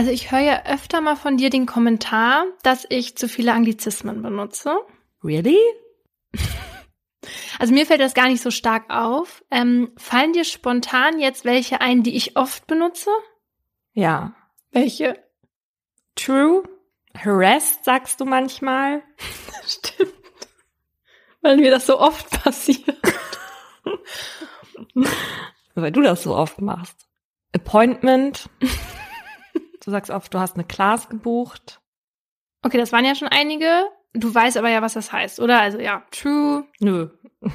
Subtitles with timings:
[0.00, 4.22] Also ich höre ja öfter mal von dir den Kommentar, dass ich zu viele Anglizismen
[4.22, 4.78] benutze.
[5.22, 5.58] Really?
[7.58, 9.44] Also mir fällt das gar nicht so stark auf.
[9.50, 13.10] Ähm, fallen dir spontan jetzt welche ein, die ich oft benutze?
[13.92, 14.34] Ja.
[14.70, 15.22] Welche?
[16.16, 16.62] True.
[17.14, 19.02] Harassed sagst du manchmal.
[19.66, 20.14] Stimmt.
[21.42, 22.96] Weil mir das so oft passiert.
[25.74, 27.06] Weil du das so oft machst.
[27.52, 28.48] Appointment.
[29.84, 31.80] Du sagst oft, du hast eine Class gebucht.
[32.62, 33.86] Okay, das waren ja schon einige.
[34.12, 35.60] Du weißt aber ja, was das heißt, oder?
[35.60, 36.66] Also ja, true.
[36.80, 37.08] Nö.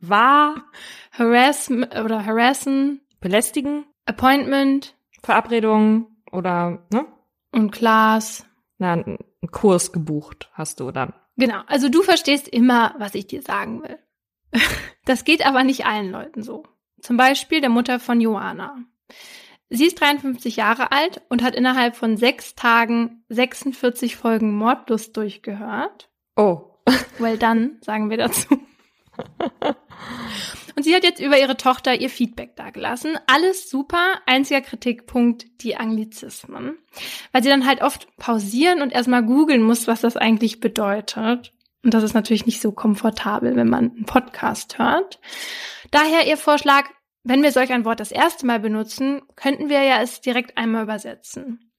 [0.00, 0.64] War.
[1.12, 3.00] Harass oder harassen.
[3.20, 3.86] Belästigen.
[4.04, 4.94] Appointment.
[5.22, 7.06] Verabredung oder, ne?
[7.50, 8.46] Und Class.
[8.78, 9.18] Na, einen
[9.50, 11.14] Kurs gebucht hast du dann.
[11.36, 11.62] Genau.
[11.66, 13.98] Also du verstehst immer, was ich dir sagen will.
[15.04, 16.64] Das geht aber nicht allen Leuten so.
[17.00, 18.76] Zum Beispiel der Mutter von Joana.
[19.68, 26.08] Sie ist 53 Jahre alt und hat innerhalb von sechs Tagen 46 Folgen Mordlust durchgehört.
[26.36, 26.72] Oh.
[27.18, 28.60] Well dann, sagen wir dazu.
[30.76, 33.18] Und sie hat jetzt über ihre Tochter ihr Feedback dagelassen.
[33.26, 34.20] Alles super.
[34.26, 36.76] Einziger Kritikpunkt, die Anglizismen.
[37.32, 41.54] Weil sie dann halt oft pausieren und erstmal googeln muss, was das eigentlich bedeutet.
[41.82, 45.18] Und das ist natürlich nicht so komfortabel, wenn man einen Podcast hört.
[45.92, 46.84] Daher ihr Vorschlag,
[47.28, 50.84] wenn wir solch ein Wort das erste Mal benutzen, könnten wir ja es direkt einmal
[50.84, 51.72] übersetzen.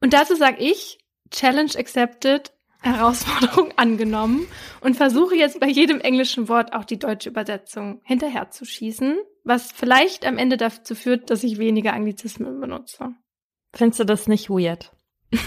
[0.00, 0.98] Und dazu sage ich,
[1.30, 4.48] Challenge accepted, Herausforderung angenommen
[4.80, 10.38] und versuche jetzt bei jedem englischen Wort auch die deutsche Übersetzung hinterherzuschießen, was vielleicht am
[10.38, 13.14] Ende dazu führt, dass ich weniger Anglizismen benutze.
[13.74, 14.92] Findest du das nicht weird?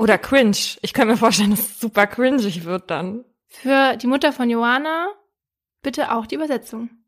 [0.00, 0.56] Oder cringe?
[0.82, 3.24] Ich kann mir vorstellen, dass es super cringig wird dann.
[3.46, 5.08] Für die Mutter von Joanna
[5.82, 7.01] bitte auch die Übersetzung.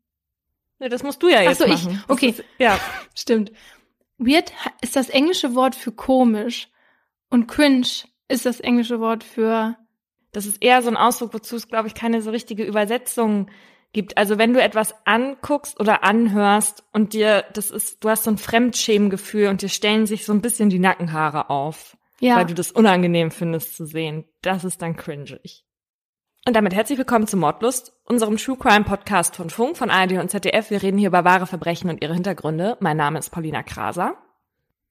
[0.79, 2.01] Ja, das musst du ja jetzt Ach so, machen.
[2.03, 2.09] ich.
[2.09, 2.79] Okay, Ist, ja.
[3.15, 3.51] stimmt.
[4.17, 6.69] Weird ist das englische Wort für komisch
[7.29, 7.87] und cringe
[8.27, 9.75] ist das englische Wort für
[10.31, 13.49] Das ist eher so ein Ausdruck, wozu es, glaube ich, keine so richtige Übersetzung
[13.93, 14.17] gibt.
[14.17, 18.37] Also wenn du etwas anguckst oder anhörst und dir, das ist, du hast so ein
[18.37, 22.35] Fremdschämengefühl und dir stellen sich so ein bisschen die Nackenhaare auf, ja.
[22.35, 24.25] weil du das unangenehm findest zu sehen.
[24.41, 25.64] Das ist dann cringig.
[26.47, 30.29] Und damit herzlich willkommen zu Mordlust, unserem True Crime Podcast von Funk, von ARD und
[30.29, 30.69] ZDF.
[30.69, 32.77] Wir reden hier über wahre Verbrechen und ihre Hintergründe.
[32.81, 34.15] Mein Name ist Paulina Kraser.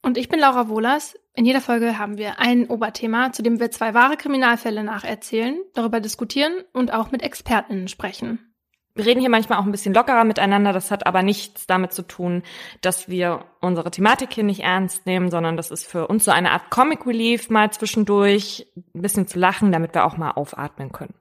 [0.02, 1.16] Und ich bin Laura Wohlers.
[1.32, 6.00] In jeder Folge haben wir ein Oberthema, zu dem wir zwei wahre Kriminalfälle nacherzählen, darüber
[6.00, 8.52] diskutieren und auch mit ExpertInnen sprechen.
[8.96, 10.72] Wir reden hier manchmal auch ein bisschen lockerer miteinander.
[10.72, 12.42] Das hat aber nichts damit zu tun,
[12.80, 16.50] dass wir unsere Thematik hier nicht ernst nehmen, sondern das ist für uns so eine
[16.50, 21.14] Art Comic Relief, mal zwischendurch ein bisschen zu lachen, damit wir auch mal aufatmen können.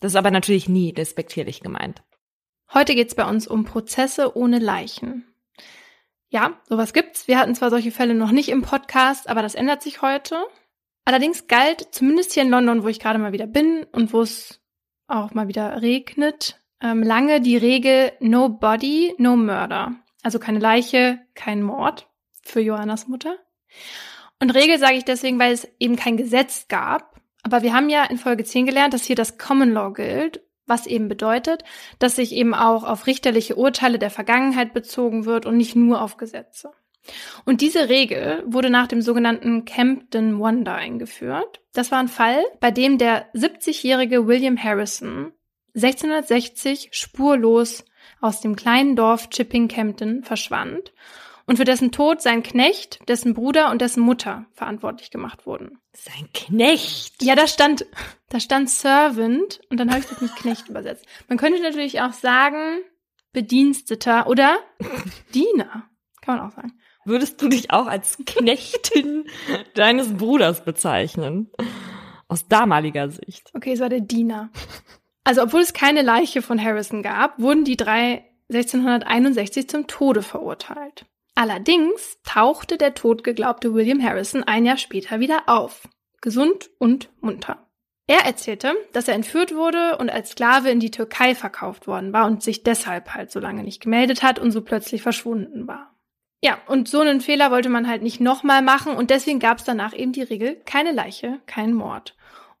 [0.00, 2.02] Das ist aber natürlich nie despektierlich gemeint.
[2.72, 5.26] Heute geht's bei uns um Prozesse ohne Leichen.
[6.28, 7.26] Ja, sowas gibt's.
[7.28, 10.36] Wir hatten zwar solche Fälle noch nicht im Podcast, aber das ändert sich heute.
[11.04, 14.60] Allerdings galt, zumindest hier in London, wo ich gerade mal wieder bin und wo es
[15.08, 19.96] auch mal wieder regnet, ähm, lange die Regel No Body, No Murder.
[20.22, 22.08] Also keine Leiche, kein Mord
[22.42, 23.36] für Johannas Mutter.
[24.40, 27.19] Und Regel sage ich deswegen, weil es eben kein Gesetz gab.
[27.42, 30.86] Aber wir haben ja in Folge 10 gelernt, dass hier das Common Law gilt, was
[30.86, 31.64] eben bedeutet,
[31.98, 36.16] dass sich eben auch auf richterliche Urteile der Vergangenheit bezogen wird und nicht nur auf
[36.16, 36.70] Gesetze.
[37.44, 41.60] Und diese Regel wurde nach dem sogenannten Campden Wonder eingeführt.
[41.72, 45.32] Das war ein Fall, bei dem der 70-jährige William Harrison
[45.74, 47.84] 1660 spurlos
[48.20, 50.92] aus dem kleinen Dorf Chipping Campden verschwand
[51.50, 55.80] und für dessen Tod sein Knecht, dessen Bruder und dessen Mutter verantwortlich gemacht wurden.
[55.92, 57.20] Sein Knecht.
[57.24, 57.86] Ja, da stand,
[58.28, 61.06] da stand Servant und dann habe ich das nicht Knecht übersetzt.
[61.26, 62.82] Man könnte natürlich auch sagen
[63.32, 64.60] Bediensteter oder
[65.34, 65.90] Diener.
[66.22, 66.78] Kann man auch sagen.
[67.04, 69.24] Würdest du dich auch als Knechtin
[69.74, 71.50] deines Bruders bezeichnen?
[72.28, 73.50] Aus damaliger Sicht.
[73.54, 74.50] Okay, es war der Diener.
[75.24, 81.06] Also, obwohl es keine Leiche von Harrison gab, wurden die drei 1661 zum Tode verurteilt.
[81.40, 85.88] Allerdings tauchte der totgeglaubte William Harrison ein Jahr später wieder auf.
[86.20, 87.66] Gesund und munter.
[88.06, 92.26] Er erzählte, dass er entführt wurde und als Sklave in die Türkei verkauft worden war
[92.26, 95.94] und sich deshalb halt so lange nicht gemeldet hat und so plötzlich verschwunden war.
[96.44, 99.64] Ja, und so einen Fehler wollte man halt nicht nochmal machen und deswegen gab es
[99.64, 102.16] danach eben die Regel, keine Leiche, kein Mord.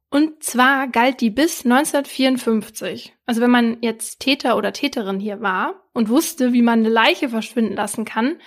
[0.08, 3.14] Und zwar galt die bis 1954.
[3.26, 7.28] Also wenn man jetzt Täter oder Täterin hier war und wusste, wie man eine Leiche
[7.28, 8.38] verschwinden lassen kann,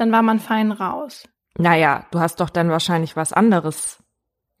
[0.00, 1.28] dann war man fein raus.
[1.56, 4.02] Naja, du hast doch dann wahrscheinlich was anderes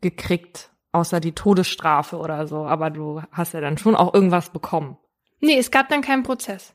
[0.00, 2.66] gekriegt, außer die Todesstrafe oder so.
[2.66, 4.98] Aber du hast ja dann schon auch irgendwas bekommen.
[5.40, 6.74] Nee, es gab dann keinen Prozess.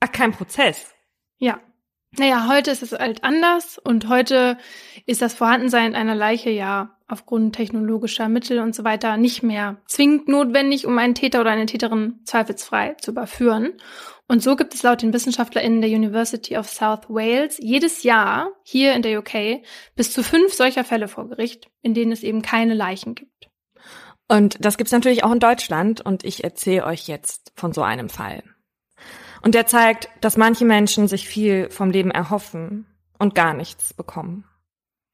[0.00, 0.94] Ach, kein Prozess.
[1.38, 1.60] Ja.
[2.18, 4.58] Naja, heute ist es halt anders und heute
[5.06, 10.28] ist das Vorhandensein einer Leiche ja aufgrund technologischer Mittel und so weiter nicht mehr zwingend
[10.28, 13.72] notwendig, um einen Täter oder eine Täterin zweifelsfrei zu überführen.
[14.28, 18.92] Und so gibt es laut den WissenschaftlerInnen der University of South Wales jedes Jahr hier
[18.92, 19.62] in der UK
[19.94, 23.48] bis zu fünf solcher Fälle vor Gericht, in denen es eben keine Leichen gibt.
[24.28, 28.10] Und das gibt's natürlich auch in Deutschland und ich erzähle euch jetzt von so einem
[28.10, 28.42] Fall.
[29.42, 32.86] Und der zeigt, dass manche Menschen sich viel vom Leben erhoffen
[33.18, 34.44] und gar nichts bekommen.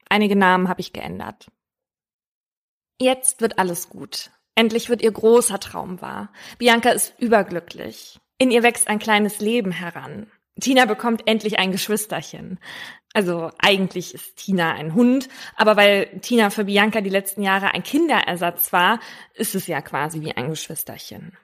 [0.08, 1.50] Einige Namen habe ich geändert.
[3.00, 4.30] Jetzt wird alles gut.
[4.54, 6.32] Endlich wird ihr großer Traum wahr.
[6.58, 8.18] Bianca ist überglücklich.
[8.38, 10.30] In ihr wächst ein kleines Leben heran.
[10.60, 12.58] Tina bekommt endlich ein Geschwisterchen.
[13.14, 17.82] Also eigentlich ist Tina ein Hund, aber weil Tina für Bianca die letzten Jahre ein
[17.82, 19.00] Kinderersatz war,
[19.34, 21.36] ist es ja quasi wie ein Geschwisterchen.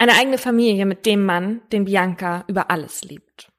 [0.00, 3.52] Eine eigene Familie mit dem Mann, den Bianca über alles liebt.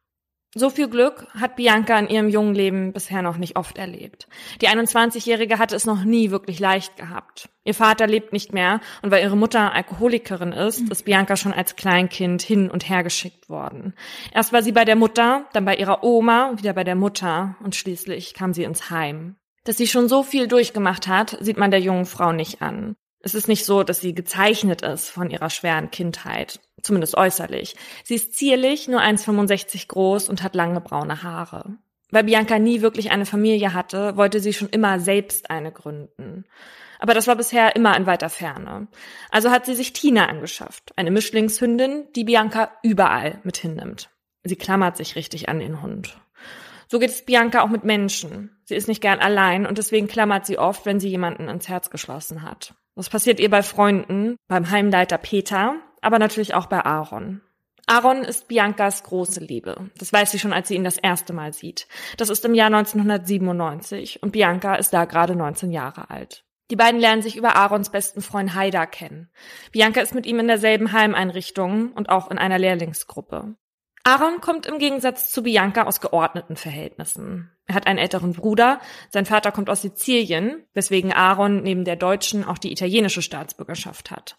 [0.56, 4.28] So viel Glück hat Bianca in ihrem jungen Leben bisher noch nicht oft erlebt.
[4.60, 7.48] Die 21-Jährige hatte es noch nie wirklich leicht gehabt.
[7.64, 11.76] Ihr Vater lebt nicht mehr und weil ihre Mutter Alkoholikerin ist, ist Bianca schon als
[11.76, 13.94] Kleinkind hin und her geschickt worden.
[14.34, 17.76] Erst war sie bei der Mutter, dann bei ihrer Oma, wieder bei der Mutter und
[17.76, 19.36] schließlich kam sie ins Heim.
[19.64, 22.96] Dass sie schon so viel durchgemacht hat, sieht man der jungen Frau nicht an.
[23.24, 27.76] Es ist nicht so, dass sie gezeichnet ist von ihrer schweren Kindheit, zumindest äußerlich.
[28.04, 31.78] Sie ist zierlich, nur 1,65 groß und hat lange braune Haare.
[32.10, 36.46] Weil Bianca nie wirklich eine Familie hatte, wollte sie schon immer selbst eine gründen.
[37.00, 38.88] Aber das war bisher immer in weiter Ferne.
[39.32, 44.10] Also hat sie sich Tina angeschafft, eine Mischlingshündin, die Bianca überall mit hinnimmt.
[44.44, 46.18] Sie klammert sich richtig an den Hund.
[46.88, 48.62] So geht es Bianca auch mit Menschen.
[48.66, 51.90] Sie ist nicht gern allein und deswegen klammert sie oft, wenn sie jemanden ins Herz
[51.90, 52.76] geschlossen hat.
[52.96, 57.42] Das passiert ihr bei Freunden, beim Heimleiter Peter, aber natürlich auch bei Aaron.
[57.88, 59.90] Aaron ist Biancas große Liebe.
[59.98, 61.88] Das weiß sie schon, als sie ihn das erste Mal sieht.
[62.18, 66.46] Das ist im Jahr 1997 und Bianca ist da gerade 19 Jahre alt.
[66.70, 69.30] Die beiden lernen sich über Aarons besten Freund Haida kennen.
[69.74, 73.56] Bianca ist mit ihm in derselben Heimeinrichtung und auch in einer Lehrlingsgruppe.
[74.04, 77.52] Aaron kommt im Gegensatz zu Bianca aus geordneten Verhältnissen.
[77.72, 78.82] Er hat einen älteren Bruder,
[79.12, 84.36] sein Vater kommt aus Sizilien, weswegen Aaron neben der deutschen auch die italienische Staatsbürgerschaft hat.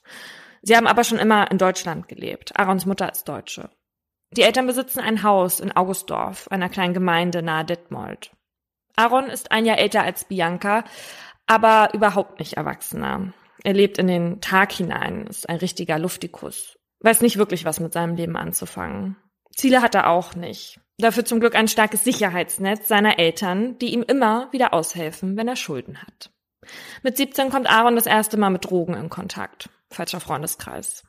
[0.61, 2.55] Sie haben aber schon immer in Deutschland gelebt.
[2.58, 3.70] Aarons Mutter ist Deutsche.
[4.32, 8.32] Die Eltern besitzen ein Haus in Augustdorf, einer kleinen Gemeinde nahe Detmold.
[8.96, 10.84] Aaron ist ein Jahr älter als Bianca,
[11.46, 13.32] aber überhaupt nicht erwachsener.
[13.64, 17.94] Er lebt in den Tag hinein, ist ein richtiger Luftikus, weiß nicht wirklich, was mit
[17.94, 19.17] seinem Leben anzufangen.
[19.54, 20.81] Ziele hat er auch nicht.
[20.99, 25.56] Dafür zum Glück ein starkes Sicherheitsnetz seiner Eltern, die ihm immer wieder aushelfen, wenn er
[25.56, 26.31] Schulden hat.
[27.02, 29.69] Mit 17 kommt Aaron das erste Mal mit Drogen in Kontakt.
[29.90, 31.04] Falscher Freundeskreis.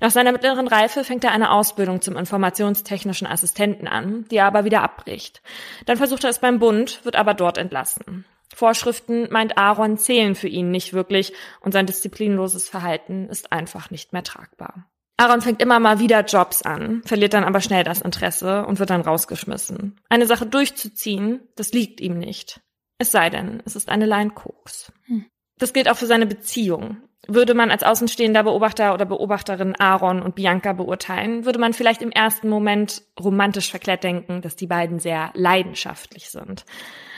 [0.00, 4.64] Nach seiner mittleren Reife fängt er eine Ausbildung zum informationstechnischen Assistenten an, die er aber
[4.64, 5.40] wieder abbricht.
[5.86, 8.24] Dann versucht er es beim Bund, wird aber dort entlassen.
[8.54, 14.12] Vorschriften, meint Aaron, zählen für ihn nicht wirklich und sein disziplinloses Verhalten ist einfach nicht
[14.12, 14.86] mehr tragbar.
[15.22, 18.90] Aaron fängt immer mal wieder Jobs an, verliert dann aber schnell das Interesse und wird
[18.90, 20.00] dann rausgeschmissen.
[20.08, 22.60] Eine Sache durchzuziehen, das liegt ihm nicht.
[22.98, 24.92] Es sei denn, es ist eine Line Koks.
[25.04, 25.26] Hm.
[25.58, 27.02] Das gilt auch für seine Beziehung.
[27.28, 32.10] Würde man als außenstehender Beobachter oder Beobachterin Aaron und Bianca beurteilen, würde man vielleicht im
[32.10, 36.64] ersten Moment romantisch verklärt denken, dass die beiden sehr leidenschaftlich sind.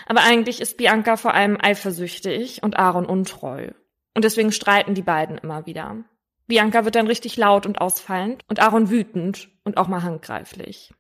[0.05, 3.71] Aber eigentlich ist Bianca vor allem eifersüchtig und Aaron untreu.
[4.15, 6.05] Und deswegen streiten die beiden immer wieder.
[6.47, 10.93] Bianca wird dann richtig laut und ausfallend und Aaron wütend und auch mal handgreiflich.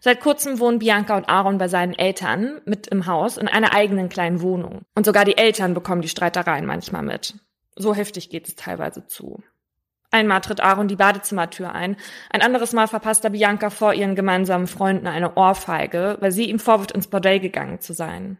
[0.00, 4.08] Seit kurzem wohnen Bianca und Aaron bei seinen Eltern mit im Haus in einer eigenen
[4.08, 4.82] kleinen Wohnung.
[4.94, 7.34] Und sogar die Eltern bekommen die Streitereien manchmal mit.
[7.76, 9.42] So heftig geht es teilweise zu.
[10.10, 11.96] Einmal tritt Aaron die Badezimmertür ein,
[12.30, 16.58] ein anderes Mal verpasst er Bianca vor ihren gemeinsamen Freunden eine Ohrfeige, weil sie ihm
[16.58, 18.38] vorwirft, ins Bordell gegangen zu sein.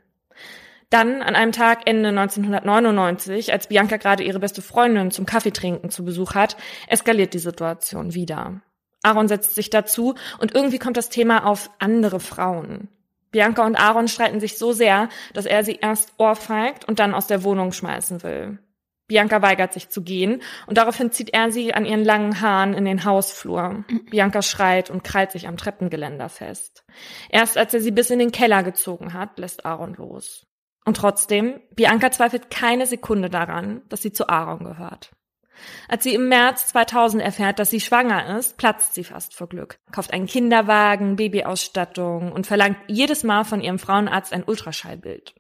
[0.90, 6.04] Dann an einem Tag Ende 1999, als Bianca gerade ihre beste Freundin zum Kaffeetrinken zu
[6.04, 6.56] Besuch hat,
[6.88, 8.61] eskaliert die Situation wieder.
[9.02, 12.88] Aaron setzt sich dazu und irgendwie kommt das Thema auf andere Frauen.
[13.30, 17.28] Bianca und Aaron streiten sich so sehr, dass er sie erst ohrfeigt und dann aus
[17.28, 18.59] der Wohnung schmeißen will.
[19.06, 22.85] Bianca weigert sich zu gehen und daraufhin zieht er sie an ihren langen Haaren in
[22.85, 23.85] den Hausflur.
[24.11, 26.85] Bianca schreit und krallt sich am Treppengeländer fest.
[27.28, 30.50] Erst als er sie bis in den Keller gezogen hat, lässt Aaron los.
[30.90, 35.12] Und trotzdem, Bianca zweifelt keine Sekunde daran, dass sie zu Aaron gehört.
[35.87, 39.78] Als sie im März 2000 erfährt, dass sie schwanger ist, platzt sie fast vor Glück,
[39.92, 45.37] kauft einen Kinderwagen, Babyausstattung und verlangt jedes Mal von ihrem Frauenarzt ein Ultraschallbild.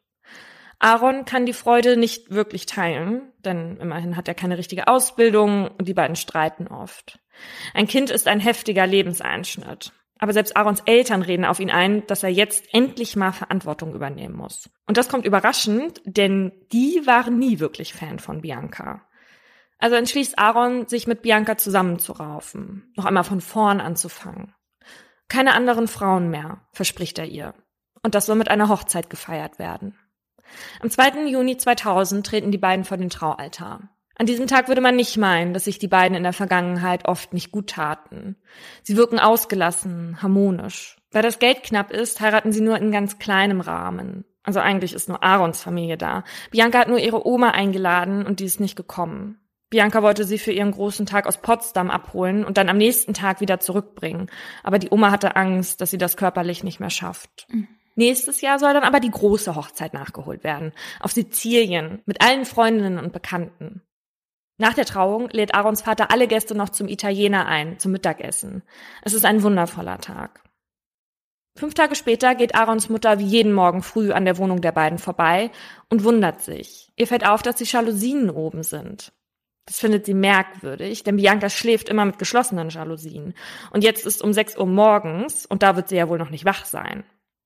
[0.78, 5.88] Aaron kann die Freude nicht wirklich teilen, denn immerhin hat er keine richtige Ausbildung und
[5.88, 7.18] die beiden streiten oft.
[7.74, 9.90] Ein Kind ist ein heftiger Lebenseinschnitt.
[10.20, 14.36] Aber selbst Aarons Eltern reden auf ihn ein, dass er jetzt endlich mal Verantwortung übernehmen
[14.36, 14.68] muss.
[14.86, 19.02] Und das kommt überraschend, denn die waren nie wirklich Fan von Bianca.
[19.78, 24.54] Also entschließt Aaron, sich mit Bianca zusammenzuraufen, noch einmal von vorn anzufangen.
[25.28, 27.54] Keine anderen Frauen mehr, verspricht er ihr.
[28.02, 29.98] Und das soll mit einer Hochzeit gefeiert werden.
[30.80, 31.28] Am 2.
[31.28, 33.88] Juni 2000 treten die beiden vor den Traualtar.
[34.20, 37.32] An diesem Tag würde man nicht meinen, dass sich die beiden in der Vergangenheit oft
[37.32, 38.36] nicht gut taten.
[38.82, 40.98] Sie wirken ausgelassen, harmonisch.
[41.10, 44.26] Weil das Geld knapp ist, heiraten sie nur in ganz kleinem Rahmen.
[44.42, 46.24] Also eigentlich ist nur Aarons Familie da.
[46.50, 49.40] Bianca hat nur ihre Oma eingeladen und die ist nicht gekommen.
[49.70, 53.40] Bianca wollte sie für ihren großen Tag aus Potsdam abholen und dann am nächsten Tag
[53.40, 54.30] wieder zurückbringen.
[54.62, 57.46] Aber die Oma hatte Angst, dass sie das körperlich nicht mehr schafft.
[57.48, 57.68] Mhm.
[57.94, 60.72] Nächstes Jahr soll dann aber die große Hochzeit nachgeholt werden.
[61.00, 63.80] Auf Sizilien, mit allen Freundinnen und Bekannten.
[64.60, 68.62] Nach der Trauung lädt Aarons Vater alle Gäste noch zum Italiener ein, zum Mittagessen.
[69.00, 70.42] Es ist ein wundervoller Tag.
[71.56, 74.98] Fünf Tage später geht Aarons Mutter wie jeden Morgen früh an der Wohnung der beiden
[74.98, 75.50] vorbei
[75.88, 76.92] und wundert sich.
[76.96, 79.14] Ihr fällt auf, dass die Jalousien oben sind.
[79.64, 83.32] Das findet sie merkwürdig, denn Bianca schläft immer mit geschlossenen Jalousien.
[83.70, 86.44] Und jetzt ist um sechs Uhr morgens und da wird sie ja wohl noch nicht
[86.44, 87.04] wach sein.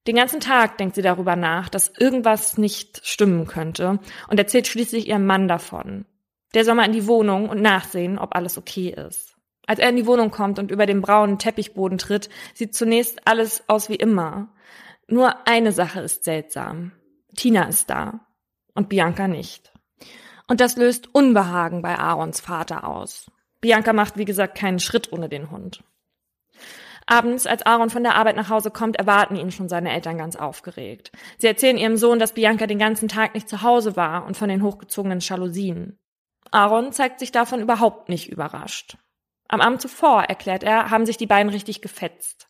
[0.08, 5.06] Den ganzen Tag denkt sie darüber nach, dass irgendwas nicht stimmen könnte und erzählt schließlich
[5.06, 6.06] ihrem Mann davon.
[6.54, 9.34] Der soll mal in die Wohnung und nachsehen, ob alles okay ist.
[9.66, 13.64] Als er in die Wohnung kommt und über den braunen Teppichboden tritt, sieht zunächst alles
[13.68, 14.48] aus wie immer.
[15.08, 16.92] Nur eine Sache ist seltsam.
[17.34, 18.20] Tina ist da
[18.74, 19.72] und Bianca nicht.
[20.46, 23.30] Und das löst Unbehagen bei Aarons Vater aus.
[23.60, 25.82] Bianca macht, wie gesagt, keinen Schritt ohne den Hund.
[27.06, 30.36] Abends, als Aaron von der Arbeit nach Hause kommt, erwarten ihn schon seine Eltern ganz
[30.36, 31.12] aufgeregt.
[31.38, 34.48] Sie erzählen ihrem Sohn, dass Bianca den ganzen Tag nicht zu Hause war und von
[34.48, 35.98] den hochgezogenen Jalousien.
[36.54, 38.96] Aaron zeigt sich davon überhaupt nicht überrascht.
[39.48, 42.48] Am Abend zuvor, erklärt er, haben sich die beiden richtig gefetzt.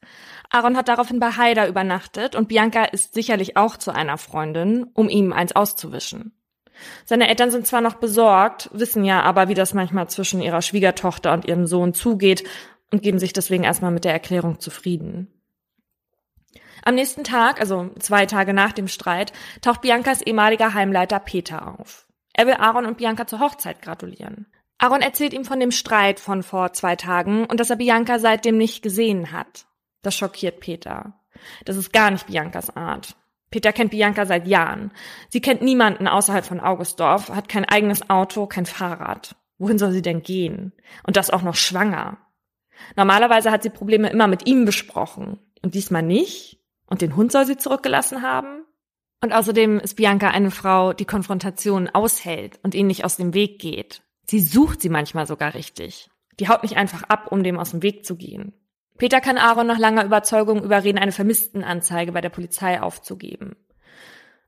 [0.51, 5.09] Aaron hat daraufhin bei Haida übernachtet und Bianca ist sicherlich auch zu einer Freundin, um
[5.09, 6.39] ihm eins auszuwischen.
[7.07, 11.33] Seine Eltern sind zwar noch besorgt, wissen ja aber, wie das manchmal zwischen ihrer Schwiegertochter
[11.33, 12.45] und ihrem Sohn zugeht
[12.91, 15.33] und geben sich deswegen erstmal mit der Erklärung zufrieden.
[16.85, 19.33] Am nächsten Tag, also zwei Tage nach dem Streit,
[19.63, 22.07] taucht Biancas ehemaliger Heimleiter Peter auf.
[22.35, 24.47] Er will Aaron und Bianca zur Hochzeit gratulieren.
[24.79, 28.59] Aaron erzählt ihm von dem Streit von vor zwei Tagen und dass er Bianca seitdem
[28.59, 29.67] nicht gesehen hat.
[30.03, 31.15] Das schockiert Peter.
[31.65, 33.17] Das ist gar nicht Biancas Art.
[33.51, 34.91] Peter kennt Bianca seit Jahren.
[35.29, 39.37] Sie kennt niemanden außerhalb von Augustdorf, hat kein eigenes Auto, kein Fahrrad.
[39.59, 40.73] Wohin soll sie denn gehen?
[41.07, 42.19] Und das auch noch schwanger.
[42.97, 45.39] Normalerweise hat sie Probleme immer mit ihm besprochen.
[45.63, 46.61] Und diesmal nicht?
[46.87, 48.64] Und den Hund soll sie zurückgelassen haben?
[49.25, 53.59] Und außerdem ist Bianca eine Frau, die Konfrontationen aushält und ihnen nicht aus dem Weg
[53.59, 54.03] geht.
[54.27, 56.11] Sie sucht sie manchmal sogar richtig.
[56.39, 58.53] Die haut nicht einfach ab, um dem aus dem Weg zu gehen.
[58.99, 63.57] Peter kann Aaron nach langer Überzeugung überreden, eine Vermisstenanzeige bei der Polizei aufzugeben.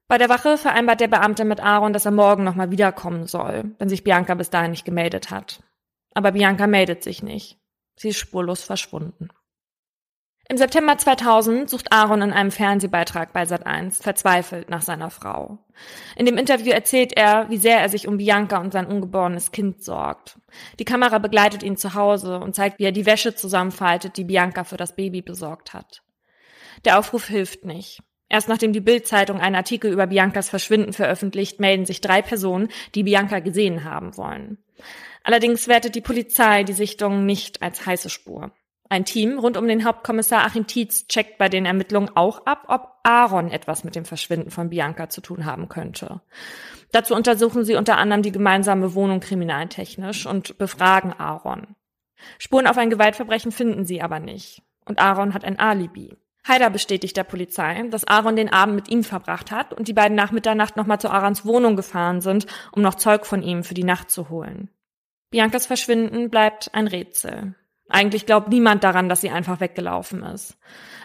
[0.08, 3.88] Bei der Wache vereinbart der Beamte mit Aaron, dass er morgen nochmal wiederkommen soll, wenn
[3.88, 5.62] sich Bianca bis dahin nicht gemeldet hat.
[6.12, 7.58] Aber Bianca meldet sich nicht.
[7.96, 9.30] Sie ist spurlos verschwunden.
[10.48, 15.58] Im September 2000 sucht Aaron in einem Fernsehbeitrag bei Sat1 verzweifelt nach seiner Frau.
[16.14, 19.82] In dem Interview erzählt er, wie sehr er sich um Bianca und sein ungeborenes Kind
[19.82, 20.38] sorgt.
[20.78, 24.62] Die Kamera begleitet ihn zu Hause und zeigt, wie er die Wäsche zusammenfaltet, die Bianca
[24.62, 26.02] für das Baby besorgt hat.
[26.84, 28.00] Der Aufruf hilft nicht.
[28.28, 33.02] Erst nachdem die Bild-Zeitung einen Artikel über Biancas Verschwinden veröffentlicht, melden sich drei Personen, die
[33.02, 34.58] Bianca gesehen haben wollen.
[35.24, 38.52] Allerdings wertet die Polizei die Sichtung nicht als heiße Spur.
[38.88, 42.92] Ein Team rund um den Hauptkommissar Achim Tietz checkt bei den Ermittlungen auch ab, ob
[43.02, 46.20] Aaron etwas mit dem Verschwinden von Bianca zu tun haben könnte.
[46.92, 51.74] Dazu untersuchen sie unter anderem die gemeinsame Wohnung kriminaltechnisch und befragen Aaron.
[52.38, 54.62] Spuren auf ein Gewaltverbrechen finden sie aber nicht.
[54.84, 56.16] Und Aaron hat ein Alibi.
[56.46, 60.16] Haider bestätigt der Polizei, dass Aaron den Abend mit ihm verbracht hat und die beiden
[60.16, 63.84] nach Mitternacht nochmal zu Aarons Wohnung gefahren sind, um noch Zeug von ihm für die
[63.84, 64.70] Nacht zu holen.
[65.30, 67.56] Biancas Verschwinden bleibt ein Rätsel.
[67.88, 70.58] Eigentlich glaubt niemand daran, dass sie einfach weggelaufen ist.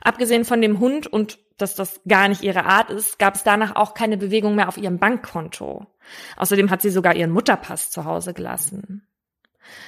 [0.04, 3.76] Abgesehen von dem Hund und dass das gar nicht ihre Art ist, gab es danach
[3.76, 5.86] auch keine Bewegung mehr auf ihrem Bankkonto.
[6.38, 9.08] Außerdem hat sie sogar ihren Mutterpass zu Hause gelassen.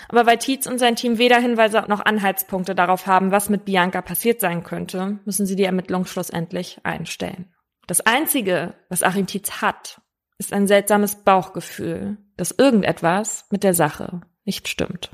[0.08, 4.02] Aber weil Tietz und sein Team weder Hinweise noch Anhaltspunkte darauf haben, was mit Bianca
[4.02, 7.52] passiert sein könnte, müssen sie die Ermittlung schlussendlich einstellen.
[7.88, 10.00] Das Einzige, was Achim Tietz hat,
[10.38, 15.12] ist ein seltsames Bauchgefühl, dass irgendetwas mit der Sache nicht stimmt.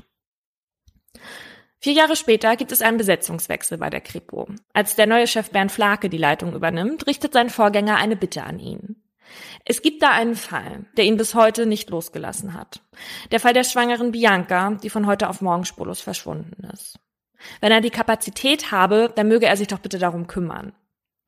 [1.82, 4.46] Vier Jahre später gibt es einen Besetzungswechsel bei der Kripo.
[4.74, 8.58] Als der neue Chef Bernd Flake die Leitung übernimmt, richtet sein Vorgänger eine Bitte an
[8.58, 9.02] ihn.
[9.64, 12.82] Es gibt da einen Fall, der ihn bis heute nicht losgelassen hat.
[13.30, 16.98] Der Fall der schwangeren Bianca, die von heute auf morgen spurlos verschwunden ist.
[17.62, 20.74] Wenn er die Kapazität habe, dann möge er sich doch bitte darum kümmern.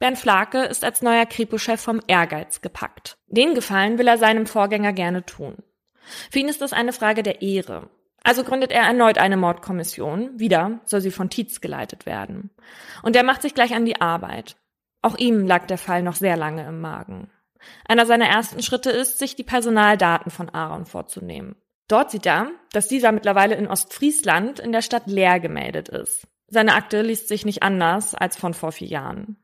[0.00, 3.16] Bernd Flake ist als neuer Kripo-Chef vom Ehrgeiz gepackt.
[3.28, 5.56] Den Gefallen will er seinem Vorgänger gerne tun.
[6.30, 7.88] Für ihn ist das eine Frage der Ehre.
[8.24, 10.38] Also gründet er erneut eine Mordkommission.
[10.38, 12.50] Wieder soll sie von Tietz geleitet werden.
[13.02, 14.56] Und er macht sich gleich an die Arbeit.
[15.02, 17.30] Auch ihm lag der Fall noch sehr lange im Magen.
[17.86, 21.56] Einer seiner ersten Schritte ist, sich die Personaldaten von Aaron vorzunehmen.
[21.88, 26.26] Dort sieht er, dass dieser mittlerweile in Ostfriesland in der Stadt leer gemeldet ist.
[26.48, 29.36] Seine Akte liest sich nicht anders als von vor vier Jahren.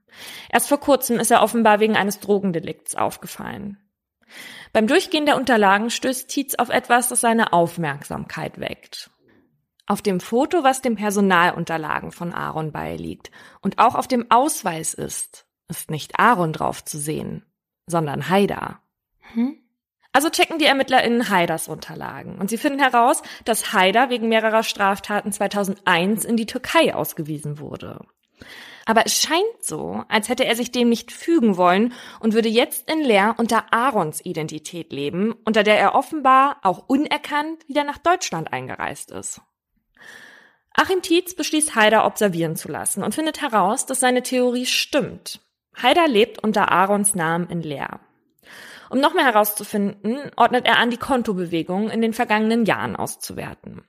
[0.50, 3.78] Erst vor kurzem ist er offenbar wegen eines Drogendelikts aufgefallen.
[4.72, 9.10] Beim Durchgehen der Unterlagen stößt Tietz auf etwas, das seine Aufmerksamkeit weckt.
[9.86, 13.30] Auf dem Foto, was den Personalunterlagen von Aaron beiliegt
[13.62, 17.46] und auch auf dem Ausweis ist, ist nicht Aaron drauf zu sehen,
[17.86, 18.82] sondern Haida.
[19.32, 19.56] Hm?
[20.12, 25.32] Also checken die ErmittlerInnen Haiders Unterlagen und sie finden heraus, dass Haida wegen mehrerer Straftaten
[25.32, 28.04] 2001 in die Türkei ausgewiesen wurde.
[28.88, 32.90] Aber es scheint so, als hätte er sich dem nicht fügen wollen und würde jetzt
[32.90, 38.50] in Leer unter Aarons Identität leben, unter der er offenbar auch unerkannt wieder nach Deutschland
[38.50, 39.42] eingereist ist.
[40.72, 45.42] Achim Tietz beschließt Haider observieren zu lassen und findet heraus, dass seine Theorie stimmt.
[45.76, 48.00] Haider lebt unter Aarons Namen in Leer.
[48.88, 53.82] Um noch mehr herauszufinden, ordnet er an, die Kontobewegungen in den vergangenen Jahren auszuwerten.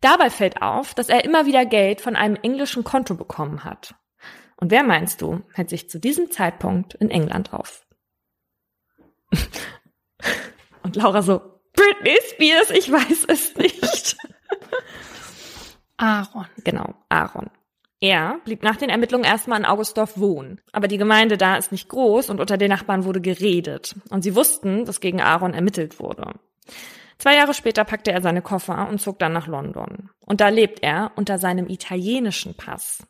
[0.00, 3.94] Dabei fällt auf, dass er immer wieder Geld von einem englischen Konto bekommen hat.
[4.60, 7.86] Und wer meinst du, hält sich zu diesem Zeitpunkt in England auf?
[10.82, 11.40] Und Laura so,
[11.74, 14.16] Britney Spears, ich weiß es nicht.
[15.96, 16.46] Aaron.
[16.64, 17.50] Genau, Aaron.
[18.00, 20.60] Er blieb nach den Ermittlungen erstmal in Augustdorf wohnen.
[20.72, 23.96] Aber die Gemeinde da ist nicht groß und unter den Nachbarn wurde geredet.
[24.10, 26.34] Und sie wussten, dass gegen Aaron ermittelt wurde.
[27.18, 30.10] Zwei Jahre später packte er seine Koffer und zog dann nach London.
[30.20, 33.04] Und da lebt er unter seinem italienischen Pass.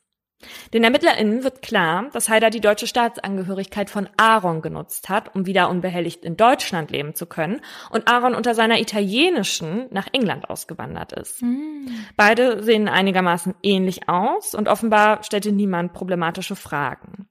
[0.73, 5.69] Den ErmittlerInnen wird klar, dass Haider die deutsche Staatsangehörigkeit von Aaron genutzt hat, um wieder
[5.69, 11.43] unbehelligt in Deutschland leben zu können und Aaron unter seiner italienischen nach England ausgewandert ist.
[11.43, 11.89] Mhm.
[12.17, 17.29] Beide sehen einigermaßen ähnlich aus und offenbar stellte niemand problematische Fragen.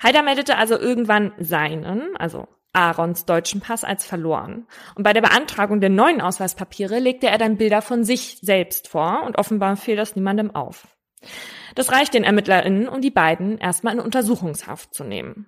[0.00, 4.66] Haider meldete also irgendwann seinen, also Aarons deutschen Pass als verloren.
[4.94, 9.22] Und bei der Beantragung der neuen Ausweispapiere legte er dann Bilder von sich selbst vor
[9.24, 10.86] und offenbar fiel das niemandem auf.
[11.76, 15.46] Das reicht den ErmittlerInnen, um die beiden erstmal in Untersuchungshaft zu nehmen.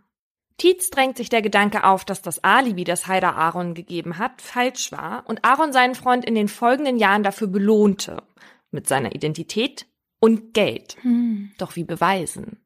[0.59, 4.93] Tietz drängt sich der Gedanke auf, dass das Alibi, das Haider Aaron gegeben hat, falsch
[4.93, 8.23] war und Aaron seinen Freund in den folgenden Jahren dafür belohnte.
[8.71, 9.87] Mit seiner Identität
[10.21, 10.97] und Geld.
[11.01, 11.53] Hm.
[11.57, 12.59] Doch wie beweisen?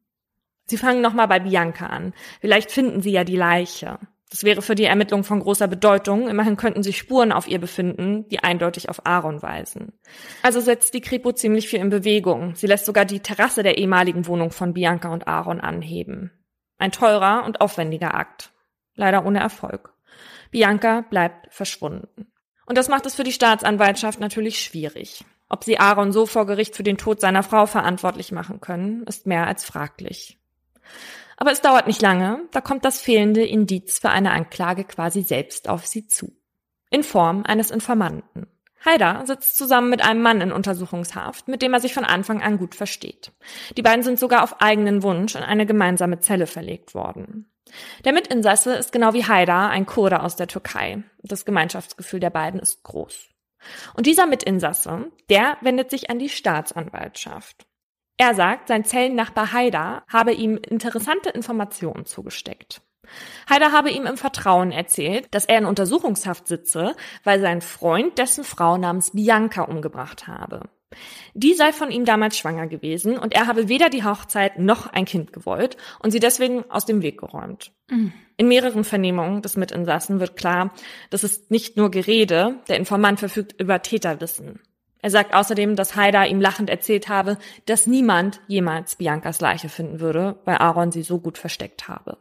[0.65, 2.13] Sie fangen nochmal bei Bianca an.
[2.41, 3.97] Vielleicht finden sie ja die Leiche.
[4.33, 6.27] Das wäre für die Ermittlung von großer Bedeutung.
[6.27, 9.93] Immerhin könnten sich Spuren auf ihr befinden, die eindeutig auf Aaron weisen.
[10.41, 12.55] Also setzt die Kripo ziemlich viel in Bewegung.
[12.55, 16.31] Sie lässt sogar die Terrasse der ehemaligen Wohnung von Bianca und Aaron anheben.
[16.79, 18.51] Ein teurer und aufwendiger Akt.
[18.95, 19.93] Leider ohne Erfolg.
[20.49, 22.25] Bianca bleibt verschwunden.
[22.65, 25.23] Und das macht es für die Staatsanwaltschaft natürlich schwierig.
[25.47, 29.27] Ob sie Aaron so vor Gericht für den Tod seiner Frau verantwortlich machen können, ist
[29.27, 30.39] mehr als fraglich.
[31.37, 35.69] Aber es dauert nicht lange, da kommt das fehlende Indiz für eine Anklage quasi selbst
[35.69, 36.35] auf sie zu.
[36.89, 38.47] In Form eines Informanten.
[38.85, 42.57] Haider sitzt zusammen mit einem Mann in Untersuchungshaft, mit dem er sich von Anfang an
[42.57, 43.31] gut versteht.
[43.77, 47.49] Die beiden sind sogar auf eigenen Wunsch in eine gemeinsame Zelle verlegt worden.
[48.03, 51.03] Der Mitinsasse ist genau wie Haider ein Kurde aus der Türkei.
[51.23, 53.29] Das Gemeinschaftsgefühl der beiden ist groß.
[53.95, 57.65] Und dieser Mitinsasse, der wendet sich an die Staatsanwaltschaft.
[58.23, 62.81] Er sagt, sein Zellennachbar Haider habe ihm interessante Informationen zugesteckt.
[63.49, 68.45] Haider habe ihm im Vertrauen erzählt, dass er in Untersuchungshaft sitze, weil sein Freund dessen
[68.45, 70.61] Frau namens Bianca umgebracht habe.
[71.33, 75.03] Die sei von ihm damals schwanger gewesen und er habe weder die Hochzeit noch ein
[75.03, 77.73] Kind gewollt und sie deswegen aus dem Weg geräumt.
[77.89, 78.13] Mhm.
[78.37, 80.71] In mehreren Vernehmungen des Mitinsassen wird klar,
[81.09, 84.61] das ist nicht nur Gerede, der Informant verfügt über Täterwissen.
[85.03, 89.99] Er sagt außerdem, dass Haida ihm lachend erzählt habe, dass niemand jemals Biancas Leiche finden
[89.99, 92.17] würde, weil Aaron sie so gut versteckt habe.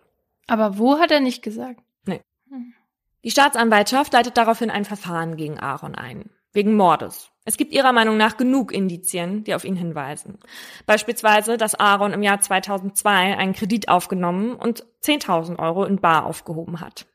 [0.48, 1.80] Aber wo hat er nicht gesagt?
[2.06, 2.20] Nee.
[2.50, 2.74] Hm.
[3.22, 6.30] Die Staatsanwaltschaft leitet daraufhin ein Verfahren gegen Aaron ein.
[6.52, 7.30] Wegen Mordes.
[7.44, 10.40] Es gibt ihrer Meinung nach genug Indizien, die auf ihn hinweisen.
[10.84, 16.80] Beispielsweise, dass Aaron im Jahr 2002 einen Kredit aufgenommen und 10.000 Euro in Bar aufgehoben
[16.80, 17.06] hat.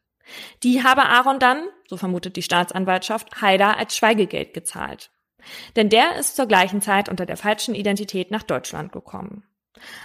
[0.63, 5.11] Die habe Aaron dann, so vermutet die Staatsanwaltschaft, Haida als Schweigegeld gezahlt.
[5.75, 9.43] Denn der ist zur gleichen Zeit unter der falschen Identität nach Deutschland gekommen.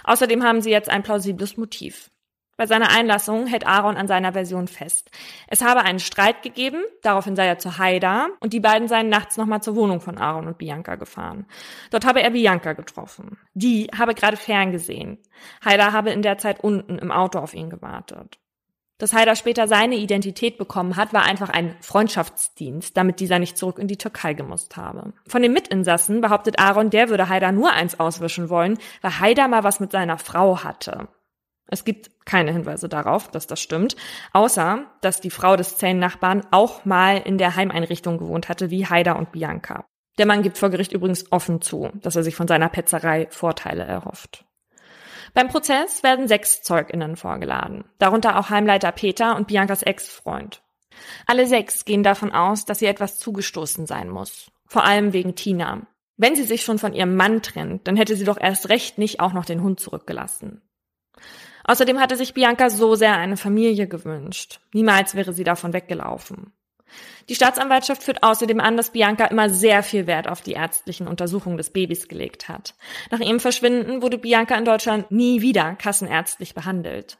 [0.03, 2.09] Außerdem haben sie jetzt ein plausibles Motiv.
[2.55, 5.09] Bei seiner Einlassung hält Aaron an seiner Version fest.
[5.47, 9.37] Es habe einen Streit gegeben, daraufhin sei er zu Haida und die beiden seien nachts
[9.37, 11.47] nochmal zur Wohnung von Aaron und Bianca gefahren.
[11.89, 13.39] Dort habe er Bianca getroffen.
[13.55, 15.17] Die habe gerade ferngesehen.
[15.65, 18.37] Haida habe in der Zeit unten im Auto auf ihn gewartet.
[18.99, 23.79] Dass Haida später seine Identität bekommen hat, war einfach ein Freundschaftsdienst, damit dieser nicht zurück
[23.79, 25.13] in die Türkei gemusst habe.
[25.27, 29.63] Von den Mitinsassen behauptet Aaron, der würde Haida nur eins auswischen wollen, weil Haida mal
[29.63, 31.07] was mit seiner Frau hatte.
[31.67, 33.95] Es gibt keine Hinweise darauf, dass das stimmt,
[34.31, 39.13] außer dass die Frau des Zellennachbarn auch mal in der Heimeinrichtung gewohnt hatte, wie Haida
[39.13, 39.85] und Bianca.
[40.19, 43.83] Der Mann gibt vor Gericht übrigens offen zu, dass er sich von seiner Petzerei Vorteile
[43.83, 44.45] erhofft.
[45.33, 50.61] Beim Prozess werden sechs ZeugInnen vorgeladen, darunter auch Heimleiter Peter und Biancas Ex-Freund.
[51.25, 54.51] Alle sechs gehen davon aus, dass ihr etwas zugestoßen sein muss.
[54.67, 55.81] Vor allem wegen Tina.
[56.17, 59.19] Wenn sie sich schon von ihrem Mann trennt, dann hätte sie doch erst recht nicht
[59.19, 60.61] auch noch den Hund zurückgelassen.
[61.63, 64.59] Außerdem hatte sich Bianca so sehr eine Familie gewünscht.
[64.73, 66.53] Niemals wäre sie davon weggelaufen.
[67.29, 71.57] Die Staatsanwaltschaft führt außerdem an, dass Bianca immer sehr viel Wert auf die ärztlichen Untersuchungen
[71.57, 72.75] des Babys gelegt hat.
[73.11, 77.17] Nach ihrem Verschwinden wurde Bianca in Deutschland nie wieder kassenärztlich behandelt.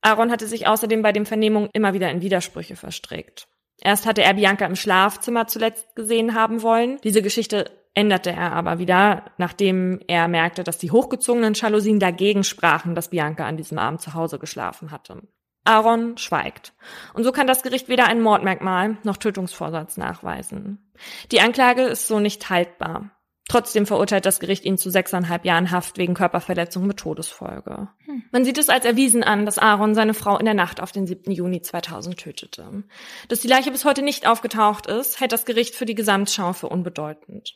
[0.00, 3.48] Aaron hatte sich außerdem bei den Vernehmungen immer wieder in Widersprüche verstrickt.
[3.80, 6.98] Erst hatte er Bianca im Schlafzimmer zuletzt gesehen haben wollen.
[7.02, 12.94] Diese Geschichte änderte er aber wieder, nachdem er merkte, dass die hochgezogenen Jalousien dagegen sprachen,
[12.94, 15.22] dass Bianca an diesem Abend zu Hause geschlafen hatte.
[15.66, 16.72] Aaron schweigt.
[17.14, 20.92] Und so kann das Gericht weder ein Mordmerkmal noch Tötungsvorsatz nachweisen.
[21.32, 23.10] Die Anklage ist so nicht haltbar.
[23.48, 27.88] Trotzdem verurteilt das Gericht ihn zu sechseinhalb Jahren Haft wegen Körperverletzung mit Todesfolge.
[28.04, 28.24] Hm.
[28.32, 31.06] Man sieht es als erwiesen an, dass Aaron seine Frau in der Nacht auf den
[31.06, 31.30] 7.
[31.30, 32.82] Juni 2000 tötete.
[33.28, 36.68] Dass die Leiche bis heute nicht aufgetaucht ist, hält das Gericht für die Gesamtschau für
[36.68, 37.54] unbedeutend.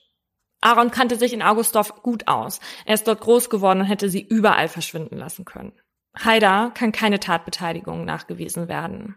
[0.61, 2.61] Aaron kannte sich in Augustdorf gut aus.
[2.85, 5.73] Er ist dort groß geworden und hätte sie überall verschwinden lassen können.
[6.19, 9.17] Haida kann keine Tatbeteiligung nachgewiesen werden.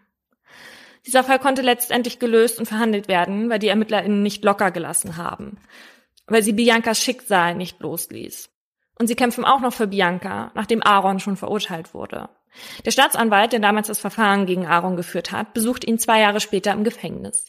[1.05, 5.57] Dieser Fall konnte letztendlich gelöst und verhandelt werden, weil die ErmittlerInnen nicht locker gelassen haben.
[6.27, 8.49] Weil sie Biancas Schicksal nicht losließ.
[8.99, 12.29] Und sie kämpfen auch noch für Bianca, nachdem Aaron schon verurteilt wurde.
[12.85, 16.71] Der Staatsanwalt, der damals das Verfahren gegen Aaron geführt hat, besucht ihn zwei Jahre später
[16.71, 17.47] im Gefängnis.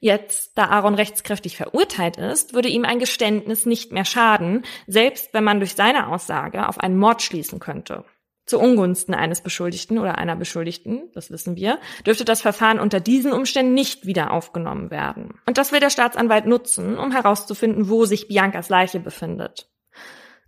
[0.00, 5.44] Jetzt, da Aaron rechtskräftig verurteilt ist, würde ihm ein Geständnis nicht mehr schaden, selbst wenn
[5.44, 8.04] man durch seine Aussage auf einen Mord schließen könnte.
[8.48, 13.30] Zu Ungunsten eines Beschuldigten oder einer Beschuldigten, das wissen wir, dürfte das Verfahren unter diesen
[13.30, 15.38] Umständen nicht wieder aufgenommen werden.
[15.44, 19.70] Und das will der Staatsanwalt nutzen, um herauszufinden, wo sich Biancas Leiche befindet.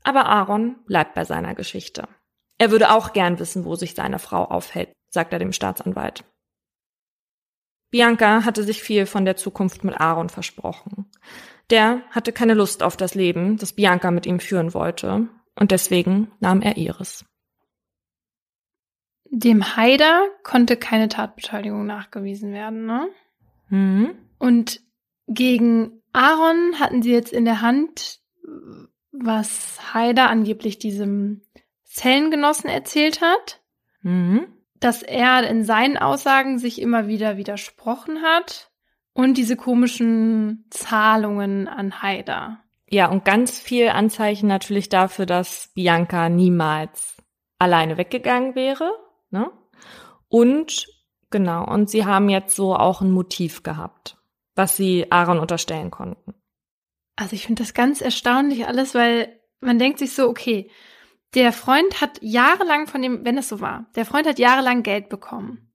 [0.03, 2.09] Aber Aaron bleibt bei seiner Geschichte.
[2.57, 6.25] Er würde auch gern wissen, wo sich seine Frau aufhält, sagt er dem Staatsanwalt.
[7.91, 11.11] Bianca hatte sich viel von der Zukunft mit Aaron versprochen.
[11.69, 16.33] Der hatte keine Lust auf das Leben, das Bianca mit ihm führen wollte, und deswegen
[16.41, 17.27] nahm er ihres.
[19.31, 23.09] Dem Haider konnte keine Tatbeteiligung nachgewiesen werden, ne?
[23.69, 24.15] Mhm.
[24.39, 24.81] Und
[25.29, 28.21] gegen Aaron hatten sie jetzt in der Hand,
[29.13, 31.43] was Haider angeblich diesem
[31.85, 33.61] Zellengenossen erzählt hat.
[34.03, 34.47] Mhm
[34.81, 38.71] dass er in seinen Aussagen sich immer wieder widersprochen hat
[39.13, 42.63] und diese komischen Zahlungen an Haida.
[42.89, 47.19] Ja, und ganz viel Anzeichen natürlich dafür, dass Bianca niemals
[47.59, 48.91] alleine weggegangen wäre.
[49.31, 49.51] Ne?
[50.29, 50.87] Und
[51.31, 54.19] genau, und sie haben jetzt so auch ein Motiv gehabt,
[54.55, 56.35] was sie Aaron unterstellen konnten.
[57.17, 60.71] Also ich finde das ganz erstaunlich alles, weil man denkt sich so, okay,
[61.35, 65.09] der Freund hat jahrelang von dem, wenn es so war, der Freund hat jahrelang Geld
[65.09, 65.71] bekommen.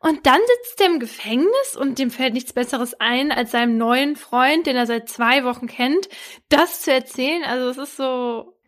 [0.00, 4.16] Und dann sitzt er im Gefängnis und dem fällt nichts Besseres ein, als seinem neuen
[4.16, 6.08] Freund, den er seit zwei Wochen kennt,
[6.48, 7.44] das zu erzählen.
[7.44, 8.58] Also es ist so.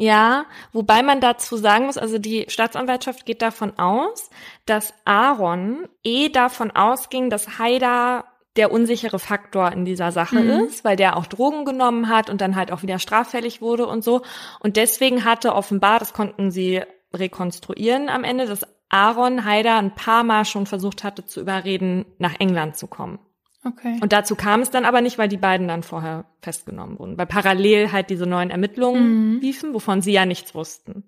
[0.00, 4.30] Ja, wobei man dazu sagen muss, also die Staatsanwaltschaft geht davon aus,
[4.64, 10.66] dass Aaron eh davon ausging, dass Haida der unsichere Faktor in dieser Sache mhm.
[10.66, 14.04] ist, weil der auch Drogen genommen hat und dann halt auch wieder straffällig wurde und
[14.04, 14.22] so.
[14.60, 16.82] Und deswegen hatte offenbar, das konnten sie
[17.12, 22.38] rekonstruieren am Ende, dass Aaron Haider ein paar Mal schon versucht hatte zu überreden, nach
[22.38, 23.18] England zu kommen.
[23.64, 23.98] Okay.
[24.00, 27.26] Und dazu kam es dann aber nicht, weil die beiden dann vorher festgenommen wurden, weil
[27.26, 29.40] parallel halt diese neuen Ermittlungen mhm.
[29.40, 31.04] liefen, wovon sie ja nichts wussten.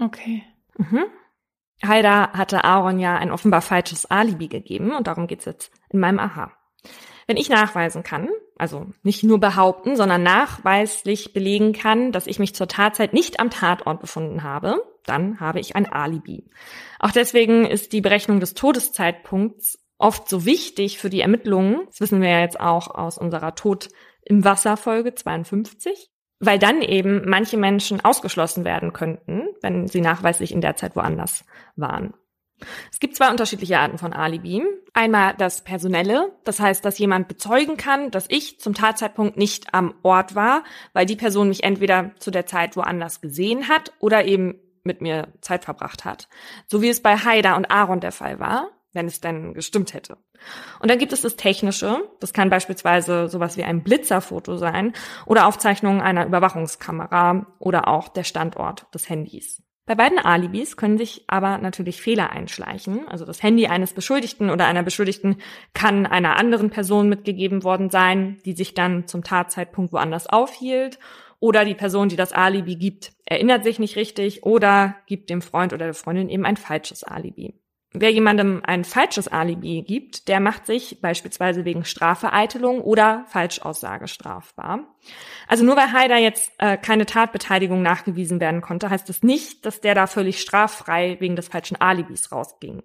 [0.00, 0.42] Okay.
[0.78, 1.04] Mhm.
[1.84, 6.18] Haida hatte Aaron ja ein offenbar falsches Alibi gegeben und darum geht's jetzt in meinem
[6.18, 6.52] Aha.
[7.26, 12.54] Wenn ich nachweisen kann, also nicht nur behaupten, sondern nachweislich belegen kann, dass ich mich
[12.54, 16.48] zur Tatzeit nicht am Tatort befunden habe, dann habe ich ein Alibi.
[16.98, 21.86] Auch deswegen ist die Berechnung des Todeszeitpunkts oft so wichtig für die Ermittlungen.
[21.86, 23.88] Das wissen wir ja jetzt auch aus unserer Tod
[24.22, 26.10] im Wasser Folge 52.
[26.38, 31.46] weil dann eben manche Menschen ausgeschlossen werden könnten, wenn sie nachweislich in der Zeit woanders
[31.76, 32.12] waren.
[32.90, 34.62] Es gibt zwei unterschiedliche Arten von Alibi.
[34.94, 39.94] Einmal das personelle, das heißt, dass jemand bezeugen kann, dass ich zum Tatzeitpunkt nicht am
[40.02, 44.58] Ort war, weil die Person mich entweder zu der Zeit woanders gesehen hat oder eben
[44.84, 46.28] mit mir Zeit verbracht hat.
[46.66, 50.16] So wie es bei Haida und Aaron der Fall war, wenn es denn gestimmt hätte.
[50.80, 51.98] Und dann gibt es das Technische.
[52.18, 54.92] Das kann beispielsweise sowas wie ein Blitzerfoto sein
[55.24, 59.62] oder Aufzeichnungen einer Überwachungskamera oder auch der Standort des Handys.
[59.86, 63.06] Bei beiden Alibis können sich aber natürlich Fehler einschleichen.
[63.06, 65.36] Also das Handy eines Beschuldigten oder einer Beschuldigten
[65.74, 70.98] kann einer anderen Person mitgegeben worden sein, die sich dann zum Tatzeitpunkt woanders aufhielt.
[71.38, 75.72] Oder die Person, die das Alibi gibt, erinnert sich nicht richtig oder gibt dem Freund
[75.72, 77.54] oder der Freundin eben ein falsches Alibi.
[77.92, 84.80] Wer jemandem ein falsches Alibi gibt, der macht sich beispielsweise wegen Strafvereitelung oder Falschaussage strafbar.
[85.48, 89.80] Also nur weil Haider jetzt äh, keine Tatbeteiligung nachgewiesen werden konnte, heißt das nicht, dass
[89.80, 92.82] der da völlig straffrei wegen des falschen Alibis rausging.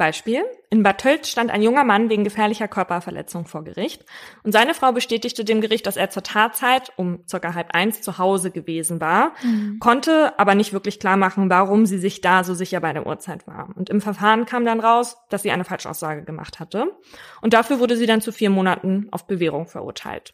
[0.00, 0.44] Beispiel.
[0.70, 4.06] In Bad Tölz stand ein junger Mann wegen gefährlicher Körperverletzung vor Gericht
[4.44, 8.16] und seine Frau bestätigte dem Gericht, dass er zur Tatzeit um circa halb eins zu
[8.16, 9.78] Hause gewesen war, mhm.
[9.78, 13.46] konnte aber nicht wirklich klar machen, warum sie sich da so sicher bei der Uhrzeit
[13.46, 13.68] war.
[13.76, 16.96] Und im Verfahren kam dann raus, dass sie eine Falschaussage gemacht hatte
[17.42, 20.32] und dafür wurde sie dann zu vier Monaten auf Bewährung verurteilt.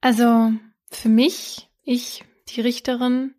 [0.00, 0.52] Also
[0.92, 3.34] für mich, ich, die Richterin,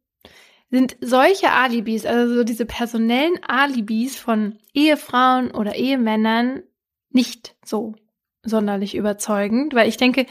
[0.74, 6.64] sind solche Alibis, also so diese personellen Alibis von Ehefrauen oder Ehemännern
[7.10, 7.96] nicht so
[8.44, 10.26] sonderlich überzeugend, weil ich denke,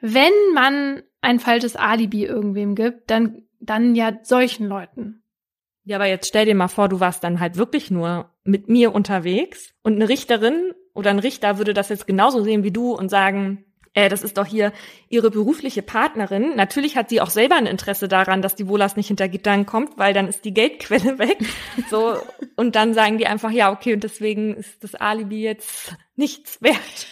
[0.00, 5.22] wenn man ein falsches Alibi irgendwem gibt, dann, dann ja solchen Leuten.
[5.84, 8.94] Ja, aber jetzt stell dir mal vor, du warst dann halt wirklich nur mit mir
[8.94, 13.08] unterwegs und eine Richterin oder ein Richter würde das jetzt genauso sehen wie du und
[13.08, 14.72] sagen, äh, das ist doch hier
[15.08, 16.54] ihre berufliche Partnerin.
[16.54, 19.98] Natürlich hat sie auch selber ein Interesse daran, dass die Wohlers nicht hinter Gittern kommt,
[19.98, 21.38] weil dann ist die Geldquelle weg.
[21.88, 22.16] So
[22.56, 27.06] und dann sagen die einfach ja okay und deswegen ist das Alibi jetzt nichts wert.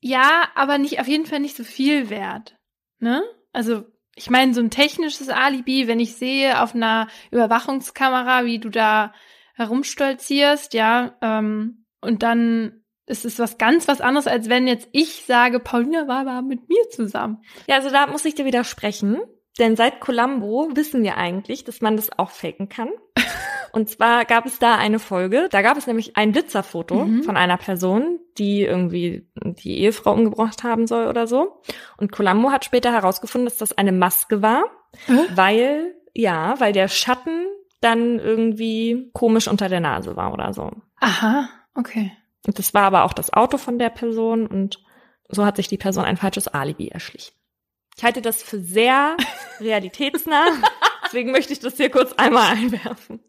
[0.00, 2.56] Ja, aber nicht auf jeden Fall nicht so viel wert.
[2.98, 3.22] Ne?
[3.52, 3.84] Also
[4.16, 9.12] ich meine so ein technisches Alibi, wenn ich sehe auf einer Überwachungskamera, wie du da
[9.54, 15.24] herumstolzierst, ja, ähm, und dann es ist was ganz was anderes, als wenn jetzt ich
[15.26, 17.42] sage, Paulina war aber mit mir zusammen.
[17.66, 19.18] Ja, also da muss ich dir widersprechen.
[19.58, 22.88] Denn seit Columbo wissen wir eigentlich, dass man das auch faken kann.
[23.72, 27.22] Und zwar gab es da eine Folge, da gab es nämlich ein Blitzerfoto mhm.
[27.24, 31.60] von einer Person, die irgendwie die Ehefrau umgebracht haben soll oder so.
[31.96, 34.64] Und Columbo hat später herausgefunden, dass das eine Maske war,
[35.08, 35.36] äh?
[35.36, 37.46] weil, ja, weil der Schatten
[37.80, 40.70] dann irgendwie komisch unter der Nase war oder so.
[41.00, 42.12] Aha, okay.
[42.46, 44.82] Und das war aber auch das Auto von der Person und
[45.28, 47.34] so hat sich die Person ein falsches Alibi erschlichen.
[47.96, 49.16] Ich halte das für sehr
[49.60, 50.46] realitätsnah,
[51.04, 53.20] deswegen möchte ich das hier kurz einmal einwerfen.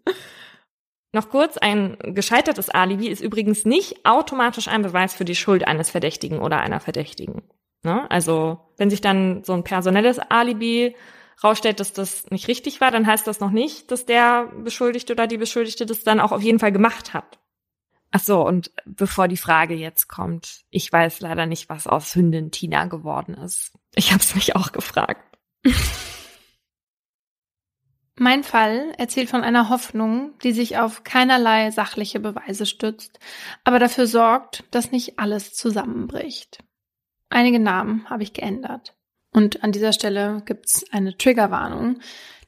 [1.14, 5.90] Noch kurz, ein gescheitertes Alibi ist übrigens nicht automatisch ein Beweis für die Schuld eines
[5.90, 7.44] Verdächtigen oder einer Verdächtigen.
[7.84, 8.10] Ne?
[8.12, 10.94] Also wenn sich dann so ein personelles Alibi
[11.42, 15.28] rausstellt, dass das nicht richtig war, dann heißt das noch nicht, dass der Beschuldigte oder
[15.28, 17.40] die Beschuldigte das dann auch auf jeden Fall gemacht hat.
[18.16, 22.50] Ach so, und bevor die Frage jetzt kommt, ich weiß leider nicht, was aus Hündin
[22.50, 23.74] Tina geworden ist.
[23.94, 25.38] Ich habe es mich auch gefragt.
[28.16, 33.20] Mein Fall erzählt von einer Hoffnung, die sich auf keinerlei sachliche Beweise stützt,
[33.66, 36.60] aber dafür sorgt, dass nicht alles zusammenbricht.
[37.28, 38.96] Einige Namen habe ich geändert.
[39.34, 42.00] Und an dieser Stelle gibt's eine Triggerwarnung,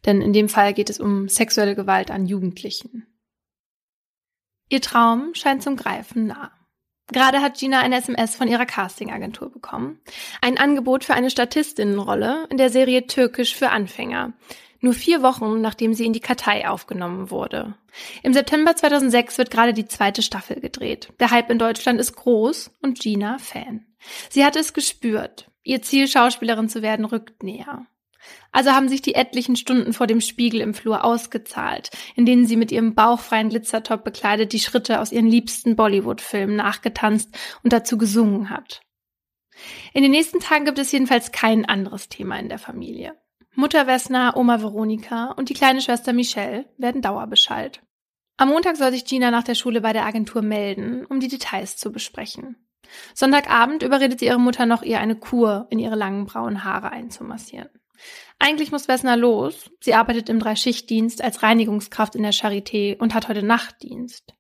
[0.06, 3.06] denn in dem Fall geht es um sexuelle Gewalt an Jugendlichen.
[4.70, 6.52] Ihr Traum scheint zum Greifen nah.
[7.12, 10.02] Gerade hat Gina eine SMS von ihrer Castingagentur bekommen.
[10.42, 14.34] Ein Angebot für eine Statistinnenrolle in der Serie Türkisch für Anfänger.
[14.82, 17.76] Nur vier Wochen, nachdem sie in die Kartei aufgenommen wurde.
[18.24, 21.14] Im September 2006 wird gerade die zweite Staffel gedreht.
[21.20, 23.86] Der Hype in Deutschland ist groß und Gina Fan.
[24.30, 25.50] Sie hat es gespürt.
[25.64, 27.88] Ihr Ziel, Schauspielerin zu werden, rückt näher.
[28.52, 32.56] Also haben sich die etlichen Stunden vor dem Spiegel im Flur ausgezahlt, in denen sie
[32.56, 37.30] mit ihrem bauchfreien Glitzertop bekleidet die Schritte aus ihren liebsten Bollywood-Filmen nachgetanzt
[37.64, 38.82] und dazu gesungen hat.
[39.94, 43.16] In den nächsten Tagen gibt es jedenfalls kein anderes Thema in der Familie.
[43.56, 47.82] Mutter Vesna, Oma Veronika und die kleine Schwester Michelle werden Dauerbescheid.
[48.38, 51.76] Am Montag soll sich Gina nach der Schule bei der Agentur melden, um die Details
[51.76, 52.56] zu besprechen.
[53.16, 57.70] Sonntagabend überredet sie ihre Mutter noch, ihr eine Kur in ihre langen braunen Haare einzumassieren.
[58.40, 59.70] Eigentlich muss Vesna los.
[59.82, 64.34] Sie arbeitet im Dreischichtdienst als Reinigungskraft in der Charité und hat heute Nachtdienst.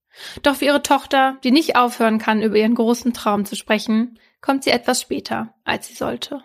[0.44, 4.64] Doch für ihre Tochter, die nicht aufhören kann, über ihren großen Traum zu sprechen, kommt
[4.64, 6.44] sie etwas später, als sie sollte.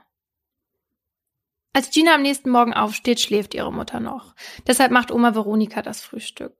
[1.75, 4.35] Als Gina am nächsten Morgen aufsteht, schläft ihre Mutter noch.
[4.66, 6.53] Deshalb macht Oma Veronika das Frühstück.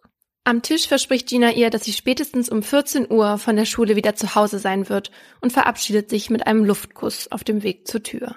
[0.45, 4.17] Am Tisch verspricht Gina ihr, dass sie spätestens um 14 Uhr von der Schule wieder
[4.17, 8.37] zu Hause sein wird und verabschiedet sich mit einem Luftkuss auf dem Weg zur Tür.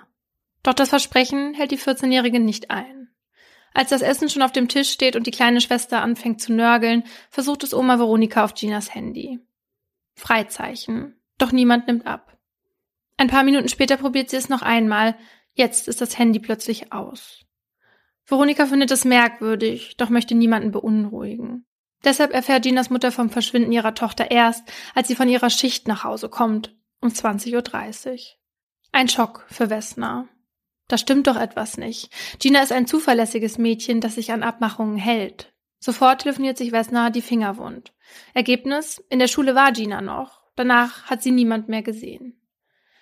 [0.65, 3.09] Doch das Versprechen hält die 14-Jährige nicht ein.
[3.73, 7.03] Als das Essen schon auf dem Tisch steht und die kleine Schwester anfängt zu nörgeln,
[7.29, 9.39] versucht es Oma Veronika auf Ginas Handy.
[10.15, 11.21] Freizeichen.
[11.37, 12.37] Doch niemand nimmt ab.
[13.17, 15.15] Ein paar Minuten später probiert sie es noch einmal,
[15.55, 17.45] Jetzt ist das Handy plötzlich aus.
[18.25, 21.65] Veronika findet es merkwürdig, doch möchte niemanden beunruhigen.
[22.03, 26.03] Deshalb erfährt Ginas Mutter vom Verschwinden ihrer Tochter erst, als sie von ihrer Schicht nach
[26.03, 28.17] Hause kommt, um 20.30 Uhr.
[28.91, 30.27] Ein Schock für Vesna.
[30.87, 32.11] Da stimmt doch etwas nicht.
[32.39, 35.53] Gina ist ein zuverlässiges Mädchen, das sich an Abmachungen hält.
[35.79, 37.93] Sofort telefoniert sich Vesna die Finger wund.
[38.33, 39.03] Ergebnis?
[39.09, 40.43] In der Schule war Gina noch.
[40.55, 42.39] Danach hat sie niemand mehr gesehen.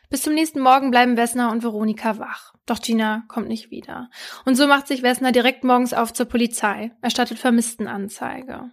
[0.09, 2.53] Bis zum nächsten Morgen bleiben Wessner und Veronika wach.
[2.65, 4.09] Doch Gina kommt nicht wieder.
[4.45, 8.71] Und so macht sich Wessner direkt morgens auf zur Polizei, erstattet Vermisstenanzeige.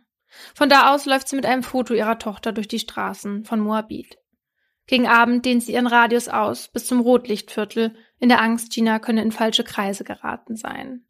[0.55, 4.20] Von da aus läuft sie mit einem Foto ihrer Tochter durch die Straßen von Moabit.
[4.91, 9.23] Gegen Abend dehnt sie ihren Radius aus bis zum Rotlichtviertel, in der Angst, Gina könne
[9.23, 11.05] in falsche Kreise geraten sein.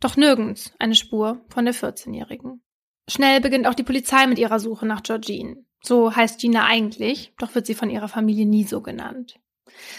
[0.00, 2.62] Doch nirgends eine Spur von der 14-Jährigen.
[3.10, 5.66] Schnell beginnt auch die Polizei mit ihrer Suche nach Georgine.
[5.82, 9.38] So heißt Gina eigentlich, doch wird sie von ihrer Familie nie so genannt.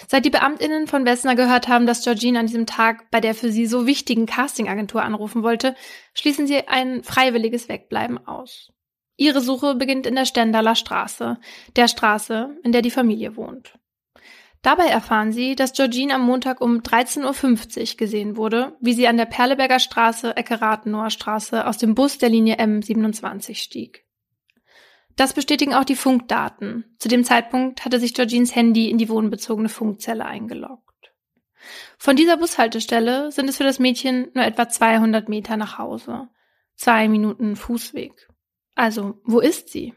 [0.07, 3.51] Seit die Beamtinnen von Wessner gehört haben, dass Georgine an diesem Tag bei der für
[3.51, 5.75] sie so wichtigen Castingagentur anrufen wollte,
[6.15, 8.73] schließen sie ein freiwilliges Wegbleiben aus.
[9.21, 11.37] Ihre Suche beginnt in der Stendaler Straße,
[11.75, 13.77] der Straße, in der die Familie wohnt.
[14.63, 19.17] Dabei erfahren sie, dass Georgine am Montag um 13.50 Uhr gesehen wurde, wie sie an
[19.17, 24.07] der Perleberger Straße, Ecke Rathenower Straße aus dem Bus der Linie M27 stieg.
[25.17, 26.95] Das bestätigen auch die Funkdaten.
[26.97, 31.13] Zu dem Zeitpunkt hatte sich Georgines Handy in die wohnbezogene Funkzelle eingeloggt.
[31.99, 36.27] Von dieser Bushaltestelle sind es für das Mädchen nur etwa 200 Meter nach Hause.
[36.75, 38.30] Zwei Minuten Fußweg.
[38.75, 39.93] Also, wo ist sie?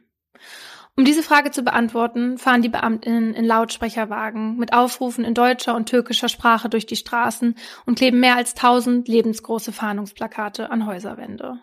[0.96, 5.88] Um diese Frage zu beantworten, fahren die Beamtinnen in Lautsprecherwagen mit Aufrufen in deutscher und
[5.88, 11.58] türkischer Sprache durch die Straßen und kleben mehr als tausend lebensgroße Fahndungsplakate an Häuserwände.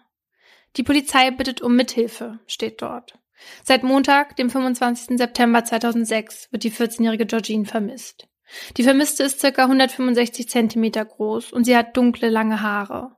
[0.76, 3.18] Die Polizei bittet um Mithilfe, steht dort.
[3.64, 5.18] Seit Montag, dem 25.
[5.18, 8.28] September 2006, wird die 14-jährige Georgine vermisst.
[8.76, 13.16] Die Vermisste ist circa 165 Zentimeter groß und sie hat dunkle, lange Haare.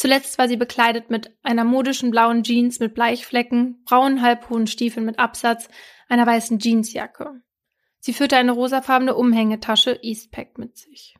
[0.00, 5.18] Zuletzt war sie bekleidet mit einer modischen blauen Jeans mit Bleichflecken, braunen halbhohen Stiefeln mit
[5.18, 5.68] Absatz,
[6.08, 7.42] einer weißen Jeansjacke.
[7.98, 11.16] Sie führte eine rosafarbene Umhängetasche Eastpack mit sich.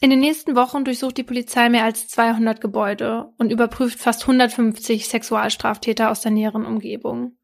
[0.00, 5.06] In den nächsten Wochen durchsucht die Polizei mehr als 200 Gebäude und überprüft fast 150
[5.06, 7.38] Sexualstraftäter aus der näheren Umgebung.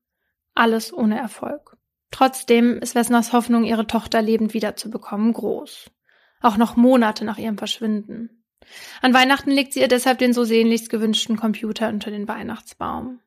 [0.56, 1.76] Alles ohne Erfolg.
[2.10, 5.92] Trotzdem ist Wessners Hoffnung, ihre Tochter lebend wiederzubekommen, groß.
[6.40, 8.35] Auch noch Monate nach ihrem Verschwinden.
[9.02, 13.20] An Weihnachten legt sie ihr deshalb den so sehnlichst gewünschten Computer unter den Weihnachtsbaum.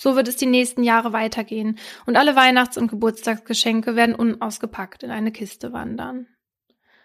[0.00, 5.10] So wird es die nächsten Jahre weitergehen und alle Weihnachts- und Geburtstagsgeschenke werden unausgepackt in
[5.10, 6.28] eine Kiste wandern.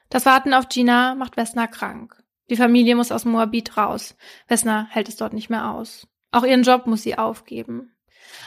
[0.09, 2.21] Das Warten auf Gina macht Wessner krank.
[2.49, 4.15] Die Familie muss aus Moabit raus.
[4.47, 6.07] Wessner hält es dort nicht mehr aus.
[6.31, 7.92] Auch ihren Job muss sie aufgeben.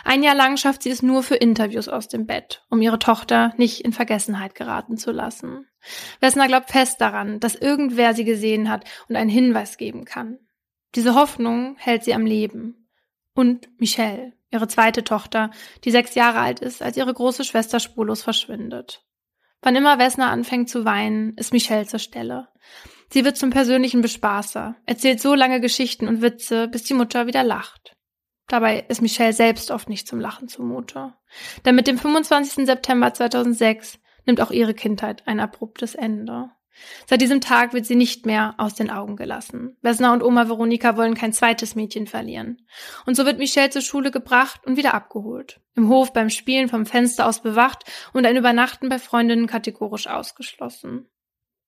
[0.04, 3.52] Ein Jahr lang schafft sie es nur für Interviews aus dem Bett, um ihre Tochter
[3.56, 5.66] nicht in Vergessenheit geraten zu lassen.
[6.20, 10.38] Wessner glaubt fest daran, dass irgendwer sie gesehen hat und einen Hinweis geben kann.
[10.94, 12.88] Diese Hoffnung hält sie am Leben.
[13.34, 15.50] Und Michelle, ihre zweite Tochter,
[15.84, 19.02] die sechs Jahre alt ist, als ihre große Schwester spurlos verschwindet.
[19.62, 22.48] Wann immer Wessner anfängt zu weinen, ist Michelle zur Stelle.
[23.10, 27.44] Sie wird zum persönlichen Bespaßer, erzählt so lange Geschichten und Witze, bis die Mutter wieder
[27.44, 27.95] lacht.
[28.48, 31.14] Dabei ist Michelle selbst oft nicht zum Lachen zumute.
[31.64, 32.66] Denn mit dem 25.
[32.66, 36.50] September 2006 nimmt auch ihre Kindheit ein abruptes Ende.
[37.06, 39.76] Seit diesem Tag wird sie nicht mehr aus den Augen gelassen.
[39.80, 42.66] Vesna und Oma Veronika wollen kein zweites Mädchen verlieren.
[43.06, 45.60] Und so wird Michelle zur Schule gebracht und wieder abgeholt.
[45.74, 51.08] Im Hof beim Spielen vom Fenster aus bewacht und ein Übernachten bei Freundinnen kategorisch ausgeschlossen.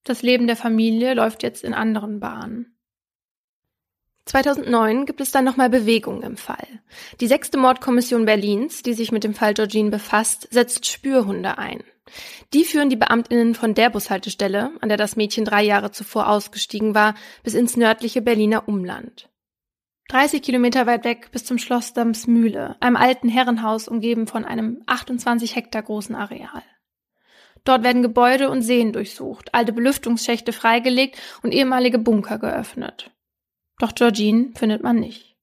[0.04, 2.77] Das Leben der Familie läuft jetzt in anderen Bahnen.
[4.28, 6.66] 2009 gibt es dann nochmal Bewegung im Fall.
[7.20, 11.82] Die sechste Mordkommission Berlins, die sich mit dem Fall Georgine befasst, setzt Spürhunde ein.
[12.52, 16.94] Die führen die Beamtinnen von der Bushaltestelle, an der das Mädchen drei Jahre zuvor ausgestiegen
[16.94, 19.30] war, bis ins nördliche Berliner Umland.
[20.10, 25.56] 30 Kilometer weit weg bis zum Schloss Damsmühle, einem alten Herrenhaus umgeben von einem 28
[25.56, 26.62] Hektar großen Areal.
[27.64, 33.10] Dort werden Gebäude und Seen durchsucht, alte Belüftungsschächte freigelegt und ehemalige Bunker geöffnet.
[33.78, 35.36] Doch Georgine findet man nicht.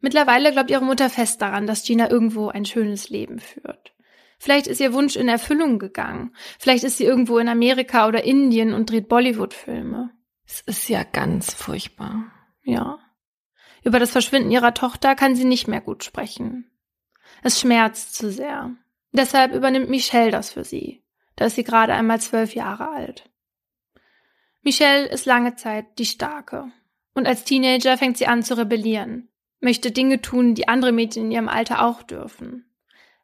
[0.00, 3.94] Mittlerweile glaubt ihre Mutter fest daran, dass Gina irgendwo ein schönes Leben führt.
[4.38, 6.34] Vielleicht ist ihr Wunsch in Erfüllung gegangen.
[6.58, 10.10] Vielleicht ist sie irgendwo in Amerika oder Indien und dreht Bollywood-Filme.
[10.46, 12.30] Es ist ja ganz furchtbar.
[12.62, 12.98] Ja.
[13.82, 16.70] Über das Verschwinden ihrer Tochter kann sie nicht mehr gut sprechen.
[17.42, 18.76] Es schmerzt zu sehr.
[19.12, 21.02] Deshalb übernimmt Michelle das für sie.
[21.36, 23.28] Da ist sie gerade einmal zwölf Jahre alt.
[24.62, 26.70] Michelle ist lange Zeit die Starke.
[27.18, 31.32] Und als Teenager fängt sie an zu rebellieren, möchte Dinge tun, die andere Mädchen in
[31.32, 32.70] ihrem Alter auch dürfen.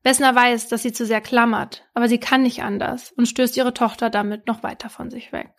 [0.03, 3.72] Wessner weiß, dass sie zu sehr klammert, aber sie kann nicht anders und stößt ihre
[3.72, 5.53] Tochter damit noch weiter von sich weg.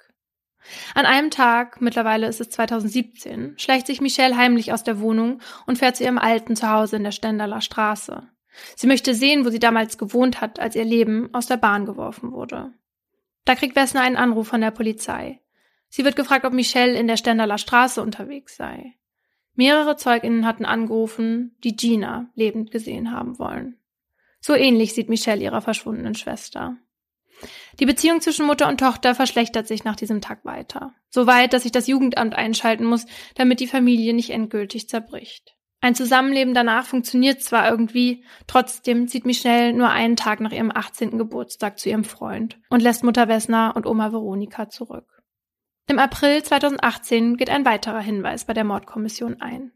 [0.95, 5.77] An einem Tag, mittlerweile ist es 2017, schleicht sich Michelle heimlich aus der Wohnung und
[5.77, 8.27] fährt zu ihrem alten Zuhause in der Stendaler Straße.
[8.75, 12.33] Sie möchte sehen, wo sie damals gewohnt hat, als ihr Leben aus der Bahn geworfen
[12.33, 12.73] wurde.
[13.45, 15.39] Da kriegt Wessner einen Anruf von der Polizei.
[15.95, 18.95] Sie wird gefragt, ob Michelle in der Stendaler Straße unterwegs sei.
[19.53, 23.77] Mehrere Zeuginnen hatten angerufen, die Gina lebend gesehen haben wollen.
[24.41, 26.75] So ähnlich sieht Michelle ihrer verschwundenen Schwester.
[27.79, 30.93] Die Beziehung zwischen Mutter und Tochter verschlechtert sich nach diesem Tag weiter.
[31.09, 35.55] So weit, dass sich das Jugendamt einschalten muss, damit die Familie nicht endgültig zerbricht.
[35.79, 41.17] Ein Zusammenleben danach funktioniert zwar irgendwie, trotzdem zieht Michelle nur einen Tag nach ihrem 18.
[41.17, 45.14] Geburtstag zu ihrem Freund und lässt Mutter Wessner und Oma Veronika zurück.
[45.87, 49.71] Im April 2018 geht ein weiterer Hinweis bei der Mordkommission ein.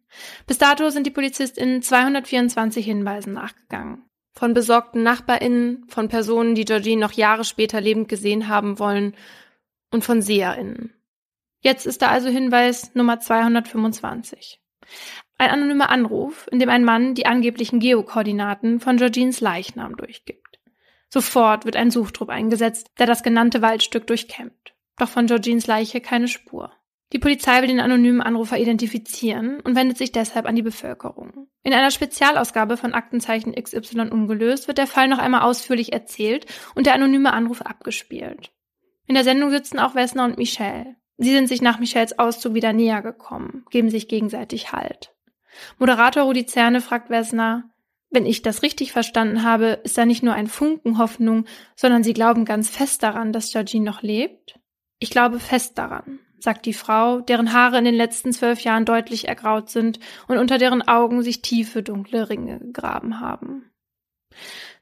[0.47, 4.09] Bis dato sind die PolizistInnen 224 Hinweisen nachgegangen.
[4.33, 9.15] Von besorgten NachbarInnen, von Personen, die Georgine noch Jahre später lebend gesehen haben wollen
[9.91, 10.93] und von SeherInnen.
[11.61, 14.59] Jetzt ist da also Hinweis Nummer 225.
[15.37, 20.59] Ein anonymer Anruf, in dem ein Mann die angeblichen Geokoordinaten von Georgines Leichnam durchgibt.
[21.09, 24.73] Sofort wird ein Suchtrupp eingesetzt, der das genannte Waldstück durchkämmt.
[24.99, 26.71] Doch von Georgines Leiche keine Spur.
[27.11, 31.47] Die Polizei will den anonymen Anrufer identifizieren und wendet sich deshalb an die Bevölkerung.
[31.63, 36.45] In einer Spezialausgabe von Aktenzeichen XY ungelöst wird der Fall noch einmal ausführlich erzählt
[36.75, 38.51] und der anonyme Anruf abgespielt.
[39.07, 40.97] In der Sendung sitzen auch Wessner und Michelle.
[41.17, 45.15] Sie sind sich nach Michelles Auszug wieder näher gekommen, geben sich gegenseitig Halt.
[45.79, 47.71] Moderator Rudi Zerne fragt Wessner,
[48.11, 51.45] wenn ich das richtig verstanden habe, ist da nicht nur ein Funken Hoffnung,
[51.75, 54.58] sondern Sie glauben ganz fest daran, dass Georgine noch lebt?
[54.99, 59.27] Ich glaube fest daran, sagt die Frau, deren Haare in den letzten zwölf Jahren deutlich
[59.29, 63.71] ergraut sind und unter deren Augen sich tiefe, dunkle Ringe gegraben haben.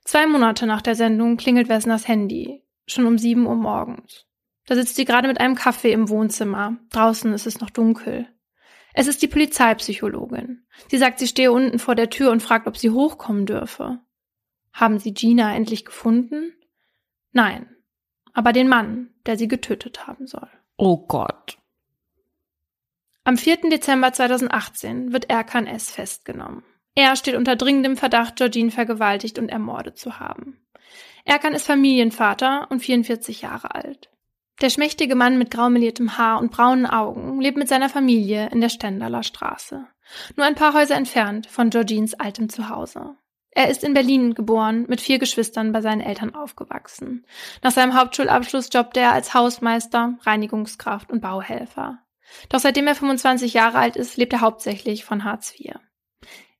[0.03, 4.26] Zwei Monate nach der Sendung klingelt Wessners Handy, schon um sieben Uhr morgens.
[4.65, 6.78] Da sitzt sie gerade mit einem Kaffee im Wohnzimmer.
[6.89, 8.28] Draußen ist es noch dunkel.
[8.93, 10.65] Es ist die Polizeipsychologin.
[10.89, 13.99] Sie sagt, sie stehe unten vor der Tür und fragt, ob sie hochkommen dürfe.
[14.74, 16.53] Haben Sie Gina endlich gefunden?
[17.32, 17.76] Nein,
[18.38, 20.48] aber den Mann, der sie getötet haben soll.
[20.78, 21.58] Oh Gott.
[23.24, 23.72] Am 4.
[23.72, 25.90] Dezember 2018 wird Erkan S.
[25.90, 26.64] festgenommen.
[26.94, 30.64] Er steht unter dringendem Verdacht, Georgine vergewaltigt und ermordet zu haben.
[31.26, 34.12] Erkan ist Familienvater und 44 Jahre alt.
[34.62, 38.70] Der schmächtige Mann mit graumeliertem Haar und braunen Augen lebt mit seiner Familie in der
[38.70, 39.88] Stendaler Straße.
[40.36, 43.18] Nur ein paar Häuser entfernt von Georgines altem Zuhause.
[43.58, 47.26] Er ist in Berlin geboren, mit vier Geschwistern bei seinen Eltern aufgewachsen.
[47.64, 51.97] Nach seinem Hauptschulabschluss jobbte er als Hausmeister, Reinigungskraft und Bauhelfer.
[52.49, 55.74] Doch seitdem er 25 Jahre alt ist, lebt er hauptsächlich von Hartz IV.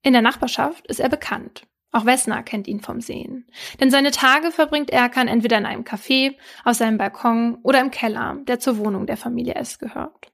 [0.02, 1.68] In der Nachbarschaft ist er bekannt.
[1.92, 3.46] Auch Wessner kennt ihn vom Sehen.
[3.80, 6.34] Denn seine Tage verbringt Erkan entweder in einem Café,
[6.66, 10.32] auf seinem Balkon oder im Keller, der zur Wohnung der Familie S gehört.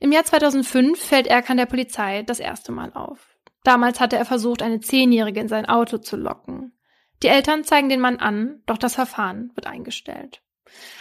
[0.00, 3.31] Im Jahr 2005 fällt Erkan der Polizei das erste Mal auf.
[3.62, 6.72] Damals hatte er versucht, eine Zehnjährige in sein Auto zu locken.
[7.22, 10.42] Die Eltern zeigen den Mann an, doch das Verfahren wird eingestellt.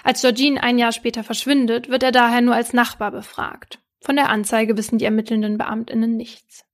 [0.03, 3.80] Als Georgine ein Jahr später verschwindet, wird er daher nur als Nachbar befragt.
[3.99, 6.66] Von der Anzeige wissen die ermittelnden Beamtinnen nichts.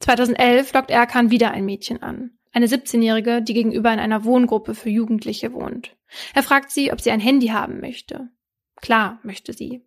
[0.00, 2.32] 2011 lockt Erkan wieder ein Mädchen an.
[2.52, 5.96] Eine 17-Jährige, die gegenüber in einer Wohngruppe für Jugendliche wohnt.
[6.34, 8.30] Er fragt sie, ob sie ein Handy haben möchte.
[8.76, 9.84] Klar, möchte sie.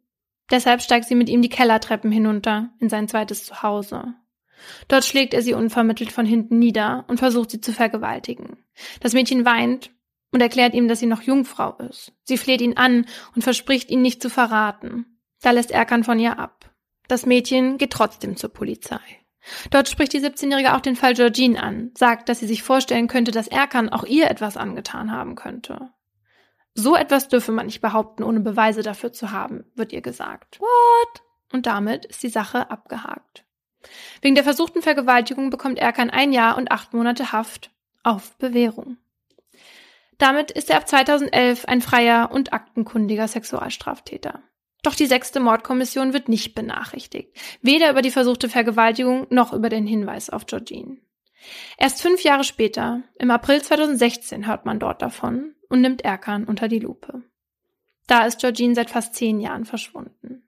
[0.51, 4.13] Deshalb steigt sie mit ihm die Kellertreppen hinunter in sein zweites Zuhause.
[4.87, 8.57] Dort schlägt er sie unvermittelt von hinten nieder und versucht sie zu vergewaltigen.
[8.99, 9.91] Das Mädchen weint
[10.31, 12.13] und erklärt ihm, dass sie noch Jungfrau ist.
[12.23, 13.05] Sie fleht ihn an
[13.35, 15.05] und verspricht ihn nicht zu verraten.
[15.41, 16.69] Da lässt Erkan von ihr ab.
[17.07, 18.99] Das Mädchen geht trotzdem zur Polizei.
[19.71, 23.31] Dort spricht die 17-Jährige auch den Fall Georgine an, sagt, dass sie sich vorstellen könnte,
[23.31, 25.89] dass Erkan auch ihr etwas angetan haben könnte.
[26.73, 30.59] So etwas dürfe man nicht behaupten, ohne Beweise dafür zu haben, wird ihr gesagt.
[30.59, 31.21] What?
[31.51, 33.45] Und damit ist die Sache abgehakt.
[34.21, 37.71] Wegen der versuchten Vergewaltigung bekommt Erkan ein Jahr und acht Monate Haft
[38.03, 38.97] auf Bewährung.
[40.17, 44.43] Damit ist er ab 2011 ein freier und aktenkundiger Sexualstraftäter.
[44.83, 49.85] Doch die sechste Mordkommission wird nicht benachrichtigt, weder über die versuchte Vergewaltigung noch über den
[49.85, 50.97] Hinweis auf Georgine.
[51.77, 56.67] Erst fünf Jahre später, im April 2016, hört man dort davon und nimmt Erkan unter
[56.67, 57.23] die Lupe.
[58.07, 60.43] Da ist Georgine seit fast zehn Jahren verschwunden.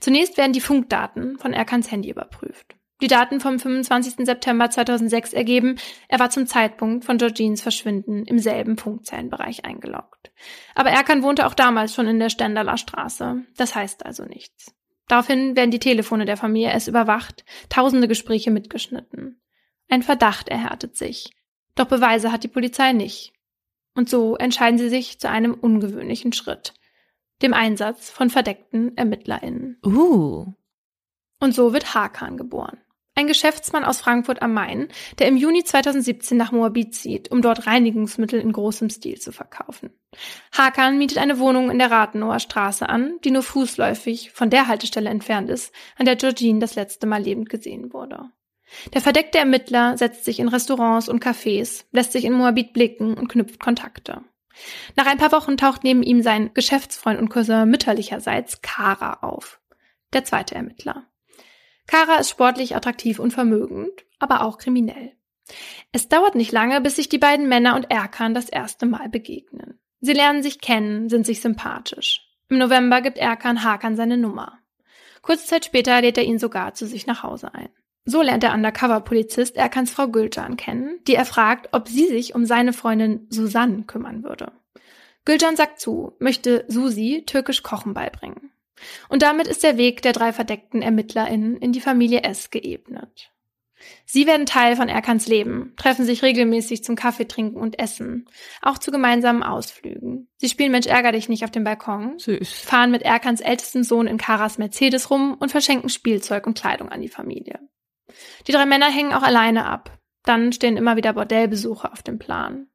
[0.00, 2.76] Zunächst werden die Funkdaten von Erkans Handy überprüft.
[3.02, 4.24] Die Daten vom 25.
[4.24, 5.76] September 2006 ergeben,
[6.08, 10.32] er war zum Zeitpunkt von Georgines Verschwinden im selben Funkzellenbereich eingeloggt.
[10.74, 13.42] Aber Erkan wohnte auch damals schon in der Stendaler Straße.
[13.56, 14.74] Das heißt also nichts.
[15.08, 19.40] Daraufhin werden die Telefone der Familie S überwacht, tausende Gespräche mitgeschnitten.
[19.88, 21.30] Ein Verdacht erhärtet sich.
[21.74, 23.34] Doch Beweise hat die Polizei nicht.
[23.94, 26.74] Und so entscheiden sie sich zu einem ungewöhnlichen Schritt.
[27.42, 29.78] Dem Einsatz von verdeckten ErmittlerInnen.
[29.84, 30.54] Uh.
[31.40, 32.78] Und so wird Hakan geboren.
[33.18, 37.66] Ein Geschäftsmann aus Frankfurt am Main, der im Juni 2017 nach Moabit zieht, um dort
[37.66, 39.90] Reinigungsmittel in großem Stil zu verkaufen.
[40.52, 45.08] Hakan mietet eine Wohnung in der Rathenower Straße an, die nur fußläufig von der Haltestelle
[45.08, 48.30] entfernt ist, an der Georgine das letzte Mal lebend gesehen wurde.
[48.92, 53.28] Der verdeckte Ermittler setzt sich in Restaurants und Cafés, lässt sich in Moabit blicken und
[53.28, 54.24] knüpft Kontakte.
[54.96, 59.60] Nach ein paar Wochen taucht neben ihm sein Geschäftsfreund und Cousin mütterlicherseits Kara auf.
[60.12, 61.06] Der zweite Ermittler.
[61.86, 65.12] Kara ist sportlich attraktiv und vermögend, aber auch kriminell.
[65.92, 69.78] Es dauert nicht lange, bis sich die beiden Männer und Erkan das erste Mal begegnen.
[70.00, 72.22] Sie lernen sich kennen, sind sich sympathisch.
[72.48, 74.58] Im November gibt Erkan Hakan seine Nummer.
[75.22, 77.70] Kurze Zeit später lädt er ihn sogar zu sich nach Hause ein.
[78.08, 82.44] So lernt der Undercover-Polizist Erkans Frau Gülcan kennen, die er fragt, ob sie sich um
[82.46, 84.52] seine Freundin Susanne kümmern würde.
[85.24, 88.52] Gülcan sagt zu, möchte Susi türkisch Kochen beibringen.
[89.08, 93.32] Und damit ist der Weg der drei verdeckten ErmittlerInnen in die Familie S geebnet.
[94.04, 98.26] Sie werden Teil von Erkans Leben, treffen sich regelmäßig zum Kaffee trinken und essen,
[98.62, 100.28] auch zu gemeinsamen Ausflügen.
[100.36, 102.52] Sie spielen Mensch ärger dich nicht auf dem Balkon, Süß.
[102.52, 107.02] fahren mit Erkans ältesten Sohn in Karas Mercedes rum und verschenken Spielzeug und Kleidung an
[107.02, 107.58] die Familie.
[108.46, 109.98] Die drei Männer hängen auch alleine ab.
[110.22, 112.68] Dann stehen immer wieder Bordellbesuche auf dem Plan.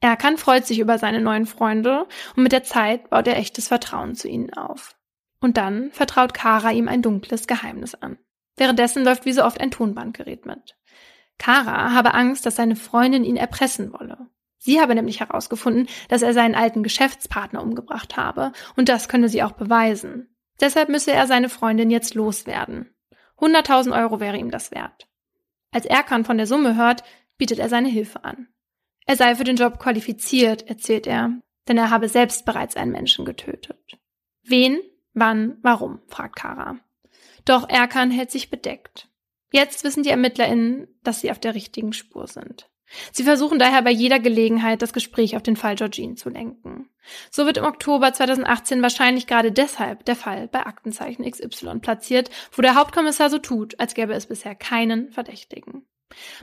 [0.00, 2.06] Erkan freut sich über seine neuen Freunde
[2.36, 4.96] und mit der Zeit baut er echtes Vertrauen zu ihnen auf.
[5.40, 8.18] Und dann vertraut Kara ihm ein dunkles Geheimnis an.
[8.56, 10.76] Währenddessen läuft wie so oft ein Tonbandgerät mit.
[11.38, 14.28] Kara habe Angst, dass seine Freundin ihn erpressen wolle.
[14.58, 19.42] Sie habe nämlich herausgefunden, dass er seinen alten Geschäftspartner umgebracht habe, und das könne sie
[19.42, 20.36] auch beweisen.
[20.60, 22.94] Deshalb müsse er seine Freundin jetzt loswerden.
[23.42, 25.08] 100.000 Euro wäre ihm das wert.
[25.70, 27.02] Als Erkan von der Summe hört,
[27.36, 28.48] bietet er seine Hilfe an.
[29.04, 31.32] Er sei für den Job qualifiziert, erzählt er,
[31.68, 33.98] denn er habe selbst bereits einen Menschen getötet.
[34.42, 34.80] Wen
[35.14, 36.00] Wann, warum?
[36.08, 36.78] fragt Kara.
[37.44, 39.08] Doch Erkan hält sich bedeckt.
[39.52, 42.70] Jetzt wissen die ErmittlerInnen, dass sie auf der richtigen Spur sind.
[43.12, 46.88] Sie versuchen daher bei jeder Gelegenheit, das Gespräch auf den Fall Georgine zu lenken.
[47.30, 52.62] So wird im Oktober 2018 wahrscheinlich gerade deshalb der Fall bei Aktenzeichen XY platziert, wo
[52.62, 55.86] der Hauptkommissar so tut, als gäbe es bisher keinen Verdächtigen.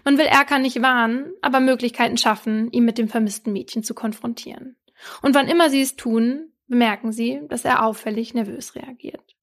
[0.04, 4.76] Man will Erkan nicht warnen, aber Möglichkeiten schaffen, ihn mit dem vermissten Mädchen zu konfrontieren.
[5.22, 9.36] Und wann immer sie es tun, bemerken sie, dass er auffällig nervös reagiert.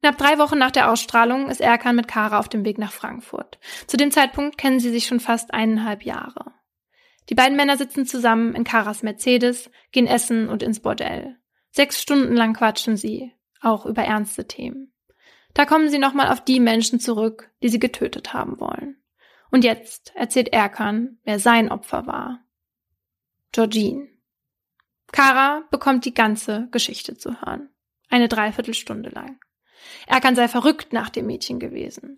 [0.00, 3.58] Knapp drei Wochen nach der Ausstrahlung ist Erkan mit Kara auf dem Weg nach Frankfurt.
[3.86, 6.52] Zu dem Zeitpunkt kennen sie sich schon fast eineinhalb Jahre.
[7.28, 11.36] Die beiden Männer sitzen zusammen in Karas Mercedes, gehen essen und ins Bordell.
[11.70, 14.92] Sechs Stunden lang quatschen sie, auch über ernste Themen.
[15.54, 18.96] Da kommen sie nochmal auf die Menschen zurück, die sie getötet haben wollen.
[19.50, 22.40] Und jetzt erzählt Erkan, wer sein Opfer war.
[23.52, 24.08] Georgine.
[25.12, 27.68] Kara bekommt die ganze Geschichte zu hören.
[28.08, 29.40] Eine Dreiviertelstunde lang.
[30.06, 32.16] Erkan sei verrückt nach dem Mädchen gewesen.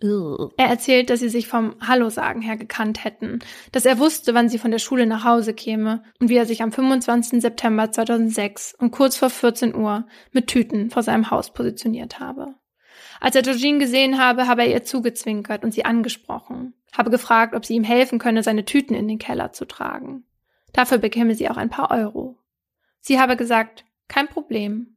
[0.57, 3.39] Er erzählt, dass sie sich vom Hallo-Sagen her gekannt hätten,
[3.71, 6.61] dass er wusste, wann sie von der Schule nach Hause käme und wie er sich
[6.63, 7.41] am 25.
[7.41, 12.55] September 2006 um kurz vor 14 Uhr mit Tüten vor seinem Haus positioniert habe.
[13.19, 17.65] Als er Georgine gesehen habe, habe er ihr zugezwinkert und sie angesprochen, habe gefragt, ob
[17.65, 20.25] sie ihm helfen könne, seine Tüten in den Keller zu tragen.
[20.73, 22.37] Dafür bekäme sie auch ein paar Euro.
[22.99, 24.92] Sie habe gesagt, kein Problem.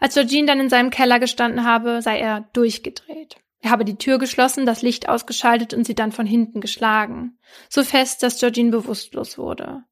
[0.00, 3.36] Als Georgine dann in seinem Keller gestanden habe, sei er durchgedreht.
[3.60, 7.38] Er habe die Tür geschlossen, das Licht ausgeschaltet und sie dann von hinten geschlagen.
[7.68, 9.82] So fest, dass Georgine bewusstlos wurde.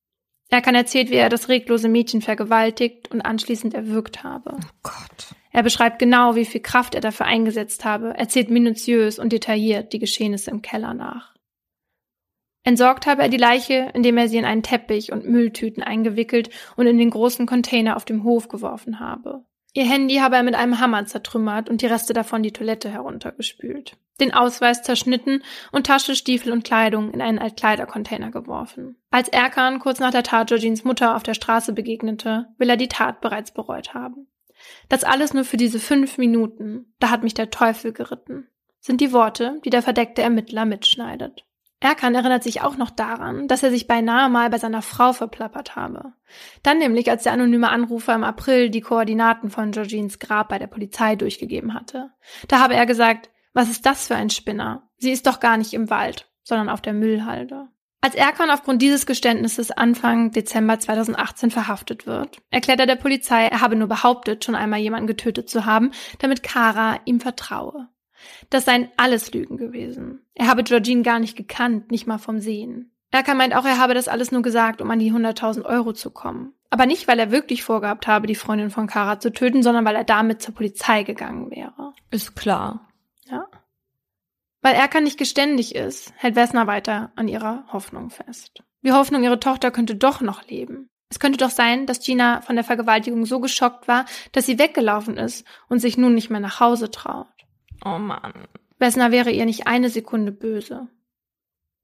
[0.49, 4.57] Er kann erzählt, wie er das reglose Mädchen vergewaltigt und anschließend erwürgt habe.
[4.57, 5.35] Oh Gott.
[5.51, 9.99] Er beschreibt genau, wie viel Kraft er dafür eingesetzt habe, erzählt minutiös und detailliert die
[9.99, 11.35] Geschehnisse im Keller nach.
[12.63, 16.87] Entsorgt habe er die Leiche, indem er sie in einen Teppich und Mülltüten eingewickelt und
[16.87, 19.45] in den großen Container auf dem Hof geworfen habe.
[19.77, 23.99] Ihr Handy habe er mit einem Hammer zertrümmert und die Reste davon die Toilette heruntergespült.
[24.19, 28.97] Den Ausweis zerschnitten und Tasche, Stiefel und Kleidung in einen Altkleidercontainer geworfen.
[29.11, 32.89] Als Erkan kurz nach der Tat Georgines Mutter auf der Straße begegnete, will er die
[32.89, 34.29] Tat bereits bereut haben.
[34.89, 36.95] Das alles nur für diese fünf Minuten.
[36.99, 38.49] Da hat mich der Teufel geritten.
[38.81, 41.46] Sind die Worte, die der verdeckte Ermittler mitschneidet.
[41.81, 45.77] Erkan erinnert sich auch noch daran, dass er sich beinahe mal bei seiner Frau verplappert
[45.77, 46.15] habe.
[46.63, 50.69] Dann nämlich, als der anonyme Anrufer im April die Koordinaten von Georgines Grab bei der
[50.69, 52.11] Polizei durchgegeben hatte.
[52.49, 54.89] Da habe er gesagt, was ist das für ein Spinner?
[54.97, 57.69] Sie ist doch gar nicht im Wald, sondern auf der Müllhalde.
[58.01, 63.61] Als Erkan aufgrund dieses Geständnisses Anfang Dezember 2018 verhaftet wird, erklärt er der Polizei, er
[63.61, 67.89] habe nur behauptet, schon einmal jemanden getötet zu haben, damit Kara ihm vertraue.
[68.51, 70.21] Das seien alles Lügen gewesen.
[70.35, 72.91] Er habe Georgine gar nicht gekannt, nicht mal vom Sehen.
[73.11, 76.11] Erkan meint auch, er habe das alles nur gesagt, um an die 100.000 Euro zu
[76.11, 76.53] kommen.
[76.71, 79.97] Aber nicht, weil er wirklich vorgehabt habe, die Freundin von Kara zu töten, sondern weil
[79.97, 81.95] er damit zur Polizei gegangen wäre.
[82.11, 82.89] Ist klar.
[83.25, 83.47] Ja.
[84.61, 88.63] Weil Erkan nicht geständig ist, hält Wessner weiter an ihrer Hoffnung fest.
[88.83, 90.89] Die Hoffnung, ihre Tochter könnte doch noch leben.
[91.09, 95.17] Es könnte doch sein, dass Gina von der Vergewaltigung so geschockt war, dass sie weggelaufen
[95.17, 97.29] ist und sich nun nicht mehr nach Hause traut.
[97.87, 98.49] Oh Mann.
[98.79, 100.89] Wessner wäre ihr nicht eine Sekunde böse.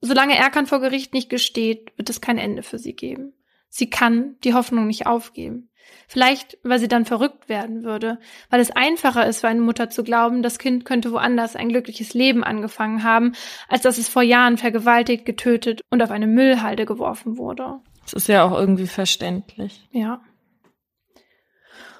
[0.00, 3.34] Solange Erkan vor Gericht nicht gesteht, wird es kein Ende für sie geben.
[3.68, 5.70] Sie kann die Hoffnung nicht aufgeben.
[6.08, 8.18] Vielleicht, weil sie dann verrückt werden würde,
[8.50, 12.14] weil es einfacher ist für eine Mutter zu glauben, das Kind könnte woanders ein glückliches
[12.14, 13.32] Leben angefangen haben,
[13.68, 17.80] als dass es vor Jahren vergewaltigt, getötet und auf eine Müllhalde geworfen wurde.
[18.02, 19.88] Das ist ja auch irgendwie verständlich.
[19.92, 20.20] Ja.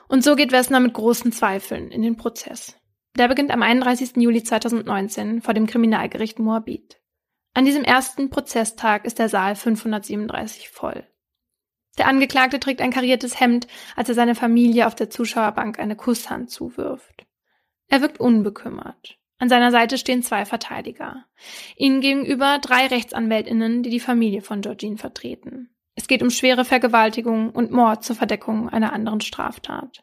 [0.09, 2.77] Und so geht Wessner mit großen Zweifeln in den Prozess.
[3.17, 4.17] Der beginnt am 31.
[4.17, 6.99] Juli 2019 vor dem Kriminalgericht Moabit.
[7.55, 11.07] An diesem ersten Prozesstag ist der Saal 537 voll.
[11.99, 16.51] Der Angeklagte trägt ein kariertes Hemd, als er seiner Familie auf der Zuschauerbank eine Kusshand
[16.51, 17.27] zuwirft.
[17.89, 19.19] Er wirkt unbekümmert.
[19.39, 21.27] An seiner Seite stehen zwei Verteidiger.
[21.77, 25.69] Ihnen gegenüber drei Rechtsanwältinnen, die die Familie von Georgine vertreten.
[25.95, 30.03] Es geht um schwere Vergewaltigung und Mord zur Verdeckung einer anderen Straftat.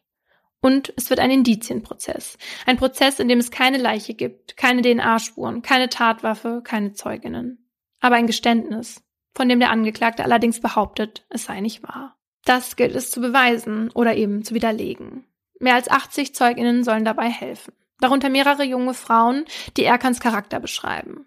[0.62, 2.38] Und es wird ein Indizienprozess.
[2.66, 7.70] Ein Prozess, in dem es keine Leiche gibt, keine DNA-Spuren, keine Tatwaffe, keine Zeuginnen.
[8.02, 9.02] Aber ein Geständnis,
[9.34, 12.18] von dem der Angeklagte allerdings behauptet, es sei nicht wahr.
[12.44, 15.26] Das gilt es zu beweisen oder eben zu widerlegen.
[15.60, 17.74] Mehr als 80 Zeuginnen sollen dabei helfen.
[18.00, 19.46] Darunter mehrere junge Frauen,
[19.78, 21.26] die Erkans Charakter beschreiben.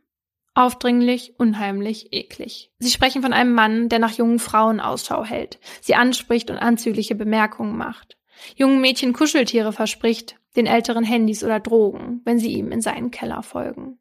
[0.55, 2.71] Aufdringlich, unheimlich, eklig.
[2.79, 7.15] Sie sprechen von einem Mann, der nach jungen Frauen Ausschau hält, sie anspricht und anzügliche
[7.15, 8.17] Bemerkungen macht
[8.57, 13.43] jungen Mädchen Kuscheltiere verspricht, den älteren Handys oder Drogen, wenn sie ihm in seinen Keller
[13.43, 13.99] folgen.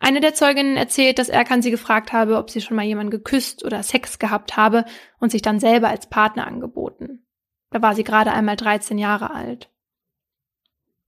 [0.00, 3.64] Eine der Zeuginnen erzählt, dass Erkan sie gefragt habe, ob sie schon mal jemanden geküsst
[3.64, 4.84] oder Sex gehabt habe
[5.18, 7.26] und sich dann selber als Partner angeboten.
[7.70, 9.70] Da war sie gerade einmal 13 Jahre alt.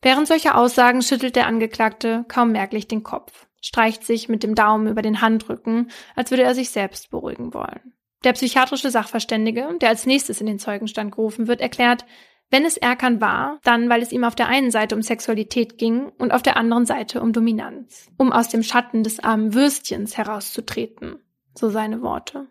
[0.02, 4.86] Während solcher Aussagen schüttelt der Angeklagte kaum merklich den Kopf, streicht sich mit dem Daumen
[4.86, 7.94] über den Handrücken, als würde er sich selbst beruhigen wollen.
[8.22, 12.04] Der psychiatrische Sachverständige, der als nächstes in den Zeugenstand gerufen wird, erklärt,
[12.50, 16.10] wenn es Erkan war, dann weil es ihm auf der einen Seite um Sexualität ging
[16.18, 21.18] und auf der anderen Seite um Dominanz, um aus dem Schatten des armen Würstchens herauszutreten,
[21.54, 22.48] so seine Worte.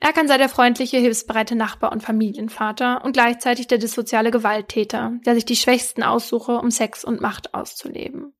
[0.00, 5.44] Erkan sei der freundliche, hilfsbereite Nachbar und Familienvater und gleichzeitig der dissoziale Gewalttäter, der sich
[5.44, 8.34] die Schwächsten aussuche, um Sex und Macht auszuleben.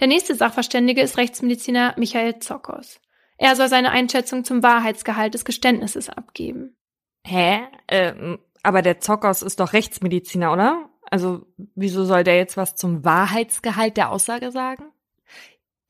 [0.00, 3.00] Der nächste Sachverständige ist Rechtsmediziner Michael Zokos.
[3.36, 6.76] Er soll seine Einschätzung zum Wahrheitsgehalt des Geständnisses abgeben.
[7.24, 7.60] Hä?
[7.88, 10.88] Ähm, aber der Zockers ist doch Rechtsmediziner, oder?
[11.10, 14.84] Also wieso soll der jetzt was zum Wahrheitsgehalt der Aussage sagen?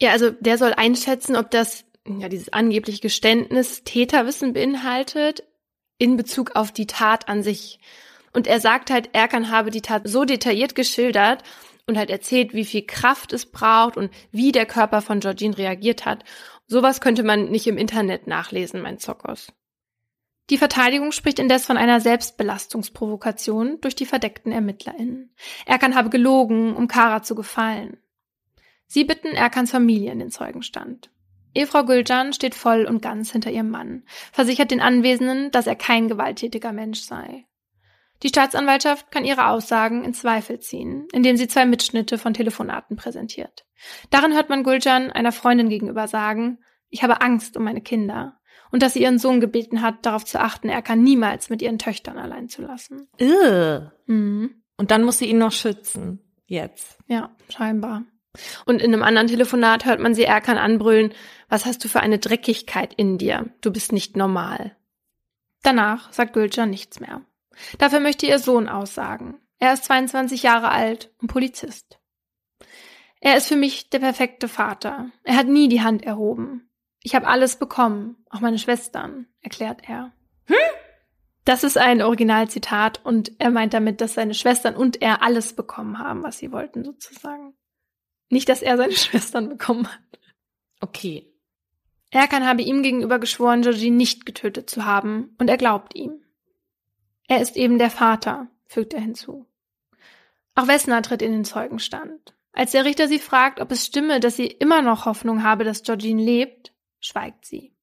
[0.01, 5.43] Ja, also der soll einschätzen, ob das, ja, dieses angebliche Geständnis Täterwissen beinhaltet
[5.99, 7.81] in Bezug auf die Tat an sich.
[8.33, 11.43] Und er sagt halt, Erkan habe die Tat so detailliert geschildert
[11.87, 16.05] und halt erzählt, wie viel Kraft es braucht und wie der Körper von Georgine reagiert
[16.05, 16.23] hat.
[16.69, 19.53] Sowas könnte man nicht im Internet nachlesen, mein Zockers.
[20.51, 25.35] Die Verteidigung spricht indes von einer Selbstbelastungsprovokation durch die verdeckten ErmittlerInnen.
[25.67, 27.99] Erkan habe gelogen, um Kara zu gefallen.
[28.87, 31.11] Sie bitten Erkans Familie in den Zeugenstand.
[31.55, 36.09] Ehefrau Gülcan steht voll und ganz hinter ihrem Mann, versichert den Anwesenden, dass er kein
[36.09, 37.45] gewalttätiger Mensch sei.
[38.23, 43.67] Die Staatsanwaltschaft kann ihre Aussagen in Zweifel ziehen, indem sie zwei Mitschnitte von Telefonaten präsentiert.
[44.11, 46.59] Darin hört man Gülcan einer Freundin gegenüber sagen,
[46.91, 48.39] ich habe Angst um meine Kinder
[48.71, 51.79] und dass sie ihren Sohn gebeten hat, darauf zu achten, er kann niemals mit ihren
[51.79, 53.09] Töchtern allein zu lassen.
[54.07, 54.63] Mhm.
[54.77, 56.21] Und dann muss sie ihn noch schützen.
[56.47, 56.99] Jetzt.
[57.07, 58.05] Ja, scheinbar.
[58.65, 61.13] Und in einem anderen Telefonat hört man sie Erkan anbrüllen,
[61.49, 63.47] was hast du für eine Dreckigkeit in dir?
[63.61, 64.77] Du bist nicht normal.
[65.63, 67.23] Danach sagt Gülcan nichts mehr.
[67.79, 69.39] Dafür möchte ihr Sohn aussagen.
[69.59, 71.99] Er ist 22 Jahre alt und Polizist.
[73.21, 75.11] Er ist für mich der perfekte Vater.
[75.25, 76.68] Er hat nie die Hand erhoben.
[77.03, 80.13] Ich habe alles bekommen, auch meine Schwestern, erklärt er.
[80.47, 80.57] Hm?
[81.45, 85.99] Das ist ein Originalzitat und er meint damit, dass seine Schwestern und er alles bekommen
[85.99, 87.55] haben, was sie wollten, sozusagen.
[88.29, 90.21] Nicht, dass er seine Schwestern bekommen hat.
[90.81, 91.33] Okay.
[92.11, 96.23] Erkan habe ihm gegenüber geschworen, Georgine nicht getötet zu haben, und er glaubt ihm.
[97.29, 99.47] Er ist eben der Vater, fügt er hinzu.
[100.55, 102.35] Auch Wessner tritt in den Zeugenstand.
[102.53, 105.83] Als der Richter sie fragt, ob es stimme, dass sie immer noch Hoffnung habe, dass
[105.83, 107.75] Georgine lebt, schweigt sie.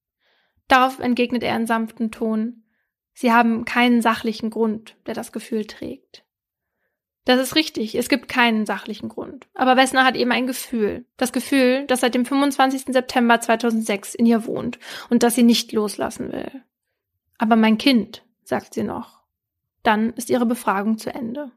[0.68, 2.64] Darauf entgegnet er in sanftem Ton,
[3.12, 6.24] sie haben keinen sachlichen Grund, der das Gefühl trägt.
[7.26, 9.48] Das ist richtig, es gibt keinen sachlichen Grund.
[9.54, 11.06] Aber Wessner hat eben ein Gefühl.
[11.16, 12.84] Das Gefühl, das seit dem 25.
[12.92, 14.78] September 2006 in ihr wohnt
[15.10, 16.62] und das sie nicht loslassen will.
[17.36, 19.22] Aber mein Kind, sagt sie noch.
[19.82, 21.50] Dann ist ihre Befragung zu Ende.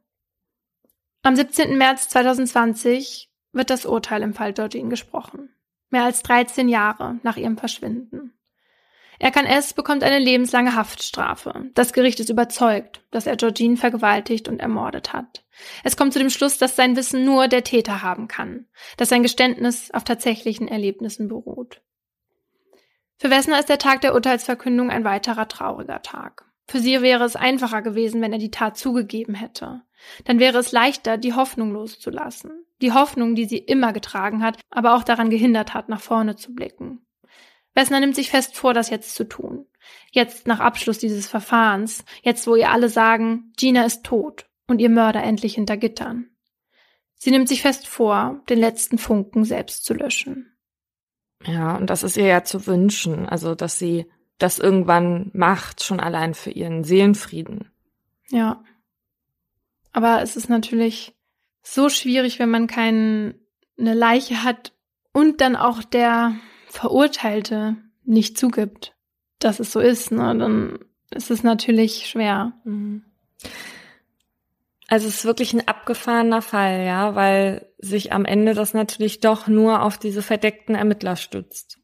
[1.21, 1.77] Am 17.
[1.77, 5.49] März 2020 wird das Urteil im Fall Georgine gesprochen.
[5.89, 8.33] Mehr als 13 Jahre nach ihrem Verschwinden.
[9.21, 9.73] Erkan S.
[9.73, 11.65] bekommt eine lebenslange Haftstrafe.
[11.73, 15.43] Das Gericht ist überzeugt, dass er Georgine vergewaltigt und ermordet hat.
[15.83, 19.23] Es kommt zu dem Schluss, dass sein Wissen nur der Täter haben kann, dass sein
[19.23, 21.81] Geständnis auf tatsächlichen Erlebnissen beruht.
[23.17, 26.45] Für Wessner ist der Tag der Urteilsverkündung ein weiterer trauriger Tag.
[26.69, 29.81] Für sie wäre es einfacher gewesen, wenn er die Tat zugegeben hätte.
[30.23, 32.51] Dann wäre es leichter, die Hoffnung loszulassen.
[32.81, 36.53] Die Hoffnung, die sie immer getragen hat, aber auch daran gehindert hat, nach vorne zu
[36.53, 37.05] blicken.
[37.75, 39.65] Wessner nimmt sich fest vor, das jetzt zu tun.
[40.11, 44.89] Jetzt nach Abschluss dieses Verfahrens, jetzt wo ihr alle sagen, Gina ist tot und ihr
[44.89, 46.29] Mörder endlich hinter Gittern.
[47.15, 50.57] Sie nimmt sich fest vor, den letzten Funken selbst zu löschen.
[51.45, 54.05] Ja, und das ist ihr ja zu wünschen, also dass sie
[54.37, 57.71] das irgendwann macht, schon allein für ihren Seelenfrieden.
[58.29, 58.63] Ja.
[59.91, 61.15] Aber es ist natürlich
[61.61, 63.35] so schwierig, wenn man keine
[63.77, 64.73] Leiche hat
[65.13, 66.35] und dann auch der
[66.67, 68.95] Verurteilte nicht zugibt,
[69.39, 70.79] dass es so ist, ne, dann
[71.11, 72.53] ist es natürlich schwer.
[72.63, 73.03] Mhm.
[74.87, 79.47] Also es ist wirklich ein abgefahrener Fall, ja, weil sich am Ende das natürlich doch
[79.47, 81.79] nur auf diese verdeckten Ermittler stützt.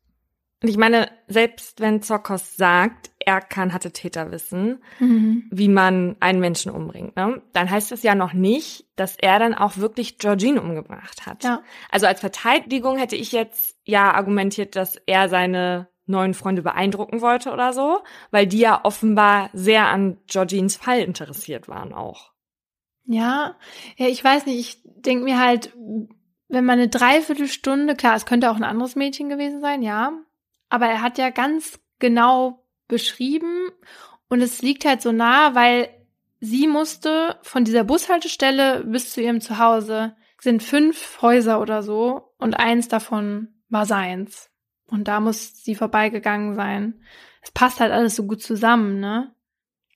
[0.63, 5.49] Und ich meine, selbst wenn Zokos sagt, Erkan hatte Täterwissen, mhm.
[5.51, 7.41] wie man einen Menschen umbringt, ne?
[7.53, 11.43] dann heißt das ja noch nicht, dass er dann auch wirklich Georgine umgebracht hat.
[11.43, 11.63] Ja.
[11.91, 17.51] Also als Verteidigung hätte ich jetzt ja argumentiert, dass er seine neuen Freunde beeindrucken wollte
[17.51, 17.99] oder so,
[18.31, 22.31] weil die ja offenbar sehr an Georgines Fall interessiert waren auch.
[23.05, 23.55] Ja,
[23.97, 25.73] ja, ich weiß nicht, ich denke mir halt,
[26.47, 30.11] wenn man eine Dreiviertelstunde, klar, es könnte auch ein anderes Mädchen gewesen sein, ja,
[30.69, 33.69] aber er hat ja ganz genau beschrieben
[34.29, 35.89] und es liegt halt so nah, weil
[36.39, 42.55] sie musste von dieser Bushaltestelle bis zu ihrem Zuhause sind fünf Häuser oder so und
[42.55, 44.49] eins davon war seins.
[44.87, 47.01] Und da muss sie vorbeigegangen sein.
[47.41, 49.33] Es passt halt alles so gut zusammen, ne?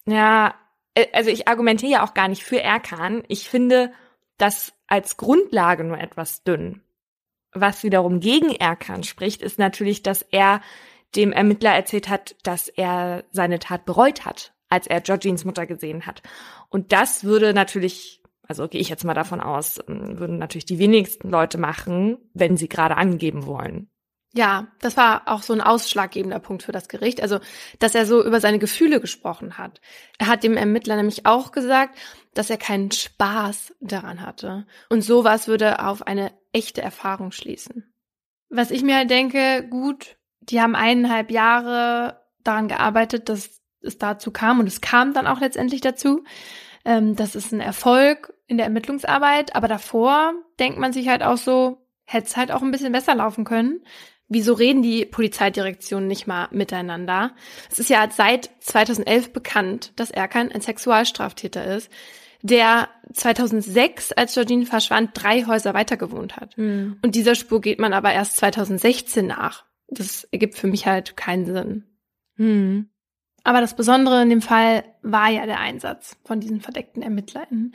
[0.06, 0.56] Ja,
[0.96, 3.24] äh, also ich argumentiere ja auch gar nicht für Erkan.
[3.28, 3.94] Ich finde
[4.38, 6.82] das als Grundlage nur etwas dünn.
[7.52, 10.62] Was wiederum gegen Erkan spricht, ist natürlich, dass er
[11.16, 16.06] dem Ermittler erzählt hat, dass er seine Tat bereut hat, als er Georgines Mutter gesehen
[16.06, 16.22] hat.
[16.70, 20.80] Und das würde natürlich, also gehe ich jetzt mal davon aus, ähm, würden natürlich die
[20.80, 23.90] wenigsten Leute machen, wenn sie gerade angeben wollen.
[24.34, 27.40] Ja, das war auch so ein ausschlaggebender Punkt für das Gericht, also
[27.80, 29.82] dass er so über seine Gefühle gesprochen hat.
[30.20, 31.98] Er hat dem Ermittler nämlich auch gesagt,
[32.36, 34.68] dass er keinen Spaß daran hatte.
[34.90, 37.92] Und sowas würde auf eine echte Erfahrung schließen.
[38.50, 40.19] Was ich mir halt denke, gut,
[40.50, 45.40] die haben eineinhalb Jahre daran gearbeitet, dass es dazu kam und es kam dann auch
[45.40, 46.24] letztendlich dazu.
[46.86, 51.38] Ähm, das ist ein Erfolg in der Ermittlungsarbeit, aber davor denkt man sich halt auch
[51.38, 53.82] so, hätte es halt auch ein bisschen besser laufen können.
[54.28, 57.32] Wieso reden die Polizeidirektionen nicht mal miteinander?
[57.72, 61.92] Es ist ja seit 2011 bekannt, dass Erkan ein Sexualstraftäter ist,
[62.42, 66.58] der 2006, als Georgine verschwand, drei Häuser weiter gewohnt hat.
[66.58, 66.98] Mhm.
[67.02, 69.66] Und dieser Spur geht man aber erst 2016 nach.
[69.92, 71.84] Das ergibt für mich halt keinen Sinn.
[72.36, 72.90] Hm.
[73.44, 77.74] Aber das Besondere in dem Fall war ja der Einsatz von diesen verdeckten ErmittlerInnen.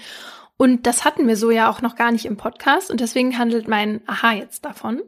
[0.57, 3.67] Und das hatten wir so ja auch noch gar nicht im Podcast und deswegen handelt
[3.67, 5.03] mein Aha jetzt davon.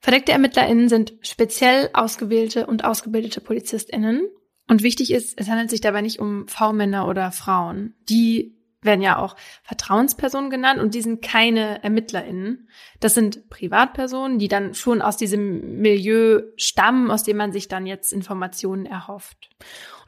[0.00, 4.28] Verdeckte ErmittlerInnen sind speziell ausgewählte und ausgebildete PolizistInnen.
[4.68, 7.94] Und wichtig ist, es handelt sich dabei nicht um V-Männer oder Frauen.
[8.08, 12.68] Die werden ja auch Vertrauenspersonen genannt und die sind keine ErmittlerInnen.
[13.00, 17.86] Das sind Privatpersonen, die dann schon aus diesem Milieu stammen, aus dem man sich dann
[17.86, 19.50] jetzt Informationen erhofft.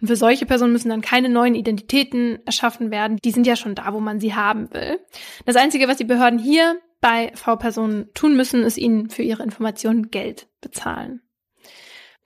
[0.00, 3.18] Und für solche Personen müssen dann keine neuen Identitäten erschaffen werden.
[3.24, 5.00] Die sind ja schon da, wo man sie haben will.
[5.44, 10.10] Das Einzige, was die Behörden hier bei V-Personen tun müssen, ist ihnen für ihre Informationen
[10.10, 11.22] Geld bezahlen.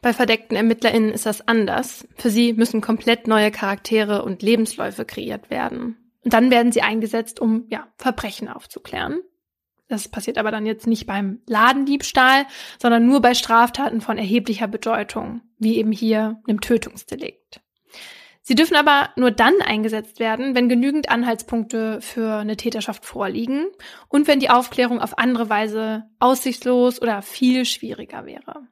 [0.03, 2.07] Bei verdeckten ErmittlerInnen ist das anders.
[2.17, 6.04] Für sie müssen komplett neue Charaktere und Lebensläufe kreiert werden.
[6.25, 9.21] Und dann werden sie eingesetzt, um ja, Verbrechen aufzuklären.
[9.89, 12.47] Das passiert aber dann jetzt nicht beim Ladendiebstahl,
[12.81, 17.61] sondern nur bei Straftaten von erheblicher Bedeutung, wie eben hier einem Tötungsdelikt.
[18.47, 23.67] Sie dürfen aber nur dann eingesetzt werden, wenn genügend Anhaltspunkte für eine Täterschaft vorliegen
[24.09, 28.69] und wenn die Aufklärung auf andere Weise aussichtslos oder viel schwieriger wäre.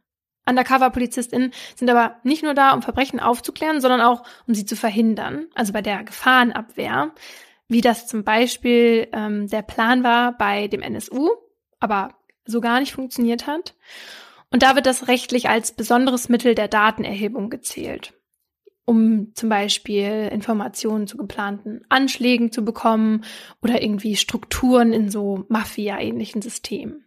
[0.47, 5.47] Undercover-PolizistInnen sind aber nicht nur da, um Verbrechen aufzuklären, sondern auch, um sie zu verhindern,
[5.55, 7.13] also bei der Gefahrenabwehr,
[7.69, 11.31] wie das zum Beispiel ähm, der Plan war bei dem NSU,
[11.81, 12.15] aber
[12.45, 13.75] so gar nicht funktioniert hat.
[14.51, 18.13] Und da wird das rechtlich als besonderes Mittel der Datenerhebung gezählt
[18.85, 23.25] um zum Beispiel Informationen zu geplanten Anschlägen zu bekommen
[23.63, 27.05] oder irgendwie Strukturen in so Mafia-ähnlichen Systemen.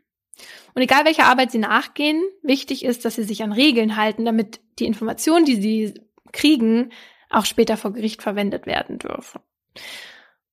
[0.74, 4.60] Und egal welcher Arbeit Sie nachgehen, wichtig ist, dass Sie sich an Regeln halten, damit
[4.80, 5.94] die Informationen, die Sie
[6.34, 6.92] kriegen,
[7.30, 9.40] auch später vor Gericht verwendet werden dürfen.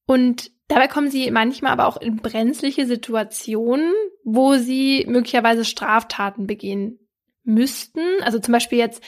[0.07, 3.93] Und dabei kommen Sie manchmal aber auch in brenzliche Situationen,
[4.25, 6.99] wo Sie möglicherweise Straftaten begehen
[7.45, 8.03] müssten.
[8.23, 9.03] Also zum Beispiel jetzt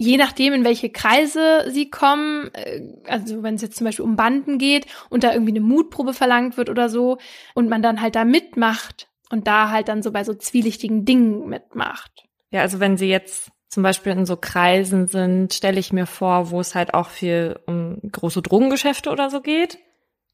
[0.00, 4.16] je nachdem, in welche Kreise sie kommen, äh, also wenn es jetzt zum Beispiel um
[4.16, 7.18] Banden geht und da irgendwie eine Mutprobe verlangt wird oder so
[7.54, 11.48] und man dann halt da mitmacht und da halt dann so bei so zwielichtigen Dingen
[11.48, 12.24] mitmacht.
[12.50, 16.50] Ja, also wenn sie jetzt zum Beispiel in so Kreisen sind, stelle ich mir vor,
[16.50, 19.78] wo es halt auch viel um große Drogengeschäfte oder so geht,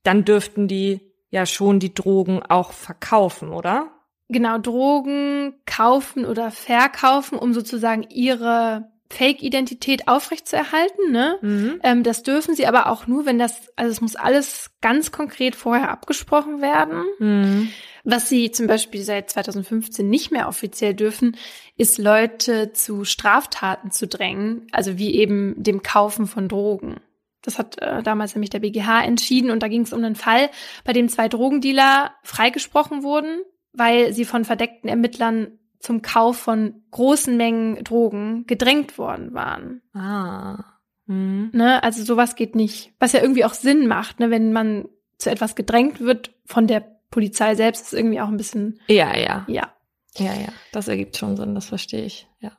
[0.02, 3.90] dann dürften die ja schon die Drogen auch verkaufen, oder?
[4.28, 11.12] Genau, Drogen kaufen oder verkaufen, um sozusagen ihre Fake-Identität aufrechtzuerhalten.
[11.12, 11.38] Ne?
[11.40, 11.80] Mhm.
[11.82, 15.54] Ähm, das dürfen sie aber auch nur, wenn das, also es muss alles ganz konkret
[15.54, 17.04] vorher abgesprochen werden.
[17.18, 17.68] Mhm.
[18.04, 21.36] Was sie zum Beispiel seit 2015 nicht mehr offiziell dürfen,
[21.76, 27.00] ist Leute zu Straftaten zu drängen, also wie eben dem Kaufen von Drogen.
[27.42, 30.50] Das hat äh, damals nämlich der BGH entschieden und da ging es um einen Fall,
[30.84, 33.40] bei dem zwei Drogendealer freigesprochen wurden,
[33.72, 39.82] weil sie von verdeckten Ermittlern zum Kauf von großen Mengen Drogen gedrängt worden waren.
[39.94, 40.64] Ah.
[41.06, 41.50] Mhm.
[41.52, 42.92] Ne, also sowas geht nicht.
[42.98, 46.80] Was ja irgendwie auch Sinn macht, ne, wenn man zu etwas gedrängt wird von der
[47.10, 48.80] Polizei selbst, ist irgendwie auch ein bisschen.
[48.88, 49.44] Ja, ja.
[49.46, 49.72] Ja.
[50.16, 50.48] Ja, ja.
[50.72, 52.26] Das ergibt schon Sinn, das verstehe ich.
[52.40, 52.50] Ja.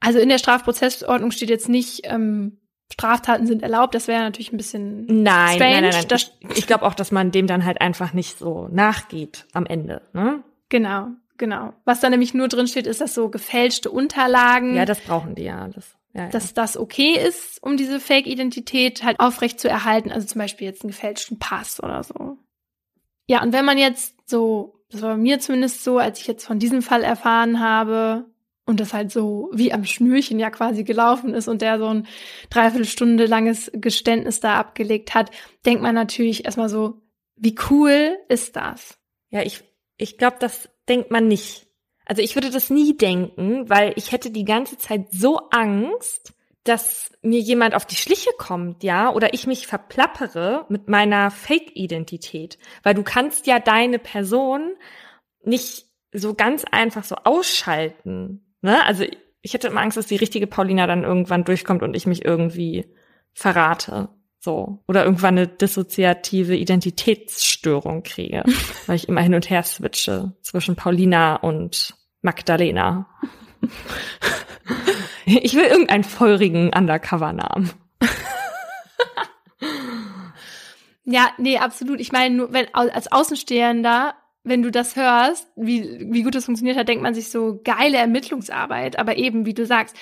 [0.00, 2.60] Also in der Strafprozessordnung steht jetzt nicht, ähm,
[2.90, 5.82] Straftaten sind erlaubt, das wäre natürlich ein bisschen nein, strange.
[5.82, 6.20] Nein, nein, nein.
[6.50, 10.00] Ich, ich glaube auch, dass man dem dann halt einfach nicht so nachgeht am Ende.
[10.14, 10.42] Ne?
[10.70, 11.08] Genau.
[11.40, 11.72] Genau.
[11.86, 14.74] Was da nämlich nur drin steht, ist, dass so gefälschte Unterlagen.
[14.74, 15.96] Ja, das brauchen die ja alles.
[16.12, 16.52] Ja, dass ja.
[16.56, 20.12] das okay ist, um diese Fake-Identität halt aufrecht zu erhalten.
[20.12, 22.36] Also zum Beispiel jetzt einen gefälschten Pass oder so.
[23.26, 26.44] Ja, und wenn man jetzt so, das war bei mir zumindest so, als ich jetzt
[26.44, 28.26] von diesem Fall erfahren habe
[28.66, 32.06] und das halt so wie am Schnürchen ja quasi gelaufen ist und der so ein
[32.50, 35.30] Dreiviertelstunde langes Geständnis da abgelegt hat,
[35.64, 37.00] denkt man natürlich erstmal so,
[37.36, 38.98] wie cool ist das?
[39.30, 39.64] Ja, ich,
[39.96, 41.66] ich glaube, das denkt man nicht.
[42.04, 46.34] Also ich würde das nie denken, weil ich hätte die ganze Zeit so Angst,
[46.64, 52.58] dass mir jemand auf die Schliche kommt, ja, oder ich mich verplappere mit meiner Fake-Identität,
[52.82, 54.74] weil du kannst ja deine Person
[55.42, 58.84] nicht so ganz einfach so ausschalten, ne?
[58.84, 59.04] Also
[59.42, 62.92] ich hätte immer Angst, dass die richtige Paulina dann irgendwann durchkommt und ich mich irgendwie
[63.32, 64.08] verrate.
[64.40, 64.82] So.
[64.88, 68.42] Oder irgendwann eine dissoziative Identitätsstörung kriege,
[68.86, 73.06] weil ich immer hin und her switche zwischen Paulina und Magdalena.
[75.26, 77.70] ich will irgendeinen feurigen Undercover-Namen.
[81.04, 82.00] ja, nee, absolut.
[82.00, 86.78] Ich meine, nur wenn als Außenstehender, wenn du das hörst, wie, wie gut das funktioniert
[86.78, 88.98] hat, denkt man sich so geile Ermittlungsarbeit.
[88.98, 89.94] Aber eben, wie du sagst,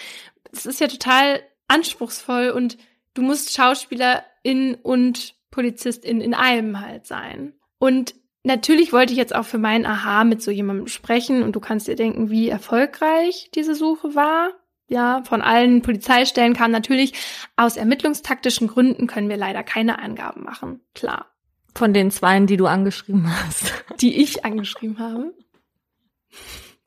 [0.52, 2.78] es ist ja total anspruchsvoll und
[3.14, 7.54] du musst Schauspielerin und Polizistin in einem halt sein.
[7.78, 11.60] Und natürlich wollte ich jetzt auch für mein Aha mit so jemandem sprechen und du
[11.60, 14.50] kannst dir denken, wie erfolgreich diese Suche war.
[14.90, 17.12] Ja, von allen Polizeistellen kam natürlich,
[17.56, 20.80] aus ermittlungstaktischen Gründen können wir leider keine Angaben machen.
[20.94, 21.26] Klar.
[21.74, 23.84] Von den zweien, die du angeschrieben hast.
[24.00, 25.34] Die ich angeschrieben habe.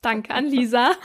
[0.00, 0.92] Danke an Lisa.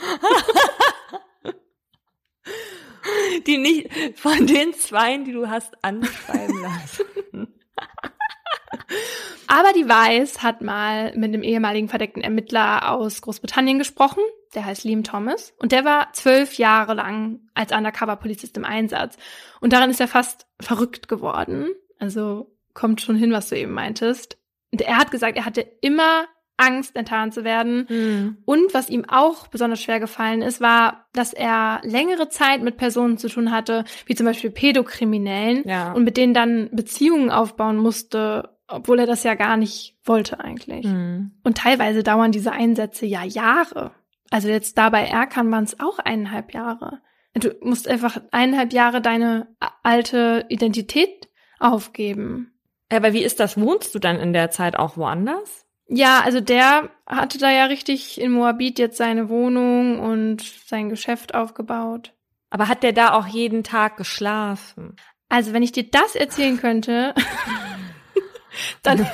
[3.46, 7.54] die nicht von den Zweien, die du hast anschreiben lassen.
[9.46, 14.22] Aber die Weiß hat mal mit einem ehemaligen verdeckten Ermittler aus Großbritannien gesprochen.
[14.54, 15.54] Der heißt Liam Thomas.
[15.58, 19.16] Und der war zwölf Jahre lang als Undercover-Polizist im Einsatz.
[19.60, 21.70] Und daran ist er fast verrückt geworden.
[21.98, 24.38] Also kommt schon hin, was du eben meintest.
[24.70, 26.26] Und er hat gesagt, er hatte immer
[26.58, 27.86] Angst, enttarnt zu werden.
[27.88, 28.38] Mhm.
[28.44, 33.16] Und was ihm auch besonders schwer gefallen ist, war, dass er längere Zeit mit Personen
[33.16, 35.92] zu tun hatte, wie zum Beispiel Pädokriminellen, ja.
[35.92, 40.84] und mit denen dann Beziehungen aufbauen musste, obwohl er das ja gar nicht wollte eigentlich.
[40.84, 41.32] Mhm.
[41.44, 43.92] Und teilweise dauern diese Einsätze ja Jahre.
[44.30, 47.00] Also jetzt da bei Erkan waren es auch eineinhalb Jahre.
[47.34, 51.28] Du musst einfach eineinhalb Jahre deine alte Identität
[51.60, 52.52] aufgeben.
[52.90, 53.60] Aber wie ist das?
[53.60, 55.66] Wohnst du dann in der Zeit auch woanders?
[55.88, 61.34] Ja, also der hatte da ja richtig in Moabit jetzt seine Wohnung und sein Geschäft
[61.34, 62.12] aufgebaut.
[62.50, 64.96] Aber hat der da auch jeden Tag geschlafen?
[65.30, 67.14] Also wenn ich dir das erzählen könnte,
[68.82, 69.06] dann,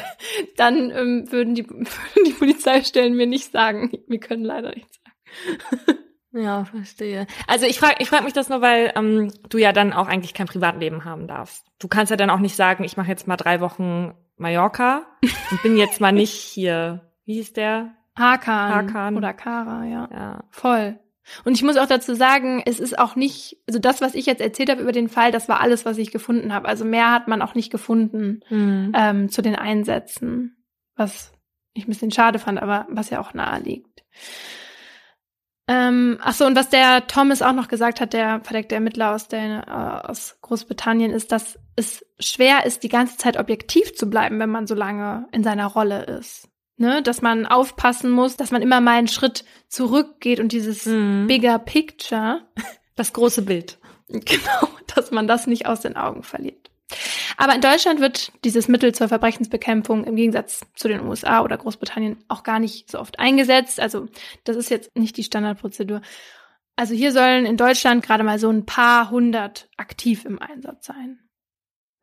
[0.56, 5.98] dann ähm, würden, die, würden die Polizeistellen mir nicht sagen, wir können leider nichts sagen.
[6.32, 7.28] Ja, verstehe.
[7.46, 10.34] Also ich frage ich frag mich das nur, weil ähm, du ja dann auch eigentlich
[10.34, 11.64] kein Privatleben haben darfst.
[11.78, 15.06] Du kannst ja dann auch nicht sagen, ich mache jetzt mal drei Wochen Mallorca
[15.50, 17.10] und bin jetzt mal nicht hier.
[17.24, 17.94] Wie hieß der?
[18.16, 19.16] Hakan, Hakan.
[19.16, 20.08] oder Kara, ja.
[20.12, 20.44] Ja.
[20.50, 20.98] Voll.
[21.44, 24.42] Und ich muss auch dazu sagen, es ist auch nicht, also das, was ich jetzt
[24.42, 26.68] erzählt habe über den Fall, das war alles, was ich gefunden habe.
[26.68, 28.92] Also mehr hat man auch nicht gefunden Hm.
[28.94, 30.56] ähm, zu den Einsätzen,
[30.96, 31.32] was
[31.72, 34.04] ich ein bisschen schade fand, aber was ja auch nahe liegt.
[35.66, 39.28] Ähm, ach so, und was der Thomas auch noch gesagt hat, der verdeckte Ermittler aus,
[39.28, 44.38] der, äh, aus Großbritannien, ist, dass es schwer ist, die ganze Zeit objektiv zu bleiben,
[44.38, 46.48] wenn man so lange in seiner Rolle ist.
[46.76, 47.02] Ne?
[47.02, 51.26] Dass man aufpassen muss, dass man immer mal einen Schritt zurückgeht und dieses Mhm.
[51.28, 52.42] bigger picture,
[52.96, 53.78] Das große Bild.
[54.08, 56.70] genau, dass man das nicht aus den Augen verliert.
[57.36, 62.22] Aber in Deutschland wird dieses Mittel zur Verbrechensbekämpfung im Gegensatz zu den USA oder Großbritannien
[62.28, 63.80] auch gar nicht so oft eingesetzt.
[63.80, 64.06] Also
[64.44, 66.00] das ist jetzt nicht die Standardprozedur.
[66.76, 71.20] Also hier sollen in Deutschland gerade mal so ein paar hundert aktiv im Einsatz sein.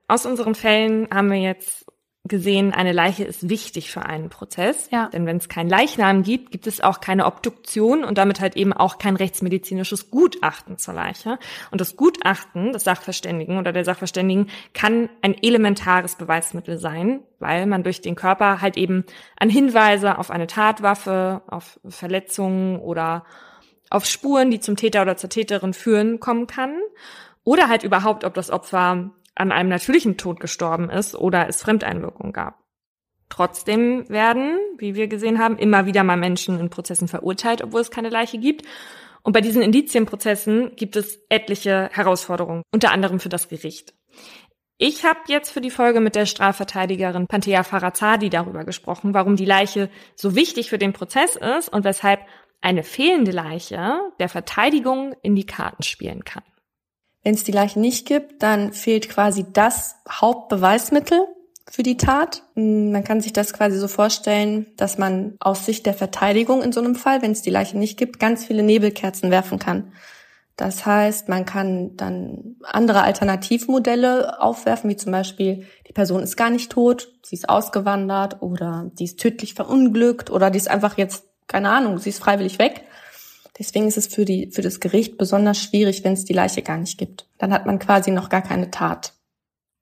[0.08, 1.86] Aus unseren Fällen haben wir jetzt
[2.24, 4.90] gesehen, eine Leiche ist wichtig für einen Prozess.
[4.92, 5.10] Ja.
[5.10, 8.74] Denn wenn es keinen Leichnam gibt, gibt es auch keine Obduktion und damit halt eben
[8.74, 11.40] auch kein rechtsmedizinisches Gutachten zur Leiche.
[11.72, 17.84] Und das Gutachten des Sachverständigen oder der Sachverständigen kann ein elementares Beweismittel sein, weil man
[17.84, 19.04] durch den Körper halt eben
[19.38, 23.26] an Hinweise auf eine Tatwaffe, auf Verletzungen oder
[23.90, 26.76] auf Spuren, die zum Täter oder zur Täterin führen, kommen kann.
[27.44, 32.34] Oder halt überhaupt, ob das Opfer an einem natürlichen Tod gestorben ist oder es Fremdeinwirkung
[32.34, 32.62] gab.
[33.30, 37.90] Trotzdem werden, wie wir gesehen haben, immer wieder mal Menschen in Prozessen verurteilt, obwohl es
[37.90, 38.66] keine Leiche gibt.
[39.24, 43.94] Und bei diesen Indizienprozessen gibt es etliche Herausforderungen, unter anderem für das Gericht.
[44.78, 49.46] Ich habe jetzt für die Folge mit der Strafverteidigerin Panthea Farazadi darüber gesprochen, warum die
[49.46, 52.22] Leiche so wichtig für den Prozess ist und weshalb
[52.62, 56.44] eine fehlende Leiche der Verteidigung in die Karten spielen kann.
[57.24, 61.28] Wenn es die Leiche nicht gibt, dann fehlt quasi das Hauptbeweismittel
[61.70, 62.44] für die Tat.
[62.56, 66.72] Mm, Man kann sich das quasi so vorstellen, dass man aus Sicht der Verteidigung in
[66.72, 69.92] so einem Fall, wenn es die Leiche nicht gibt, ganz viele Nebelkerzen werfen kann.
[70.58, 76.50] Das heißt, man kann dann andere Alternativmodelle aufwerfen, wie zum Beispiel, die Person ist gar
[76.50, 81.24] nicht tot, sie ist ausgewandert oder die ist tödlich verunglückt oder die ist einfach jetzt,
[81.48, 82.84] keine Ahnung, sie ist freiwillig weg.
[83.62, 86.78] Deswegen ist es für, die, für das Gericht besonders schwierig, wenn es die Leiche gar
[86.78, 87.28] nicht gibt.
[87.38, 89.14] Dann hat man quasi noch gar keine Tat.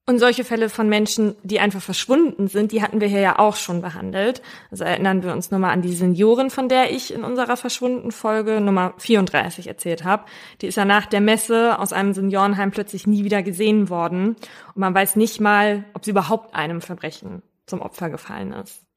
[0.06, 3.56] Und solche Fälle von Menschen, die einfach verschwunden sind, die hatten wir hier ja auch
[3.56, 4.42] schon behandelt.
[4.70, 8.60] Also erinnern wir uns nochmal an die Seniorin, von der ich in unserer verschwunden Folge
[8.60, 10.26] Nummer 34 erzählt habe.
[10.60, 14.36] Die ist ja nach der Messe aus einem Seniorenheim plötzlich nie wieder gesehen worden.
[14.76, 18.89] Und man weiß nicht mal, ob sie überhaupt einem Verbrechen zum Opfer gefallen ist.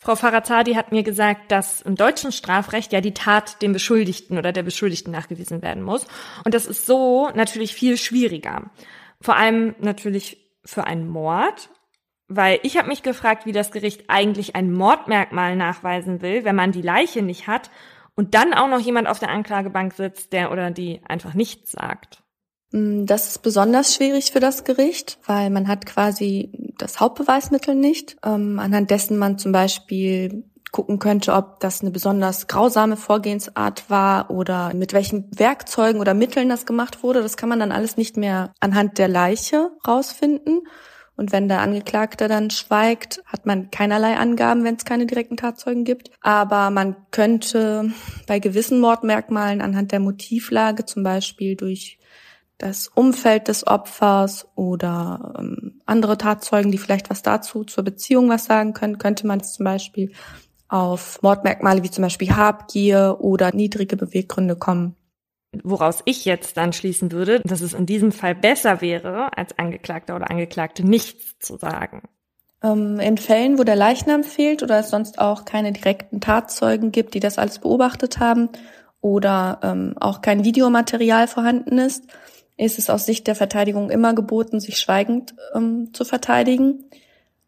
[0.00, 4.52] Frau Farazadi hat mir gesagt, dass im deutschen Strafrecht ja die Tat dem Beschuldigten oder
[4.52, 6.06] der Beschuldigten nachgewiesen werden muss.
[6.44, 8.70] Und das ist so natürlich viel schwieriger.
[9.20, 11.70] Vor allem natürlich für einen Mord,
[12.28, 16.70] weil ich habe mich gefragt, wie das Gericht eigentlich ein Mordmerkmal nachweisen will, wenn man
[16.70, 17.70] die Leiche nicht hat
[18.14, 22.22] und dann auch noch jemand auf der Anklagebank sitzt, der oder die einfach nichts sagt.
[22.72, 28.16] Mm, Das ist besonders schwierig für das Gericht, weil man hat quasi das Hauptbeweismittel nicht,
[28.24, 34.30] ähm, anhand dessen man zum Beispiel gucken könnte, ob das eine besonders grausame Vorgehensart war
[34.30, 37.22] oder mit welchen Werkzeugen oder Mitteln das gemacht wurde.
[37.22, 40.60] Das kann man dann alles nicht mehr anhand der Leiche rausfinden.
[41.16, 45.84] Und wenn der Angeklagte dann schweigt, hat man keinerlei Angaben, wenn es keine direkten Tatzeugen
[45.84, 46.10] gibt.
[46.20, 47.90] Aber man könnte
[48.28, 51.98] bei gewissen Mordmerkmalen anhand der Motivlage, zum Beispiel durch
[52.58, 58.44] das Umfeld des Opfers oder ähm, andere Tatzeugen, die vielleicht was dazu zur Beziehung was
[58.44, 60.12] sagen können, könnte man es zum Beispiel
[60.68, 64.96] auf Mordmerkmale wie zum Beispiel Habgier oder niedrige Beweggründe kommen.
[65.62, 70.14] Woraus ich jetzt dann schließen würde, dass es in diesem Fall besser wäre, als Angeklagter
[70.14, 72.02] oder Angeklagte nichts zu sagen.
[72.62, 77.14] Ähm, in Fällen, wo der Leichnam fehlt oder es sonst auch keine direkten Tatzeugen gibt,
[77.14, 78.50] die das alles beobachtet haben
[79.00, 82.04] oder ähm, auch kein Videomaterial vorhanden ist,
[82.58, 86.84] ist es aus Sicht der Verteidigung immer geboten, sich schweigend ähm, zu verteidigen.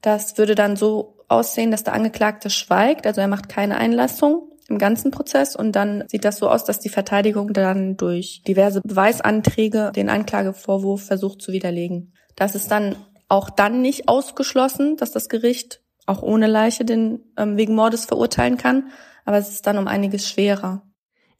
[0.01, 4.79] Das würde dann so aussehen, dass der Angeklagte schweigt, also er macht keine Einlassung im
[4.79, 9.93] ganzen Prozess und dann sieht das so aus, dass die Verteidigung dann durch diverse Beweisanträge
[9.95, 12.15] den Anklagevorwurf versucht zu widerlegen.
[12.37, 12.97] Das ist dann
[13.29, 18.57] auch dann nicht ausgeschlossen, dass das Gericht auch ohne Leiche den ähm, wegen Mordes verurteilen
[18.57, 18.91] kann,
[19.25, 20.83] aber es ist dann um einiges schwerer.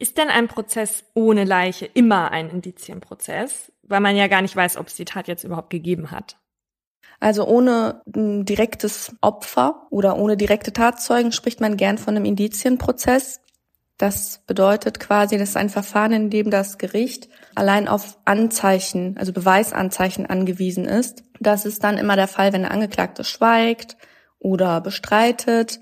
[0.01, 4.79] Ist denn ein Prozess ohne Leiche immer ein Indizienprozess, weil man ja gar nicht weiß,
[4.79, 6.39] ob es die Tat jetzt überhaupt gegeben hat?
[7.21, 13.43] Also ohne ein direktes Opfer oder ohne direkte Tatzeugen spricht man gern von einem Indizienprozess.
[13.99, 19.35] Das bedeutet quasi, das ist ein Verfahren, in dem das Gericht allein auf Anzeichen, also
[19.35, 21.25] Beweisanzeichen angewiesen ist.
[21.41, 23.99] Das ist dann immer der Fall, wenn der Angeklagte schweigt
[24.39, 25.81] oder bestreitet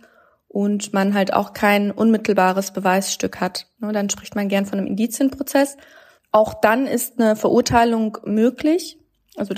[0.49, 3.67] und man halt auch kein unmittelbares Beweisstück hat.
[3.79, 5.77] Ne, dann spricht man gern von einem Indizienprozess.
[6.33, 8.99] Auch dann ist eine Verurteilung möglich.
[9.37, 9.55] Also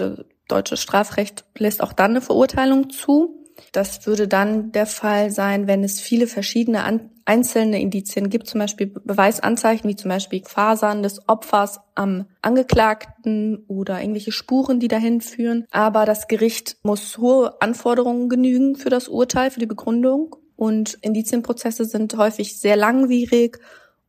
[0.49, 3.37] deutsches Strafrecht lässt auch dann eine Verurteilung zu.
[3.73, 8.59] Das würde dann der Fall sein, wenn es viele verschiedene an, einzelne Indizien gibt, zum
[8.59, 15.21] Beispiel Beweisanzeichen, wie zum Beispiel Fasern des Opfers am Angeklagten oder irgendwelche Spuren, die dahin
[15.21, 15.67] führen.
[15.71, 20.37] Aber das Gericht muss hohe Anforderungen genügen für das Urteil, für die Begründung.
[20.61, 23.61] Und Indizienprozesse sind häufig sehr langwierig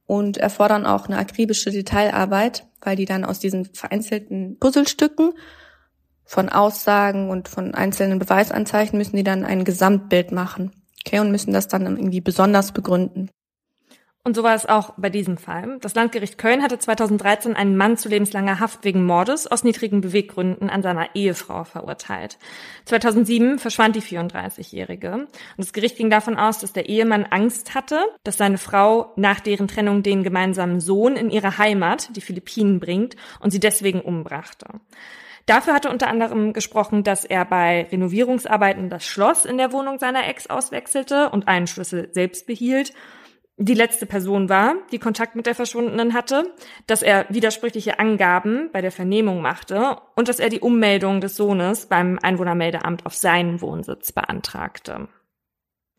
[0.05, 5.31] und erfordern auch eine akribische Detailarbeit, weil die dann aus diesen vereinzelten Puzzlestücken
[6.25, 10.73] von Aussagen und von einzelnen Beweisanzeichen müssen die dann ein Gesamtbild machen.
[11.05, 13.29] Okay, und müssen das dann irgendwie besonders begründen.
[14.23, 15.79] Und so war es auch bei diesem Fall.
[15.81, 20.69] Das Landgericht Köln hatte 2013 einen Mann zu lebenslanger Haft wegen Mordes aus niedrigen Beweggründen
[20.69, 22.37] an seiner Ehefrau verurteilt.
[22.85, 25.13] 2007 verschwand die 34-Jährige.
[25.13, 29.39] Und das Gericht ging davon aus, dass der Ehemann Angst hatte, dass seine Frau nach
[29.39, 34.67] deren Trennung den gemeinsamen Sohn in ihre Heimat, die Philippinen, bringt und sie deswegen umbrachte.
[35.47, 40.27] Dafür hatte unter anderem gesprochen, dass er bei Renovierungsarbeiten das Schloss in der Wohnung seiner
[40.27, 42.93] Ex auswechselte und einen Schlüssel selbst behielt.
[43.63, 46.51] Die letzte Person war, die Kontakt mit der Verschwundenen hatte,
[46.87, 51.85] dass er widersprüchliche Angaben bei der Vernehmung machte und dass er die Ummeldung des Sohnes
[51.85, 55.09] beim Einwohnermeldeamt auf seinen Wohnsitz beantragte.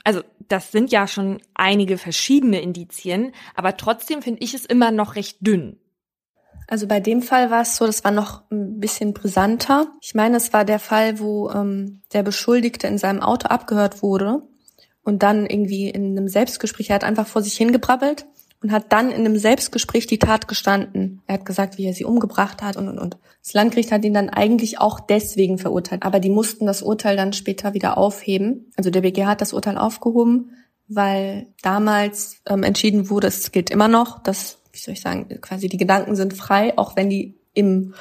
[0.03, 5.15] Also das sind ja schon einige verschiedene Indizien, aber trotzdem finde ich es immer noch
[5.15, 5.79] recht dünn.
[6.67, 9.87] Also bei dem Fall war es so, das war noch ein bisschen brisanter.
[10.01, 14.43] Ich meine, es war der Fall, wo ähm, der Beschuldigte in seinem Auto abgehört wurde
[15.03, 18.27] und dann irgendwie in einem Selbstgespräch, er hat einfach vor sich hingebrabbelt
[18.63, 21.23] und hat dann in einem Selbstgespräch die Tat gestanden.
[21.27, 23.17] Er hat gesagt, wie er sie umgebracht hat und, und, und.
[23.43, 26.05] Das Landgericht hat ihn dann eigentlich auch deswegen verurteilt.
[26.05, 28.71] Aber die mussten das Urteil dann später wieder aufheben.
[28.77, 30.53] Also der BGH hat das Urteil aufgehoben,
[30.87, 35.69] weil damals ähm, entschieden wurde, es gilt immer noch, dass wie soll ich sagen, quasi
[35.69, 37.95] die Gedanken sind frei, auch wenn die im,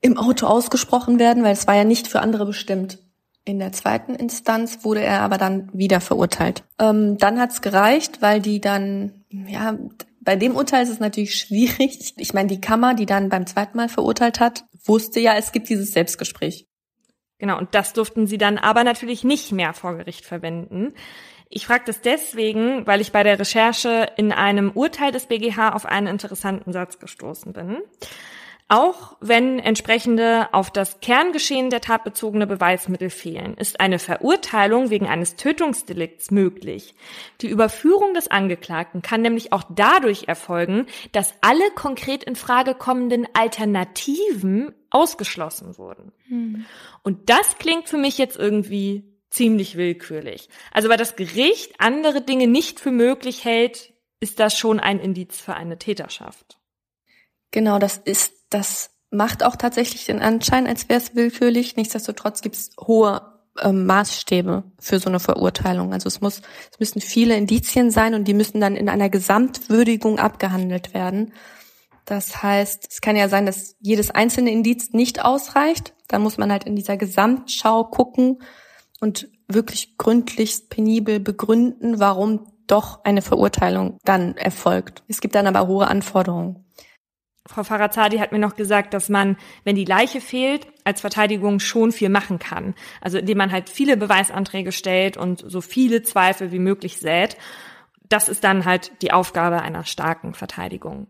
[0.00, 2.98] im Auto ausgesprochen werden, weil es war ja nicht für andere bestimmt.
[3.44, 6.62] In der zweiten Instanz wurde er aber dann wieder verurteilt.
[6.78, 9.76] Ähm, dann hat's gereicht, weil die dann, ja,
[10.20, 12.14] bei dem Urteil ist es natürlich schwierig.
[12.16, 15.68] Ich meine, die Kammer, die dann beim zweiten Mal verurteilt hat, wusste ja, es gibt
[15.68, 16.66] dieses Selbstgespräch.
[17.38, 20.92] Genau, und das durften sie dann aber natürlich nicht mehr vor Gericht verwenden.
[21.48, 25.86] Ich frage das deswegen, weil ich bei der Recherche in einem Urteil des BGH auf
[25.86, 27.78] einen interessanten Satz gestoßen bin.
[28.72, 35.08] Auch wenn entsprechende auf das Kerngeschehen der Tat bezogene Beweismittel fehlen, ist eine Verurteilung wegen
[35.08, 36.94] eines Tötungsdelikts möglich.
[37.40, 43.26] Die Überführung des Angeklagten kann nämlich auch dadurch erfolgen, dass alle konkret in Frage kommenden
[43.32, 46.12] Alternativen ausgeschlossen wurden.
[46.28, 46.64] Hm.
[47.02, 50.48] Und das klingt für mich jetzt irgendwie ziemlich willkürlich.
[50.70, 55.40] Also weil das Gericht andere Dinge nicht für möglich hält, ist das schon ein Indiz
[55.40, 56.60] für eine Täterschaft.
[57.50, 61.76] Genau, das ist, das macht auch tatsächlich den Anschein, als wäre es willkürlich.
[61.76, 63.22] Nichtsdestotrotz gibt es hohe
[63.60, 65.92] ähm, Maßstäbe für so eine Verurteilung.
[65.92, 70.18] Also es muss, es müssen viele Indizien sein und die müssen dann in einer Gesamtwürdigung
[70.18, 71.32] abgehandelt werden.
[72.04, 75.94] Das heißt, es kann ja sein, dass jedes einzelne Indiz nicht ausreicht.
[76.08, 78.38] Da muss man halt in dieser Gesamtschau gucken,
[79.00, 85.02] und wirklich gründlich, penibel begründen, warum doch eine Verurteilung dann erfolgt.
[85.08, 86.64] Es gibt dann aber hohe Anforderungen.
[87.50, 91.90] Frau Farazadi hat mir noch gesagt, dass man, wenn die Leiche fehlt, als Verteidigung schon
[91.90, 92.74] viel machen kann.
[93.00, 97.36] Also indem man halt viele Beweisanträge stellt und so viele Zweifel wie möglich sät.
[98.08, 101.08] Das ist dann halt die Aufgabe einer starken Verteidigung.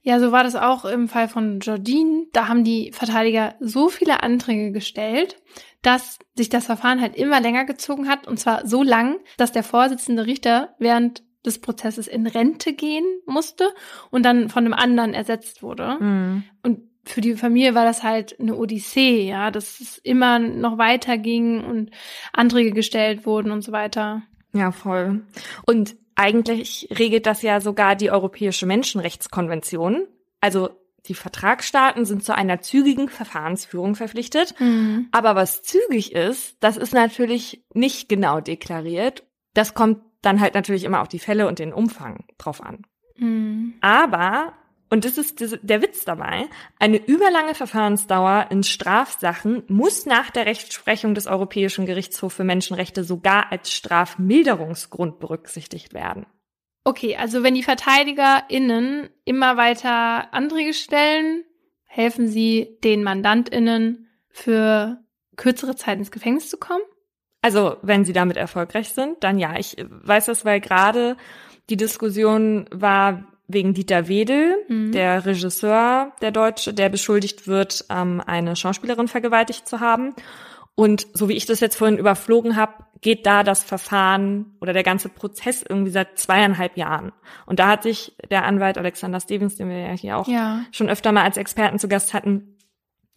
[0.00, 2.24] Ja, so war das auch im Fall von Jordine.
[2.32, 5.36] Da haben die Verteidiger so viele Anträge gestellt,
[5.82, 8.26] dass sich das Verfahren halt immer länger gezogen hat.
[8.26, 13.68] Und zwar so lang, dass der Vorsitzende Richter während des Prozesses in Rente gehen musste
[14.10, 15.96] und dann von einem anderen ersetzt wurde.
[16.00, 16.44] Mhm.
[16.62, 21.18] Und für die Familie war das halt eine Odyssee, ja, dass es immer noch weiter
[21.18, 21.90] ging und
[22.32, 24.22] Anträge gestellt wurden und so weiter.
[24.52, 25.22] Ja, voll.
[25.64, 30.06] Und eigentlich regelt das ja sogar die Europäische Menschenrechtskonvention.
[30.40, 30.70] Also
[31.06, 34.54] die Vertragsstaaten sind zu einer zügigen Verfahrensführung verpflichtet.
[34.60, 35.08] Mhm.
[35.12, 39.24] Aber was zügig ist, das ist natürlich nicht genau deklariert.
[39.54, 42.84] Das kommt dann halt natürlich immer auf die Fälle und den Umfang drauf an.
[43.16, 43.74] Mhm.
[43.80, 44.54] Aber,
[44.90, 46.48] und das ist der Witz dabei,
[46.78, 53.52] eine überlange Verfahrensdauer in Strafsachen muss nach der Rechtsprechung des Europäischen Gerichtshofs für Menschenrechte sogar
[53.52, 56.26] als Strafmilderungsgrund berücksichtigt werden.
[56.84, 61.44] Okay, also wenn die VerteidigerInnen immer weiter Anträge stellen,
[61.84, 65.04] helfen sie den MandantInnen für
[65.36, 66.82] kürzere Zeit ins Gefängnis zu kommen?
[67.42, 69.58] Also, wenn sie damit erfolgreich sind, dann ja.
[69.58, 71.16] Ich weiß das, weil gerade
[71.70, 74.92] die Diskussion war wegen Dieter Wedel, mhm.
[74.92, 80.14] der Regisseur, der Deutsche, der beschuldigt wird, ähm, eine Schauspielerin vergewaltigt zu haben.
[80.74, 84.82] Und so wie ich das jetzt vorhin überflogen habe, geht da das Verfahren oder der
[84.82, 87.12] ganze Prozess irgendwie seit zweieinhalb Jahren.
[87.46, 90.60] Und da hat sich der Anwalt Alexander Stevens, den wir ja hier auch ja.
[90.70, 92.56] schon öfter mal als Experten zu Gast hatten,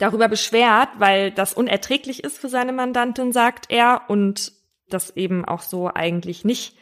[0.03, 4.51] darüber beschwert, weil das unerträglich ist für seine Mandantin, sagt er, und
[4.89, 6.77] das eben auch so eigentlich nicht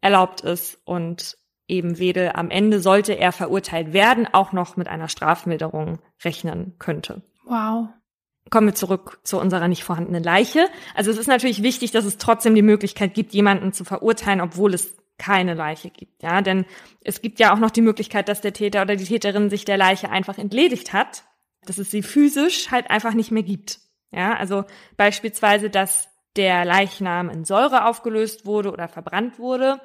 [0.00, 1.38] erlaubt ist und
[1.68, 7.22] eben Wedel am Ende sollte er verurteilt werden, auch noch mit einer Strafmilderung rechnen könnte.
[7.46, 7.88] Wow.
[8.50, 10.66] Kommen wir zurück zu unserer nicht vorhandenen Leiche.
[10.94, 14.74] Also es ist natürlich wichtig, dass es trotzdem die Möglichkeit gibt, jemanden zu verurteilen, obwohl
[14.74, 16.66] es keine Leiche gibt, ja, denn
[17.00, 19.76] es gibt ja auch noch die Möglichkeit, dass der Täter oder die Täterin sich der
[19.76, 21.22] Leiche einfach entledigt hat,
[21.68, 23.80] dass es sie physisch halt einfach nicht mehr gibt.
[24.10, 24.64] Ja, also
[24.96, 29.80] beispielsweise, dass der Leichnam in Säure aufgelöst wurde oder verbrannt wurde.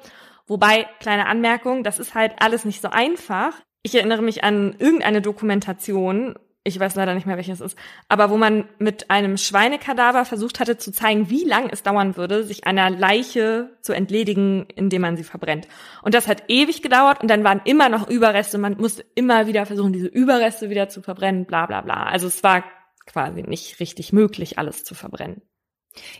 [0.46, 3.54] Wobei, kleine Anmerkung, das ist halt alles nicht so einfach.
[3.82, 7.76] Ich erinnere mich an irgendeine Dokumentation, ich weiß leider nicht mehr, welches ist,
[8.08, 12.44] aber wo man mit einem Schweinekadaver versucht hatte zu zeigen, wie lang es dauern würde,
[12.44, 15.68] sich einer Leiche zu entledigen, indem man sie verbrennt.
[16.02, 19.64] Und das hat ewig gedauert und dann waren immer noch Überreste, man musste immer wieder
[19.64, 22.04] versuchen, diese Überreste wieder zu verbrennen, bla bla bla.
[22.04, 22.64] Also es war
[23.06, 25.40] quasi nicht richtig möglich, alles zu verbrennen.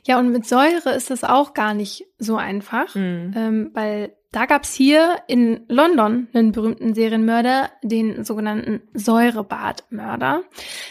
[0.04, 3.34] Ja, und mit Säure ist das auch gar nicht so einfach, mhm.
[3.36, 10.44] ähm, weil da gab's hier in London einen berühmten Serienmörder, den sogenannten Säurebadmörder.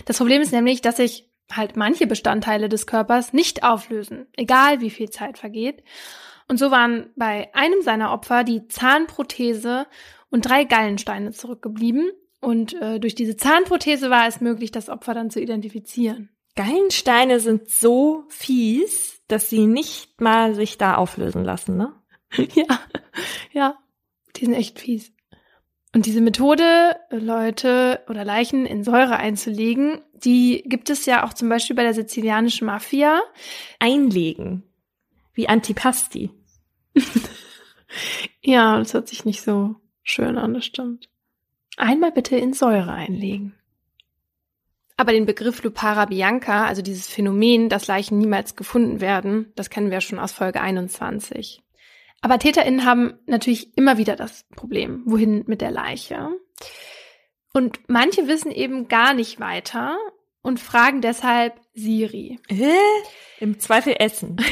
[0.06, 4.90] Das Problem ist nämlich, dass sich halt manche Bestandteile des Körpers nicht auflösen, egal wie
[4.90, 5.84] viel Zeit vergeht.
[6.48, 9.88] Und so waren bei einem seiner Opfer die Zahnprothese
[10.30, 12.12] und drei Gallensteine zurückgeblieben.
[12.42, 16.30] Und äh, durch diese Zahnprothese war es möglich, das Opfer dann zu identifizieren.
[16.56, 21.94] Gallensteine sind so fies, dass sie nicht mal sich da auflösen lassen, ne?
[22.54, 22.80] ja,
[23.52, 23.78] ja,
[24.36, 25.12] die sind echt fies.
[25.94, 31.50] Und diese Methode, Leute oder Leichen in Säure einzulegen, die gibt es ja auch zum
[31.50, 33.22] Beispiel bei der sizilianischen Mafia.
[33.80, 34.64] Einlegen.
[35.34, 36.30] Wie Antipasti.
[38.42, 41.10] ja, das hört sich nicht so schön an, das stimmt.
[41.78, 43.56] Einmal bitte in Säure einlegen.
[44.98, 49.92] Aber den Begriff Lupara Bianca, also dieses Phänomen, dass Leichen niemals gefunden werden, das kennen
[49.92, 51.64] wir schon aus Folge 21.
[52.22, 56.30] Aber TäterInnen haben natürlich immer wieder das Problem, wohin mit der Leiche.
[57.54, 59.98] Und manche wissen eben gar nicht weiter
[60.42, 62.40] und fragen deshalb Siri.
[62.48, 62.76] Hä?
[63.40, 64.38] Im Zweifel essen.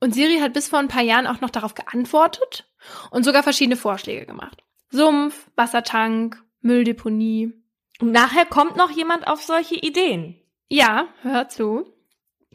[0.00, 2.68] Und Siri hat bis vor ein paar Jahren auch noch darauf geantwortet
[3.12, 4.64] und sogar verschiedene Vorschläge gemacht.
[4.90, 7.52] Sumpf, Wassertank, Mülldeponie.
[8.00, 10.40] Und nachher kommt noch jemand auf solche Ideen.
[10.68, 11.86] Ja, hör zu.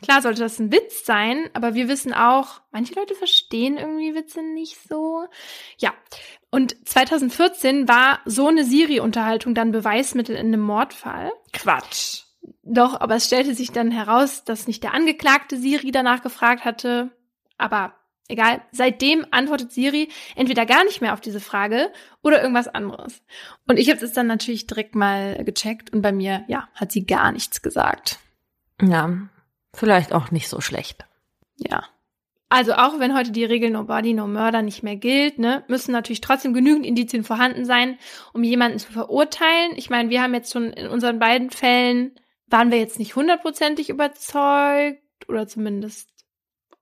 [0.02, 4.41] Klar sollte das ein Witz sein, aber wir wissen auch, manche Leute verstehen irgendwie Witze
[4.44, 5.26] nicht so.
[5.78, 5.94] Ja.
[6.52, 11.32] Und 2014 war so eine Siri-Unterhaltung dann Beweismittel in einem Mordfall.
[11.52, 12.24] Quatsch.
[12.64, 17.11] Doch, aber es stellte sich dann heraus, dass nicht der Angeklagte Siri danach gefragt hatte.
[17.57, 17.94] Aber
[18.28, 21.91] egal, seitdem antwortet Siri entweder gar nicht mehr auf diese Frage
[22.22, 23.24] oder irgendwas anderes.
[23.68, 27.06] Und ich habe das dann natürlich direkt mal gecheckt und bei mir, ja, hat sie
[27.06, 28.19] gar nichts gesagt.
[28.82, 29.28] Ja,
[29.73, 31.06] Vielleicht auch nicht so schlecht.
[31.57, 31.84] Ja.
[32.49, 35.91] Also auch wenn heute die Regel No Body, No Murder nicht mehr gilt, ne, müssen
[35.91, 37.98] natürlich trotzdem genügend Indizien vorhanden sein,
[38.31, 39.73] um jemanden zu verurteilen.
[39.76, 42.18] Ich meine, wir haben jetzt schon in unseren beiden Fällen,
[42.48, 46.10] waren wir jetzt nicht hundertprozentig überzeugt oder zumindest,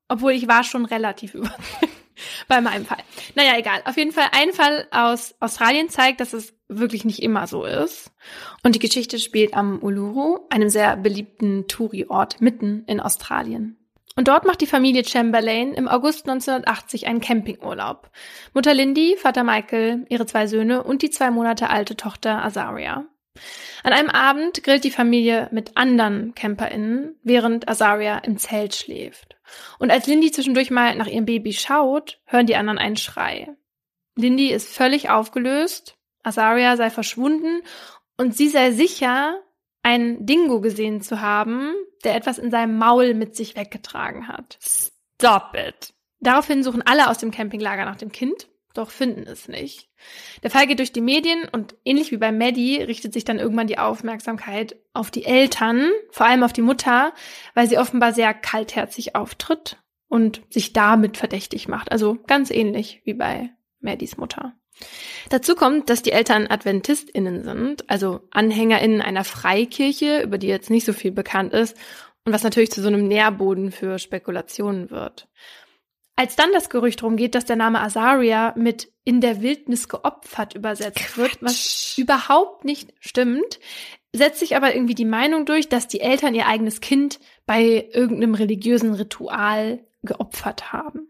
[0.07, 2.04] obwohl ich war schon relativ überzeugt
[2.47, 3.03] bei meinem Fall.
[3.35, 3.81] Naja, egal.
[3.85, 8.11] Auf jeden Fall ein Fall aus Australien zeigt, dass es wirklich nicht immer so ist.
[8.63, 13.77] Und die Geschichte spielt am Uluru, einem sehr beliebten Touri-Ort mitten in Australien.
[14.17, 18.09] Und dort macht die Familie Chamberlain im August 1980 einen Campingurlaub.
[18.53, 23.05] Mutter Lindy, Vater Michael, ihre zwei Söhne und die zwei Monate alte Tochter Azaria.
[23.83, 29.34] An einem Abend grillt die Familie mit anderen CamperInnen, während Azaria im Zelt schläft.
[29.79, 33.55] Und als Lindy zwischendurch mal nach ihrem Baby schaut, hören die anderen einen Schrei.
[34.15, 37.61] Lindy ist völlig aufgelöst, Azaria sei verschwunden
[38.17, 39.41] und sie sei sicher,
[39.83, 41.73] einen Dingo gesehen zu haben,
[42.03, 44.57] der etwas in seinem Maul mit sich weggetragen hat.
[44.61, 45.93] Stop it.
[46.19, 49.89] Daraufhin suchen alle aus dem Campinglager nach dem Kind, doch finden es nicht.
[50.43, 53.67] Der Fall geht durch die Medien und ähnlich wie bei Maddie richtet sich dann irgendwann
[53.67, 57.13] die Aufmerksamkeit auf die Eltern, vor allem auf die Mutter,
[57.53, 59.77] weil sie offenbar sehr kaltherzig auftritt
[60.07, 61.91] und sich damit verdächtig macht.
[61.91, 63.49] Also ganz ähnlich wie bei
[63.79, 64.53] Maddies Mutter.
[65.29, 70.85] Dazu kommt, dass die Eltern AdventistInnen sind, also AnhängerInnen einer Freikirche, über die jetzt nicht
[70.85, 71.77] so viel bekannt ist
[72.25, 75.27] und was natürlich zu so einem Nährboden für Spekulationen wird.
[76.15, 80.99] Als dann das Gerücht rumgeht, dass der Name Azaria mit in der Wildnis geopfert übersetzt
[80.99, 81.17] Quatsch.
[81.17, 83.59] wird, was überhaupt nicht stimmt,
[84.13, 88.33] setzt sich aber irgendwie die Meinung durch, dass die Eltern ihr eigenes Kind bei irgendeinem
[88.33, 91.09] religiösen Ritual geopfert haben.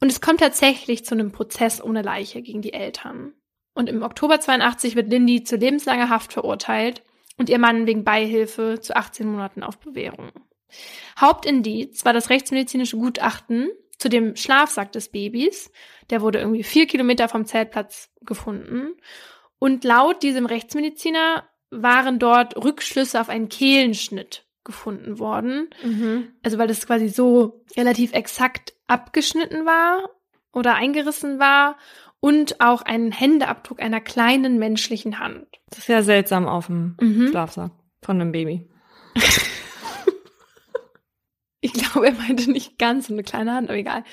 [0.00, 3.32] Und es kommt tatsächlich zu einem Prozess ohne Leiche gegen die Eltern.
[3.72, 7.02] Und im Oktober 82 wird Lindy zu lebenslanger Haft verurteilt
[7.38, 10.30] und ihr Mann wegen Beihilfe zu 18 Monaten auf Bewährung.
[11.20, 13.68] Hauptindiz war das rechtsmedizinische Gutachten
[13.98, 15.70] zu dem Schlafsack des Babys.
[16.10, 18.94] Der wurde irgendwie vier Kilometer vom Zeltplatz gefunden.
[19.58, 25.70] Und laut diesem Rechtsmediziner waren dort Rückschlüsse auf einen Kehlenschnitt gefunden worden.
[25.82, 26.32] Mhm.
[26.42, 30.10] Also weil das quasi so relativ exakt abgeschnitten war
[30.52, 31.76] oder eingerissen war
[32.20, 35.46] und auch einen Händeabdruck einer kleinen menschlichen Hand.
[35.70, 37.28] Das ist ja seltsam auf dem mhm.
[37.28, 37.72] Schlafsack
[38.02, 38.68] von einem Baby.
[41.60, 44.04] Ich glaube, er meinte nicht ganz so eine kleine Hand, aber egal.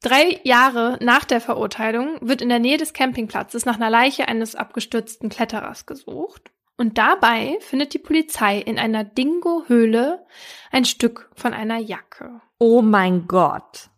[0.00, 4.54] Drei Jahre nach der Verurteilung wird in der Nähe des Campingplatzes nach einer Leiche eines
[4.54, 6.52] abgestürzten Kletterers gesucht.
[6.76, 10.24] Und dabei findet die Polizei in einer Dingo-Höhle
[10.70, 12.40] ein Stück von einer Jacke.
[12.60, 13.90] Oh mein Gott.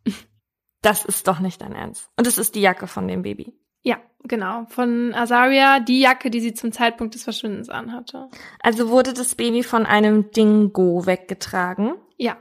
[0.81, 2.09] Das ist doch nicht dein Ernst.
[2.16, 3.52] Und es ist die Jacke von dem Baby.
[3.82, 4.65] Ja, genau.
[4.70, 8.28] Von Azaria, die Jacke, die sie zum Zeitpunkt des Verschwindens anhatte.
[8.61, 11.97] Also wurde das Baby von einem Dingo weggetragen?
[12.16, 12.39] Ja.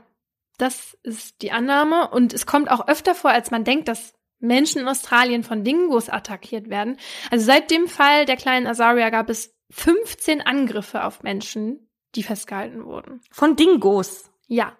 [0.60, 2.10] Das ist die Annahme.
[2.10, 6.10] Und es kommt auch öfter vor, als man denkt, dass Menschen in Australien von Dingos
[6.10, 6.98] attackiert werden.
[7.30, 12.84] Also seit dem Fall der kleinen Azaria gab es 15 Angriffe auf Menschen, die festgehalten
[12.84, 13.22] wurden.
[13.30, 14.30] Von Dingos?
[14.48, 14.76] Ja.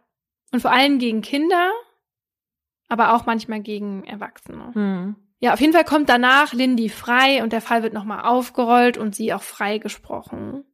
[0.52, 1.70] Und vor allem gegen Kinder,
[2.89, 4.74] aber auch manchmal gegen Erwachsene.
[4.74, 5.16] Hm.
[5.39, 9.15] Ja, auf jeden Fall kommt danach Lindy frei und der Fall wird nochmal aufgerollt und
[9.15, 10.65] sie auch frei gesprochen.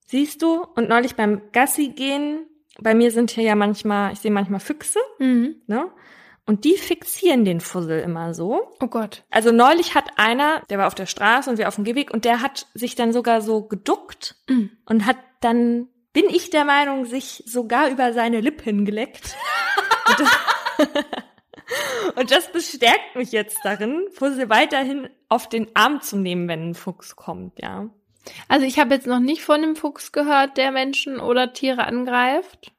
[0.00, 2.46] Siehst du, und neulich beim Gassi gehen
[2.80, 5.56] bei mir sind hier ja manchmal, ich sehe manchmal Füchse, mhm.
[5.66, 5.90] ne?
[6.46, 8.74] Und die fixieren den Fussel immer so.
[8.80, 9.24] Oh Gott.
[9.30, 12.26] Also neulich hat einer, der war auf der Straße und wir auf dem Gehweg und
[12.26, 14.70] der hat sich dann sogar so geduckt mhm.
[14.84, 19.34] und hat dann, bin ich der Meinung, sich sogar über seine Lippen geleckt.
[20.08, 20.96] und, das,
[22.16, 26.74] und das bestärkt mich jetzt darin, Fussel weiterhin auf den Arm zu nehmen, wenn ein
[26.74, 27.88] Fuchs kommt, ja.
[28.48, 32.72] Also ich habe jetzt noch nicht von einem Fuchs gehört, der Menschen oder Tiere angreift.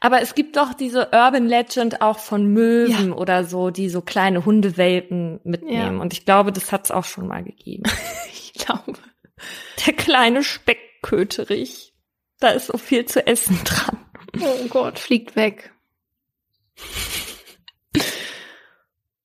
[0.00, 3.14] Aber es gibt doch diese Urban Legend auch von Möwen ja.
[3.14, 5.96] oder so, die so kleine Hundewelpen mitnehmen.
[5.96, 6.02] Ja.
[6.02, 7.82] Und ich glaube, das hat es auch schon mal gegeben.
[8.32, 8.94] ich glaube.
[9.86, 11.92] Der kleine Speckköterich.
[12.38, 13.98] Da ist so viel zu essen dran.
[14.40, 15.72] Oh Gott, fliegt weg.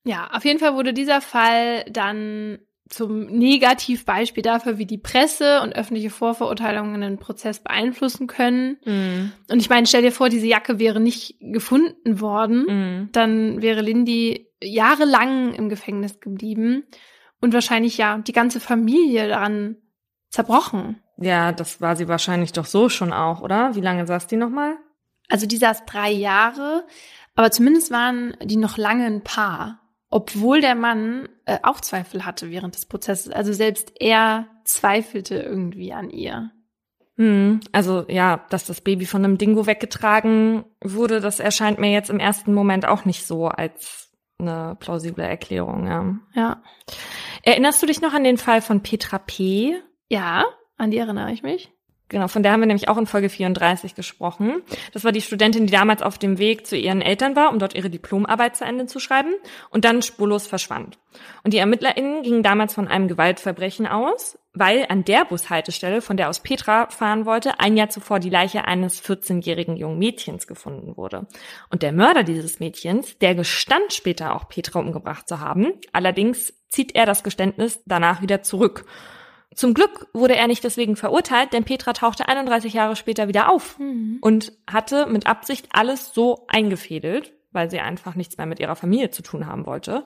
[0.03, 2.59] ja, auf jeden Fall wurde dieser Fall dann
[2.90, 8.78] zum Negativbeispiel dafür, wie die Presse und öffentliche Vorverurteilungen einen Prozess beeinflussen können.
[8.84, 9.32] Mm.
[9.52, 12.64] Und ich meine, stell dir vor, diese Jacke wäre nicht gefunden worden,
[13.03, 13.10] mm.
[13.11, 16.84] dann wäre Lindy jahrelang im Gefängnis geblieben
[17.41, 19.78] und wahrscheinlich ja die ganze Familie daran
[20.30, 21.02] zerbrochen.
[21.18, 23.76] Ja, das war sie wahrscheinlich doch so schon auch, oder?
[23.76, 24.78] Wie lange saß die nochmal?
[25.28, 26.86] Also die saß drei Jahre,
[27.36, 29.80] aber zumindest waren die noch lange ein Paar
[30.10, 33.31] obwohl der Mann äh, auch Zweifel hatte während des Prozesses.
[33.31, 36.52] Also selbst er zweifelte irgendwie an ihr.
[37.18, 42.10] Hm, also ja, dass das Baby von einem Dingo weggetragen wurde, das erscheint mir jetzt
[42.10, 44.10] im ersten Moment auch nicht so als
[44.40, 45.88] eine plausible Erklärung.
[45.88, 46.15] Ja.
[46.34, 46.64] ja.
[47.44, 49.76] Erinnerst du dich noch an den Fall von Petra P?
[50.07, 50.45] Ja,
[50.77, 51.72] an die erinnere ich mich.
[52.10, 54.64] Genau, von der haben wir nämlich auch in Folge 34 gesprochen.
[54.94, 57.76] Das war die Studentin, die damals auf dem Weg zu ihren Eltern war, um dort
[57.76, 59.31] ihre Diplomarbeit zu Ende zu schreiben
[59.69, 60.98] und dann spurlos verschwand.
[61.44, 66.30] Und die ErmittlerInnen gingen damals von einem Gewaltverbrechen aus, weil an der Bushaltestelle, von der
[66.30, 71.27] aus Petra fahren wollte, ein Jahr zuvor die Leiche eines 14-jährigen jungen Mädchens gefunden wurde.
[71.69, 76.95] Und der Mörder dieses Mädchens, der gestand später auch Petra umgebracht zu haben, allerdings zieht
[76.95, 78.86] er das Geständnis danach wieder zurück.
[79.55, 83.77] Zum Glück wurde er nicht deswegen verurteilt, denn Petra tauchte 31 Jahre später wieder auf
[83.80, 84.19] Mhm.
[84.21, 89.09] und hatte mit Absicht alles so eingefädelt, weil sie einfach nichts mehr mit ihrer Familie
[89.09, 90.05] zu tun haben wollte.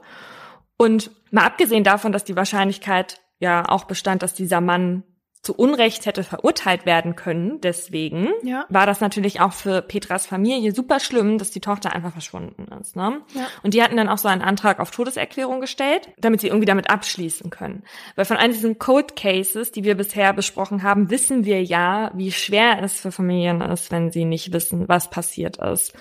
[0.78, 5.04] Und mal abgesehen davon, dass die Wahrscheinlichkeit ja auch bestand, dass dieser Mann
[5.44, 8.66] zu Unrecht hätte verurteilt werden können, deswegen Ja.
[8.70, 12.96] war das natürlich auch für Petras Familie super schlimm, dass die Tochter einfach verschwunden ist.
[12.96, 13.22] Ne?
[13.34, 13.48] Ja.
[13.62, 16.90] Und die hatten dann auch so einen Antrag auf Todeserklärung gestellt, damit sie irgendwie damit
[16.90, 17.84] abschließen können.
[18.16, 22.32] Weil von all diesen Code Cases, die wir bisher besprochen haben, wissen wir ja, wie
[22.32, 25.94] schwer es für Familien ist, wenn sie nicht wissen, was passiert ist.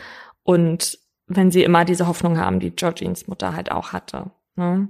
[0.44, 4.30] Und wenn sie immer diese Hoffnung haben, die Georgines Mutter halt auch hatte.
[4.54, 4.88] Ne?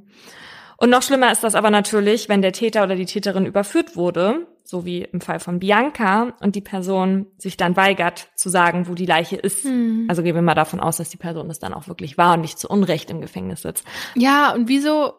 [0.82, 4.48] Und noch schlimmer ist das aber natürlich, wenn der Täter oder die Täterin überführt wurde,
[4.64, 8.94] so wie im Fall von Bianca, und die Person sich dann weigert zu sagen, wo
[8.94, 9.64] die Leiche ist.
[9.64, 10.06] Mhm.
[10.09, 12.40] Also gehen wir mal davon aus, dass die Person es dann auch wirklich war und
[12.40, 13.86] nicht zu Unrecht im Gefängnis sitzt.
[14.16, 15.12] Ja, und wieso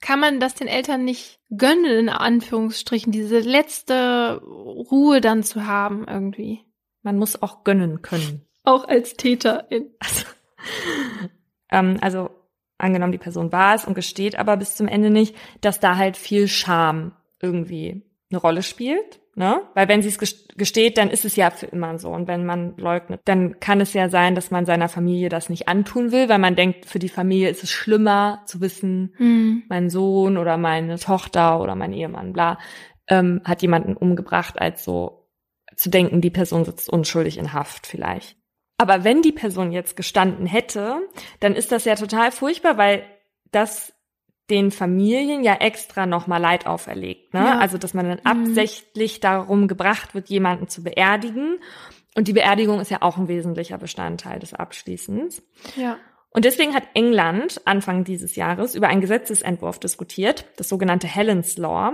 [0.00, 6.06] kann man das den Eltern nicht gönnen, in Anführungsstrichen, diese letzte Ruhe dann zu haben
[6.08, 6.62] irgendwie?
[7.02, 8.44] Man muss auch gönnen können.
[8.64, 9.92] Auch als Täterin.
[11.70, 12.30] Ähm, also
[12.78, 16.16] angenommen, die Person war es und gesteht aber bis zum Ende nicht, dass da halt
[16.16, 19.20] viel Scham irgendwie eine Rolle spielt.
[19.38, 19.60] Ne?
[19.74, 22.08] Weil wenn sie es ges- gesteht, dann ist es ja für immer so.
[22.10, 25.68] Und wenn man leugnet, dann kann es ja sein, dass man seiner Familie das nicht
[25.68, 29.64] antun will, weil man denkt, für die Familie ist es schlimmer zu wissen, Mhm.
[29.68, 32.58] mein Sohn oder meine Tochter oder mein Ehemann, bla,
[33.08, 35.28] ähm, hat jemanden umgebracht, als so
[35.76, 38.38] zu denken, die Person sitzt unschuldig in Haft vielleicht.
[38.78, 40.98] Aber wenn die Person jetzt gestanden hätte,
[41.40, 43.04] dann ist das ja total furchtbar, weil
[43.50, 43.92] das
[44.50, 47.34] den Familien ja extra nochmal Leid auferlegt.
[47.34, 47.40] Ne?
[47.40, 47.58] Ja.
[47.58, 48.50] Also, dass man dann Mhm.
[48.50, 51.58] absichtlich darum gebracht wird, jemanden zu beerdigen.
[52.14, 55.42] Und die Beerdigung ist ja auch ein wesentlicher Bestandteil des Abschließens.
[55.74, 55.98] Ja.
[56.30, 61.92] Und deswegen hat England Anfang dieses Jahres über einen Gesetzesentwurf diskutiert, das sogenannte Helen's Law.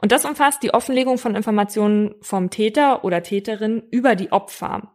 [0.00, 4.90] Und das umfasst die Offenlegung von Informationen vom Täter oder Täterin über die Opfer.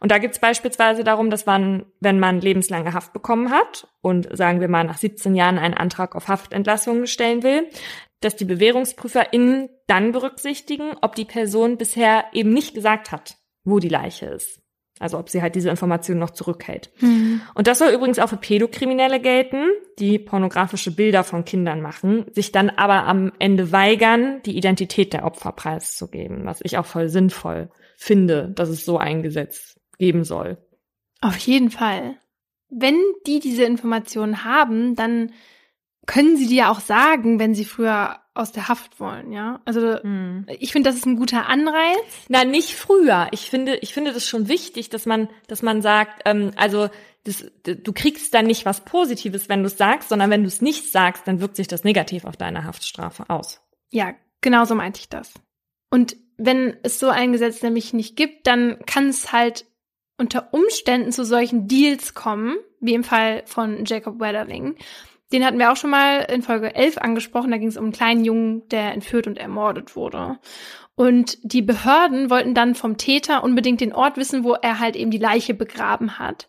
[0.00, 4.28] Und da geht es beispielsweise darum, dass man, wenn man lebenslange Haft bekommen hat und
[4.36, 7.68] sagen wir mal nach 17 Jahren einen Antrag auf Haftentlassung stellen will,
[8.20, 13.88] dass die BewährungsprüferInnen dann berücksichtigen, ob die Person bisher eben nicht gesagt hat, wo die
[13.88, 14.60] Leiche ist.
[15.00, 16.90] Also ob sie halt diese Information noch zurückhält.
[17.00, 17.40] Mhm.
[17.54, 19.68] Und das soll übrigens auch für Pädokriminelle gelten,
[19.98, 25.24] die pornografische Bilder von Kindern machen, sich dann aber am Ende weigern, die Identität der
[25.24, 30.56] Opfer preiszugeben, was ich auch voll sinnvoll finde, dass es so ein Gesetz geben soll.
[31.20, 32.16] Auf jeden Fall.
[32.70, 32.96] Wenn
[33.26, 35.32] die diese Informationen haben, dann
[36.06, 39.60] können sie die ja auch sagen, wenn sie früher aus der Haft wollen, ja?
[39.64, 39.98] Also
[40.46, 41.98] ich finde, das ist ein guter Anreiz.
[42.28, 43.26] Na, nicht früher.
[43.32, 46.88] Ich finde, ich finde das schon wichtig, dass man, dass man sagt, ähm, also
[47.24, 50.62] das, du kriegst dann nicht was Positives, wenn du es sagst, sondern wenn du es
[50.62, 53.60] nicht sagst, dann wirkt sich das negativ auf deine Haftstrafe aus.
[53.90, 55.34] Ja, genau so meinte ich das.
[55.90, 59.66] Und wenn es so ein Gesetz nämlich nicht gibt, dann kann es halt
[60.16, 64.76] unter Umständen zu solchen Deals kommen, wie im Fall von Jacob Wetterling.
[65.32, 67.50] Den hatten wir auch schon mal in Folge 11 angesprochen.
[67.50, 70.38] Da ging es um einen kleinen Jungen, der entführt und ermordet wurde.
[70.94, 75.10] Und die Behörden wollten dann vom Täter unbedingt den Ort wissen, wo er halt eben
[75.10, 76.48] die Leiche begraben hat.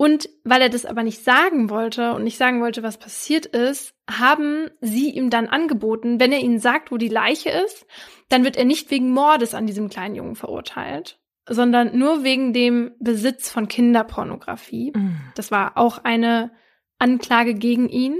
[0.00, 3.92] Und weil er das aber nicht sagen wollte und nicht sagen wollte, was passiert ist,
[4.10, 7.84] haben sie ihm dann angeboten, wenn er ihnen sagt, wo die Leiche ist,
[8.30, 12.92] dann wird er nicht wegen Mordes an diesem kleinen Jungen verurteilt, sondern nur wegen dem
[12.98, 14.94] Besitz von Kinderpornografie.
[15.34, 16.50] Das war auch eine
[16.98, 18.16] Anklage gegen ihn.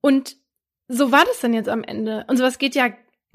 [0.00, 0.38] Und
[0.88, 2.24] so war das dann jetzt am Ende.
[2.26, 2.88] Und sowas geht ja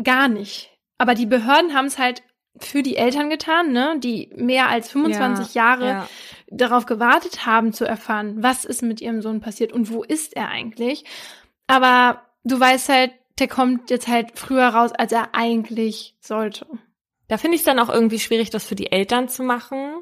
[0.04, 0.76] gar nicht.
[0.98, 2.24] Aber die Behörden haben es halt
[2.58, 6.08] für die Eltern getan, ne, die mehr als 25 Jahre Ja.
[6.50, 10.50] darauf gewartet haben zu erfahren, was ist mit ihrem Sohn passiert und wo ist er
[10.50, 11.06] eigentlich.
[11.68, 16.68] Aber du weißt halt, der kommt jetzt halt früher raus, als er eigentlich sollte.
[17.30, 20.02] Da finde ich es dann auch irgendwie schwierig, das für die Eltern zu machen,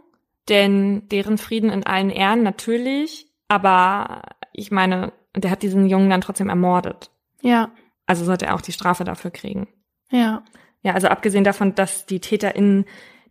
[0.49, 6.21] denn deren Frieden in allen Ehren natürlich, aber ich meine, der hat diesen Jungen dann
[6.21, 7.11] trotzdem ermordet.
[7.41, 7.71] Ja,
[8.07, 9.67] Also sollte er auch die Strafe dafür kriegen.
[10.09, 10.43] ja,
[10.81, 12.85] Ja, also abgesehen davon, dass die TäterInnen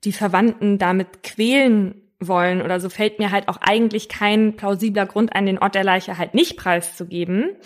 [0.04, 5.34] die Verwandten damit quälen wollen oder so, fällt mir halt auch eigentlich kein plausibler Grund
[5.34, 7.56] ein, den Ort der Leiche halt nicht preiszugeben.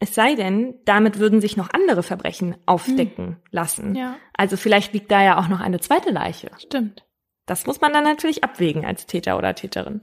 [0.00, 3.94] Es sei denn, damit würden sich noch andere Verbrechen aufdecken lassen.
[3.94, 6.50] ja, Also vielleicht liegt da ja auch noch eine zweite Leiche.
[6.58, 7.04] stimmt.
[7.46, 10.02] Das muss man dann natürlich abwägen als Täter oder Täterin.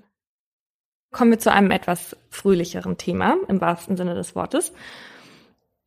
[1.11, 4.73] Kommen wir zu einem etwas fröhlicheren Thema im wahrsten Sinne des Wortes.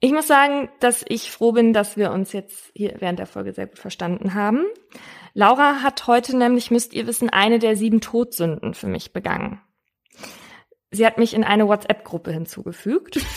[0.01, 3.53] Ich muss sagen, dass ich froh bin, dass wir uns jetzt hier während der Folge
[3.53, 4.65] sehr gut verstanden haben.
[5.35, 9.61] Laura hat heute nämlich, müsst ihr wissen, eine der sieben Todsünden für mich begangen.
[10.91, 13.20] Sie hat mich in eine WhatsApp-Gruppe hinzugefügt.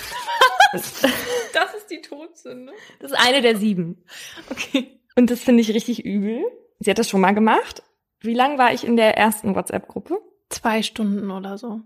[0.74, 2.72] Das ist die Todsünde.
[3.00, 4.06] Das ist eine der sieben.
[4.50, 5.02] Okay.
[5.18, 6.46] Und das finde ich richtig übel.
[6.80, 7.84] Sie hat das schon mal gemacht.
[8.22, 10.22] Wie lang war ich in der ersten WhatsApp-Gruppe?
[10.48, 11.82] Zwei Stunden oder so.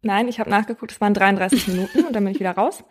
[0.00, 2.82] Nein, ich habe nachgeguckt, es waren 33 Minuten und dann bin ich wieder raus.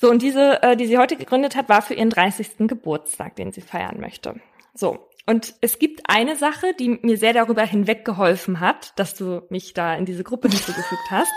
[0.00, 2.68] So, und diese, äh, die sie heute gegründet hat, war für ihren 30.
[2.68, 4.40] Geburtstag, den sie feiern möchte.
[4.72, 9.74] So, und es gibt eine Sache, die mir sehr darüber hinweggeholfen hat, dass du mich
[9.74, 11.32] da in diese Gruppe hinzugefügt hast.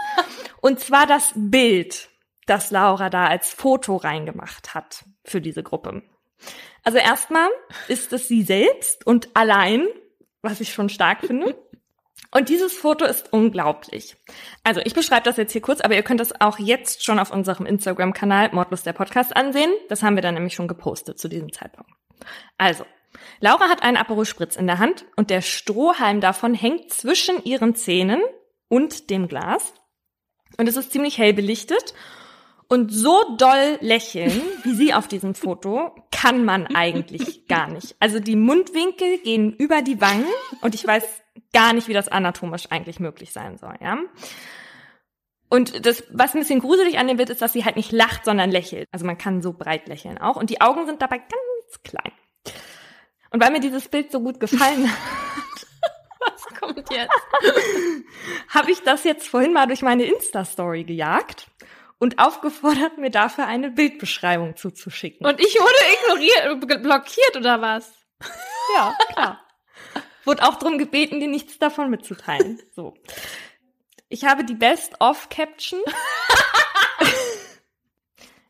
[0.62, 2.10] Und zwar das Bild,
[2.46, 6.04] das Laura da als Foto reingemacht hat für diese Gruppe.
[6.84, 7.50] Also erstmal
[7.88, 9.88] ist es sie selbst und allein,
[10.42, 11.56] was ich schon stark finde.
[12.32, 14.16] Und dieses Foto ist unglaublich.
[14.64, 17.32] Also ich beschreibe das jetzt hier kurz, aber ihr könnt das auch jetzt schon auf
[17.32, 19.72] unserem Instagram-Kanal Mordlos der Podcast ansehen.
[19.90, 21.92] Das haben wir dann nämlich schon gepostet zu diesem Zeitpunkt.
[22.58, 22.86] Also,
[23.42, 27.76] Laura hat einen Aperol Spritz in der Hand und der Strohhalm davon hängt zwischen ihren
[27.76, 28.22] Zähnen
[28.70, 29.74] und dem Glas.
[30.58, 31.94] Und es ist ziemlich hell belichtet.
[32.70, 37.98] Und so doll lächeln, wie sie auf diesem Foto, kann man eigentlich gar nicht.
[38.00, 40.24] Also die Mundwinkel gehen über die Wangen
[40.62, 41.04] und ich weiß
[41.54, 43.98] gar nicht, wie das anatomisch eigentlich möglich sein soll, ja.
[45.50, 48.24] Und das, was ein bisschen gruselig an dem Bild ist, dass sie halt nicht lacht,
[48.24, 48.88] sondern lächelt.
[48.92, 50.38] Also man kann so breit lächeln auch.
[50.38, 52.14] Und die Augen sind dabei ganz klein.
[53.32, 54.98] Und weil mir dieses Bild so gut gefallen hat,
[56.22, 57.12] Was kommt jetzt?
[58.50, 61.48] habe ich das jetzt vorhin mal durch meine Insta-Story gejagt
[62.00, 65.26] und aufgefordert, mir dafür eine Bildbeschreibung zuzuschicken.
[65.26, 67.92] Und ich wurde ignoriert, blockiert oder was?
[68.76, 69.42] ja, klar.
[70.24, 72.62] Wurde auch darum gebeten, dir nichts davon mitzuteilen.
[72.74, 72.94] So.
[74.10, 75.80] Ich habe die Best-of-Caption.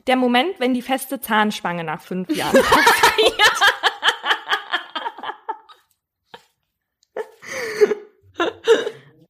[0.07, 2.59] Der Moment, wenn die feste Zahnspange nach fünf Jahren.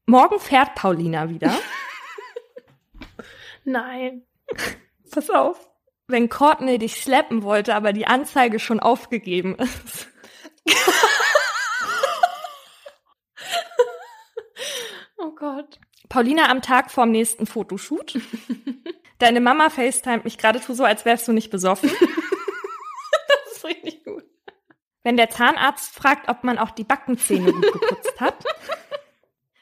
[0.06, 1.54] Morgen fährt Paulina wieder.
[3.66, 4.26] Nein.
[5.12, 5.70] Pass auf.
[6.08, 10.08] Wenn Courtney dich slappen wollte, aber die Anzeige schon aufgegeben ist.
[15.42, 15.80] Gott.
[16.08, 18.14] Paulina am Tag vorm nächsten Fotoshoot.
[19.18, 21.92] Deine Mama FaceTimet mich gerade tu so, als wärst du nicht besoffen.
[23.46, 24.24] Das ist richtig gut.
[25.04, 28.44] Wenn der Zahnarzt fragt, ob man auch die Backenzähne gut geputzt hat.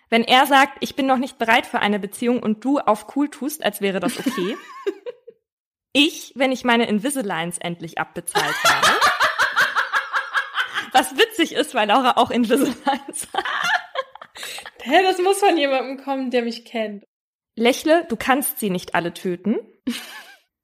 [0.09, 3.29] Wenn er sagt, ich bin noch nicht bereit für eine Beziehung und du auf cool
[3.29, 4.57] tust, als wäre das okay.
[5.93, 8.99] Ich, wenn ich meine Invisaligns endlich abbezahlt habe.
[10.91, 13.58] Was witzig ist, weil Laura auch Invisaligns hat.
[14.89, 17.05] Hä, das muss von jemandem kommen, der mich kennt.
[17.55, 19.57] Lächle, du kannst sie nicht alle töten.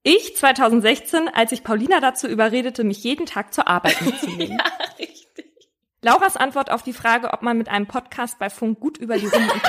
[0.02, 4.57] Ich 2016, als ich Paulina dazu überredete, mich jeden Tag zur Arbeit mitzunehmen.
[4.57, 4.65] Ja,
[4.97, 5.45] richtig.
[6.02, 9.27] Lauras Antwort auf die Frage, ob man mit einem Podcast bei Funk gut über die
[9.27, 9.61] Runden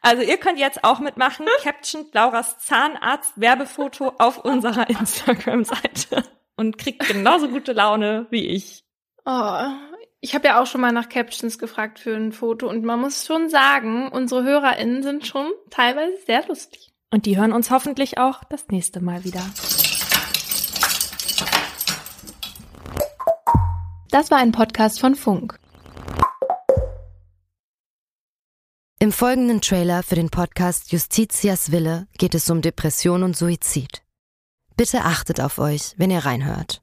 [0.00, 1.46] Also ihr könnt jetzt auch mitmachen.
[1.62, 6.22] Caption Lauras Zahnarzt Werbefoto auf unserer Instagram-Seite
[6.56, 8.84] und kriegt genauso gute Laune wie ich.
[9.26, 9.68] Oh,
[10.20, 13.24] ich habe ja auch schon mal nach Captions gefragt für ein Foto und man muss
[13.24, 16.90] schon sagen, unsere HörerInnen sind schon teilweise sehr lustig.
[17.10, 19.42] Und die hören uns hoffentlich auch das nächste Mal wieder.
[24.10, 25.58] Das war ein Podcast von Funk.
[29.00, 34.02] Im folgenden Trailer für den Podcast Justitias Wille geht es um Depression und Suizid.
[34.76, 36.82] Bitte achtet auf euch, wenn ihr reinhört.